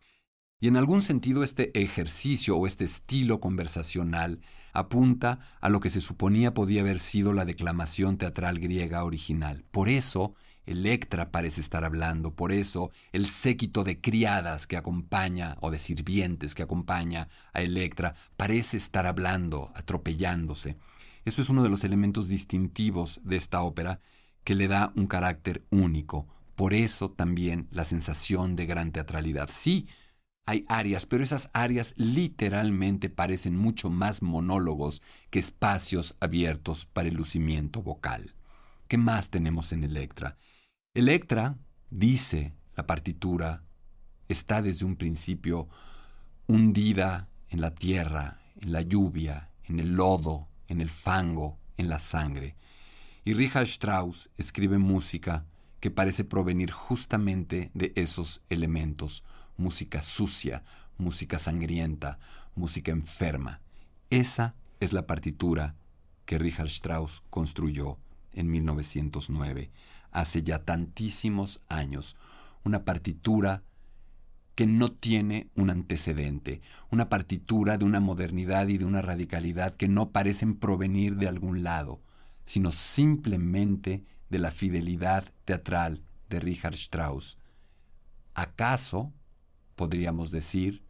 Y 0.59 0.67
en 0.67 0.75
algún 0.75 1.03
sentido 1.03 1.43
este 1.43 1.79
ejercicio 1.79 2.57
o 2.57 2.65
este 2.65 2.85
estilo 2.85 3.39
conversacional 3.39 4.39
apunta 4.73 5.39
a 5.61 5.69
lo 5.69 5.79
que 5.79 5.91
se 5.91 6.01
suponía 6.01 6.55
podía 6.55 6.81
haber 6.81 6.99
sido 6.99 7.31
la 7.31 7.45
declamación 7.45 8.17
teatral 8.17 8.59
griega 8.59 9.03
original. 9.03 9.63
Por 9.69 9.87
eso 9.87 10.33
Electra 10.67 11.31
parece 11.31 11.61
estar 11.61 11.83
hablando, 11.83 12.35
por 12.35 12.51
eso 12.51 12.91
el 13.11 13.27
séquito 13.27 13.83
de 13.83 13.99
criadas 13.99 14.67
que 14.67 14.77
acompaña 14.77 15.57
o 15.61 15.71
de 15.71 15.79
sirvientes 15.79 16.53
que 16.53 16.63
acompaña 16.63 17.27
a 17.53 17.61
Electra 17.61 18.13
parece 18.35 18.77
estar 18.77 19.07
hablando, 19.07 19.71
atropellándose. 19.75 20.77
Eso 21.25 21.41
es 21.41 21.49
uno 21.49 21.63
de 21.63 21.69
los 21.69 21.83
elementos 21.83 22.27
distintivos 22.27 23.21
de 23.23 23.37
esta 23.37 23.61
ópera 23.61 23.99
que 24.43 24.55
le 24.55 24.67
da 24.67 24.93
un 24.95 25.07
carácter 25.07 25.65
único. 25.71 26.27
Por 26.55 26.73
eso 26.73 27.11
también 27.11 27.67
la 27.71 27.85
sensación 27.85 28.55
de 28.55 28.65
gran 28.65 28.91
teatralidad. 28.91 29.49
Sí, 29.51 29.87
hay 30.45 30.65
áreas, 30.69 31.05
pero 31.05 31.23
esas 31.23 31.49
áreas 31.53 31.93
literalmente 31.97 33.09
parecen 33.09 33.57
mucho 33.57 33.89
más 33.89 34.21
monólogos 34.21 35.01
que 35.29 35.39
espacios 35.39 36.15
abiertos 36.19 36.85
para 36.85 37.09
el 37.09 37.15
lucimiento 37.15 37.81
vocal. 37.81 38.33
¿Qué 38.87 38.97
más 38.97 39.29
tenemos 39.29 39.73
en 39.73 39.83
Electra? 39.83 40.37
Electra, 40.97 41.59
dice 41.91 42.55
la 42.75 42.87
partitura, 42.87 43.61
está 44.29 44.63
desde 44.63 44.83
un 44.83 44.95
principio 44.95 45.67
hundida 46.47 47.29
en 47.49 47.61
la 47.61 47.75
tierra, 47.75 48.41
en 48.59 48.71
la 48.71 48.81
lluvia, 48.81 49.51
en 49.65 49.79
el 49.79 49.93
lodo, 49.93 50.47
en 50.67 50.81
el 50.81 50.89
fango, 50.89 51.59
en 51.77 51.87
la 51.87 51.99
sangre. 51.99 52.55
Y 53.25 53.35
Richard 53.35 53.67
Strauss 53.67 54.31
escribe 54.39 54.79
música 54.79 55.45
que 55.81 55.91
parece 55.91 56.23
provenir 56.23 56.71
justamente 56.71 57.69
de 57.75 57.93
esos 57.95 58.41
elementos, 58.49 59.23
música 59.55 60.01
sucia, 60.01 60.63
música 60.97 61.37
sangrienta, 61.37 62.17
música 62.55 62.91
enferma. 62.91 63.61
Esa 64.09 64.55
es 64.79 64.93
la 64.93 65.05
partitura 65.05 65.75
que 66.25 66.39
Richard 66.39 66.69
Strauss 66.69 67.21
construyó 67.29 67.99
en 68.33 68.49
1909 68.49 69.69
hace 70.11 70.43
ya 70.43 70.63
tantísimos 70.63 71.61
años, 71.67 72.15
una 72.63 72.83
partitura 72.85 73.63
que 74.55 74.65
no 74.65 74.91
tiene 74.91 75.49
un 75.55 75.69
antecedente, 75.69 76.61
una 76.89 77.09
partitura 77.09 77.77
de 77.77 77.85
una 77.85 77.99
modernidad 77.99 78.67
y 78.67 78.79
de 78.79 78.85
una 78.85 79.03
radicalidad 79.03 79.75
que 79.75 79.87
no 79.87 80.09
parecen 80.09 80.55
provenir 80.55 81.17
de 81.17 81.27
algún 81.27 81.63
lado, 81.63 82.01
sino 82.43 82.71
simplemente 82.71 84.03
de 84.29 84.39
la 84.39 84.49
fidelidad 84.49 85.25
teatral 85.45 86.01
de 86.29 86.39
Richard 86.39 86.73
Strauss. 86.73 87.37
¿Acaso, 88.33 89.13
podríamos 89.75 90.31
decir, 90.31 90.83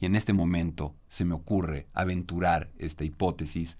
y 0.00 0.06
en 0.06 0.16
este 0.16 0.32
momento 0.32 0.96
se 1.08 1.24
me 1.24 1.34
ocurre 1.34 1.88
aventurar 1.92 2.72
esta 2.78 3.04
hipótesis, 3.04 3.76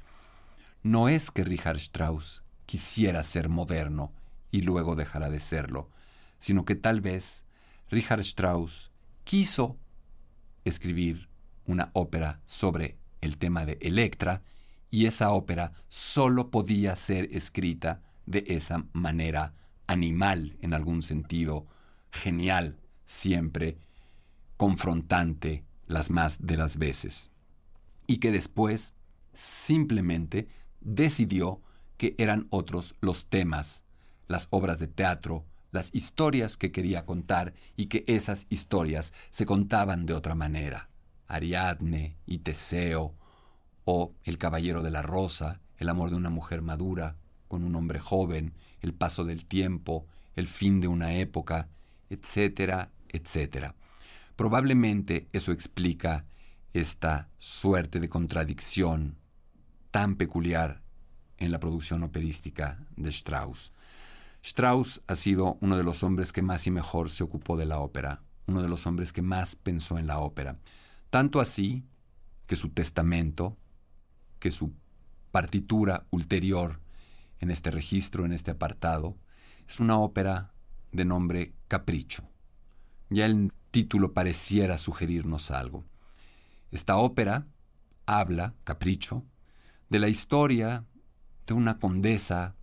no 0.82 1.08
es 1.08 1.30
que 1.30 1.44
Richard 1.44 1.76
Strauss 1.76 2.44
quisiera 2.66 3.22
ser 3.22 3.48
moderno 3.48 4.12
y 4.54 4.60
luego 4.60 4.94
dejará 4.94 5.30
de 5.30 5.40
serlo, 5.40 5.90
sino 6.38 6.64
que 6.64 6.76
tal 6.76 7.00
vez 7.00 7.44
Richard 7.90 8.20
Strauss 8.20 8.92
quiso 9.24 9.76
escribir 10.64 11.28
una 11.66 11.90
ópera 11.92 12.40
sobre 12.44 12.96
el 13.20 13.36
tema 13.36 13.66
de 13.66 13.78
Electra 13.80 14.42
y 14.92 15.06
esa 15.06 15.32
ópera 15.32 15.72
solo 15.88 16.52
podía 16.52 16.94
ser 16.94 17.30
escrita 17.32 18.00
de 18.26 18.44
esa 18.46 18.84
manera 18.92 19.54
animal 19.88 20.56
en 20.60 20.72
algún 20.72 21.02
sentido, 21.02 21.66
genial 22.12 22.78
siempre, 23.06 23.76
confrontante 24.56 25.64
las 25.88 26.10
más 26.10 26.46
de 26.46 26.56
las 26.56 26.76
veces. 26.76 27.32
Y 28.06 28.18
que 28.18 28.30
después 28.30 28.94
simplemente 29.32 30.46
decidió 30.80 31.60
que 31.96 32.14
eran 32.18 32.46
otros 32.50 32.94
los 33.00 33.26
temas 33.26 33.83
las 34.28 34.48
obras 34.50 34.78
de 34.78 34.88
teatro, 34.88 35.44
las 35.70 35.94
historias 35.94 36.56
que 36.56 36.72
quería 36.72 37.04
contar 37.04 37.52
y 37.76 37.86
que 37.86 38.04
esas 38.06 38.46
historias 38.48 39.12
se 39.30 39.46
contaban 39.46 40.06
de 40.06 40.14
otra 40.14 40.34
manera. 40.34 40.88
Ariadne 41.26 42.16
y 42.26 42.38
Teseo, 42.38 43.14
o 43.84 44.14
El 44.24 44.38
Caballero 44.38 44.82
de 44.82 44.90
la 44.90 45.02
Rosa, 45.02 45.60
el 45.78 45.88
amor 45.88 46.10
de 46.10 46.16
una 46.16 46.30
mujer 46.30 46.62
madura 46.62 47.16
con 47.48 47.64
un 47.64 47.74
hombre 47.76 48.00
joven, 48.00 48.54
el 48.80 48.94
paso 48.94 49.24
del 49.24 49.44
tiempo, 49.46 50.06
el 50.36 50.46
fin 50.46 50.80
de 50.80 50.88
una 50.88 51.14
época, 51.14 51.68
etcétera, 52.10 52.90
etcétera. 53.08 53.74
Probablemente 54.36 55.28
eso 55.32 55.52
explica 55.52 56.24
esta 56.72 57.28
suerte 57.38 58.00
de 58.00 58.08
contradicción 58.08 59.16
tan 59.90 60.16
peculiar 60.16 60.82
en 61.38 61.52
la 61.52 61.60
producción 61.60 62.02
operística 62.02 62.84
de 62.96 63.10
Strauss. 63.10 63.72
Strauss 64.44 65.00
ha 65.06 65.16
sido 65.16 65.56
uno 65.62 65.78
de 65.78 65.84
los 65.84 66.02
hombres 66.02 66.30
que 66.30 66.42
más 66.42 66.66
y 66.66 66.70
mejor 66.70 67.08
se 67.08 67.24
ocupó 67.24 67.56
de 67.56 67.64
la 67.64 67.78
ópera, 67.78 68.22
uno 68.46 68.60
de 68.60 68.68
los 68.68 68.86
hombres 68.86 69.10
que 69.10 69.22
más 69.22 69.56
pensó 69.56 69.96
en 69.96 70.06
la 70.06 70.18
ópera. 70.18 70.58
Tanto 71.08 71.40
así 71.40 71.82
que 72.46 72.54
su 72.54 72.68
testamento, 72.68 73.56
que 74.40 74.50
su 74.50 74.74
partitura 75.32 76.06
ulterior 76.10 76.78
en 77.40 77.50
este 77.50 77.70
registro, 77.70 78.26
en 78.26 78.34
este 78.34 78.50
apartado, 78.50 79.16
es 79.66 79.80
una 79.80 79.98
ópera 79.98 80.52
de 80.92 81.06
nombre 81.06 81.54
Capricho. 81.66 82.28
Ya 83.08 83.24
el 83.24 83.50
título 83.70 84.12
pareciera 84.12 84.76
sugerirnos 84.76 85.50
algo. 85.52 85.86
Esta 86.70 86.98
ópera 86.98 87.46
habla, 88.04 88.52
Capricho, 88.64 89.24
de 89.88 90.00
la 90.00 90.08
historia 90.08 90.84
de 91.46 91.54
una 91.54 91.78
condesa 91.78 92.56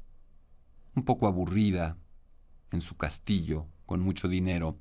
un 0.95 1.03
poco 1.03 1.27
aburrida 1.27 1.97
en 2.71 2.81
su 2.81 2.97
castillo 2.97 3.67
con 3.85 4.01
mucho 4.01 4.27
dinero, 4.27 4.77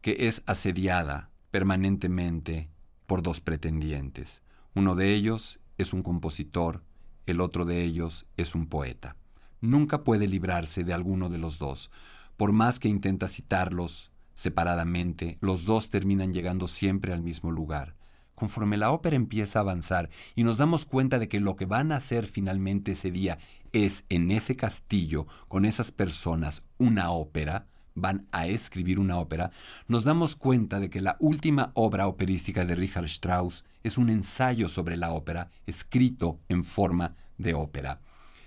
que 0.00 0.26
es 0.26 0.42
asediada 0.46 1.30
permanentemente 1.50 2.68
por 3.06 3.22
dos 3.22 3.40
pretendientes. 3.40 4.42
Uno 4.74 4.94
de 4.94 5.14
ellos 5.14 5.60
es 5.78 5.92
un 5.92 6.02
compositor, 6.02 6.82
el 7.26 7.40
otro 7.40 7.64
de 7.64 7.82
ellos 7.82 8.26
es 8.36 8.54
un 8.54 8.66
poeta. 8.66 9.16
Nunca 9.60 10.04
puede 10.04 10.26
librarse 10.26 10.84
de 10.84 10.92
alguno 10.92 11.28
de 11.28 11.38
los 11.38 11.58
dos. 11.58 11.90
Por 12.36 12.52
más 12.52 12.78
que 12.78 12.88
intenta 12.88 13.28
citarlos 13.28 14.10
separadamente, 14.34 15.38
los 15.40 15.64
dos 15.64 15.90
terminan 15.90 16.32
llegando 16.32 16.68
siempre 16.68 17.12
al 17.12 17.22
mismo 17.22 17.50
lugar. 17.50 17.94
Conforme 18.34 18.76
la 18.76 18.90
ópera 18.90 19.14
empieza 19.14 19.60
a 19.60 19.62
avanzar 19.62 20.10
y 20.34 20.42
nos 20.42 20.58
damos 20.58 20.86
cuenta 20.86 21.18
de 21.18 21.28
que 21.28 21.38
lo 21.38 21.54
que 21.54 21.66
van 21.66 21.92
a 21.92 21.96
hacer 21.96 22.26
finalmente 22.26 22.92
ese 22.92 23.12
día 23.12 23.38
es 23.74 24.06
en 24.08 24.30
ese 24.30 24.56
castillo, 24.56 25.26
con 25.48 25.64
esas 25.64 25.90
personas, 25.90 26.62
una 26.78 27.10
ópera, 27.10 27.66
van 27.94 28.26
a 28.32 28.46
escribir 28.46 28.98
una 28.98 29.18
ópera, 29.18 29.50
nos 29.88 30.04
damos 30.04 30.36
cuenta 30.36 30.80
de 30.80 30.90
que 30.90 31.00
la 31.00 31.16
última 31.18 31.72
obra 31.74 32.06
operística 32.06 32.64
de 32.64 32.76
Richard 32.76 33.04
Strauss 33.04 33.64
es 33.82 33.98
un 33.98 34.10
ensayo 34.10 34.68
sobre 34.68 34.96
la 34.96 35.12
ópera 35.12 35.48
escrito 35.66 36.40
en 36.48 36.64
forma 36.64 37.14
de 37.36 37.54
ópera, 37.54 38.00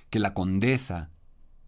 que 0.10 0.20
la 0.20 0.34
condesa, 0.34 1.12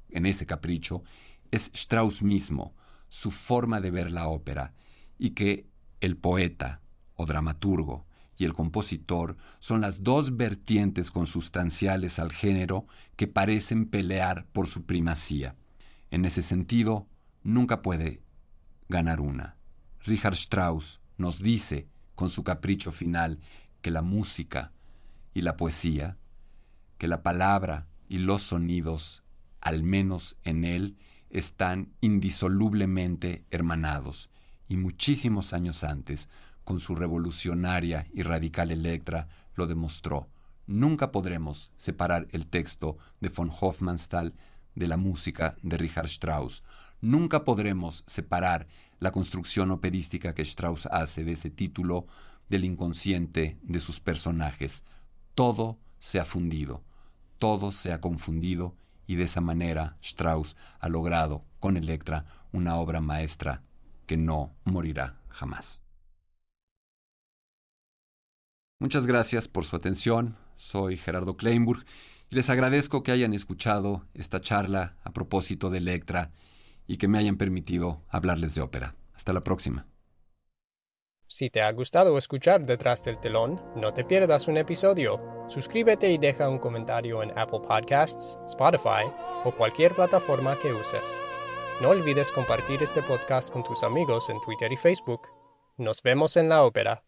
en 0.09 0.25
ese 0.25 0.45
capricho, 0.45 1.03
es 1.51 1.69
Strauss 1.73 2.21
mismo, 2.21 2.73
su 3.09 3.31
forma 3.31 3.81
de 3.81 3.91
ver 3.91 4.11
la 4.11 4.27
ópera, 4.27 4.73
y 5.17 5.31
que 5.31 5.67
el 5.99 6.15
poeta 6.15 6.81
o 7.15 7.25
dramaturgo 7.25 8.05
y 8.39 8.45
el 8.45 8.53
compositor 8.53 9.35
son 9.59 9.81
las 9.81 10.01
dos 10.01 10.37
vertientes 10.37 11.11
consustanciales 11.11 12.19
al 12.19 12.31
género 12.31 12.87
que 13.17 13.27
parecen 13.27 13.85
pelear 13.85 14.47
por 14.53 14.67
su 14.67 14.85
primacía. 14.85 15.55
En 16.09 16.23
ese 16.23 16.41
sentido, 16.41 17.05
nunca 17.43 17.81
puede 17.81 18.23
ganar 18.87 19.19
una. 19.19 19.57
Richard 20.05 20.35
Strauss 20.35 21.01
nos 21.17 21.43
dice, 21.43 21.89
con 22.15 22.29
su 22.29 22.45
capricho 22.45 22.91
final, 22.91 23.39
que 23.81 23.91
la 23.91 24.01
música 24.01 24.71
y 25.33 25.41
la 25.41 25.57
poesía, 25.57 26.17
que 26.97 27.09
la 27.09 27.21
palabra 27.21 27.89
y 28.07 28.19
los 28.19 28.41
sonidos, 28.41 29.21
al 29.59 29.83
menos 29.83 30.37
en 30.45 30.63
él, 30.63 30.95
están 31.29 31.91
indisolublemente 31.99 33.43
hermanados, 33.51 34.29
y 34.69 34.77
muchísimos 34.77 35.51
años 35.51 35.83
antes, 35.83 36.29
con 36.69 36.79
su 36.79 36.93
revolucionaria 36.93 38.05
y 38.13 38.21
radical 38.21 38.69
Electra, 38.69 39.27
lo 39.55 39.65
demostró. 39.65 40.29
Nunca 40.67 41.11
podremos 41.11 41.71
separar 41.75 42.27
el 42.29 42.45
texto 42.45 42.95
de 43.19 43.29
von 43.29 43.49
Hofmannsthal 43.49 44.35
de 44.75 44.87
la 44.87 44.95
música 44.95 45.57
de 45.63 45.77
Richard 45.77 46.05
Strauss. 46.05 46.61
Nunca 47.01 47.43
podremos 47.43 48.03
separar 48.05 48.67
la 48.99 49.09
construcción 49.09 49.71
operística 49.71 50.35
que 50.35 50.43
Strauss 50.43 50.85
hace 50.85 51.23
de 51.23 51.31
ese 51.31 51.49
título 51.49 52.05
del 52.49 52.65
inconsciente 52.65 53.57
de 53.63 53.79
sus 53.79 53.99
personajes. 53.99 54.83
Todo 55.33 55.79
se 55.97 56.19
ha 56.19 56.25
fundido, 56.25 56.83
todo 57.39 57.71
se 57.71 57.93
ha 57.93 57.99
confundido 57.99 58.75
y 59.07 59.15
de 59.15 59.23
esa 59.23 59.41
manera 59.41 59.97
Strauss 60.03 60.55
ha 60.79 60.87
logrado 60.87 61.45
con 61.59 61.77
Electra 61.77 62.25
una 62.51 62.75
obra 62.75 63.01
maestra 63.01 63.63
que 64.05 64.17
no 64.17 64.53
morirá 64.65 65.19
jamás. 65.29 65.81
Muchas 68.81 69.05
gracias 69.05 69.49
por 69.49 69.65
su 69.65 69.75
atención. 69.75 70.37
Soy 70.55 70.95
Gerardo 70.95 71.35
Kleinburg 71.35 71.83
y 72.29 72.35
les 72.35 72.49
agradezco 72.49 73.03
que 73.03 73.11
hayan 73.11 73.33
escuchado 73.33 74.05
esta 74.13 74.39
charla 74.39 74.95
a 75.03 75.11
propósito 75.11 75.69
de 75.69 75.79
Electra 75.79 76.31
y 76.87 76.95
que 76.95 77.09
me 77.09 77.17
hayan 77.17 77.35
permitido 77.35 78.01
hablarles 78.07 78.55
de 78.55 78.61
ópera. 78.61 78.95
Hasta 79.13 79.33
la 79.33 79.43
próxima. 79.43 79.85
Si 81.27 81.49
te 81.49 81.61
ha 81.61 81.71
gustado 81.73 82.17
escuchar 82.17 82.65
Detrás 82.65 83.03
del 83.03 83.19
telón, 83.19 83.61
no 83.75 83.93
te 83.93 84.05
pierdas 84.05 84.47
un 84.47 84.55
episodio. 84.55 85.45
Suscríbete 85.49 86.09
y 86.11 86.17
deja 86.17 86.47
un 86.47 86.57
comentario 86.57 87.21
en 87.21 87.37
Apple 87.37 87.59
Podcasts, 87.67 88.39
Spotify 88.45 89.11
o 89.43 89.53
cualquier 89.55 89.93
plataforma 89.93 90.57
que 90.57 90.73
uses. 90.73 91.19
No 91.81 91.89
olvides 91.89 92.31
compartir 92.31 92.81
este 92.81 93.03
podcast 93.03 93.51
con 93.51 93.61
tus 93.61 93.83
amigos 93.83 94.29
en 94.29 94.39
Twitter 94.39 94.71
y 94.71 94.77
Facebook. 94.77 95.27
Nos 95.77 96.01
vemos 96.01 96.37
en 96.37 96.47
la 96.47 96.63
ópera. 96.63 97.03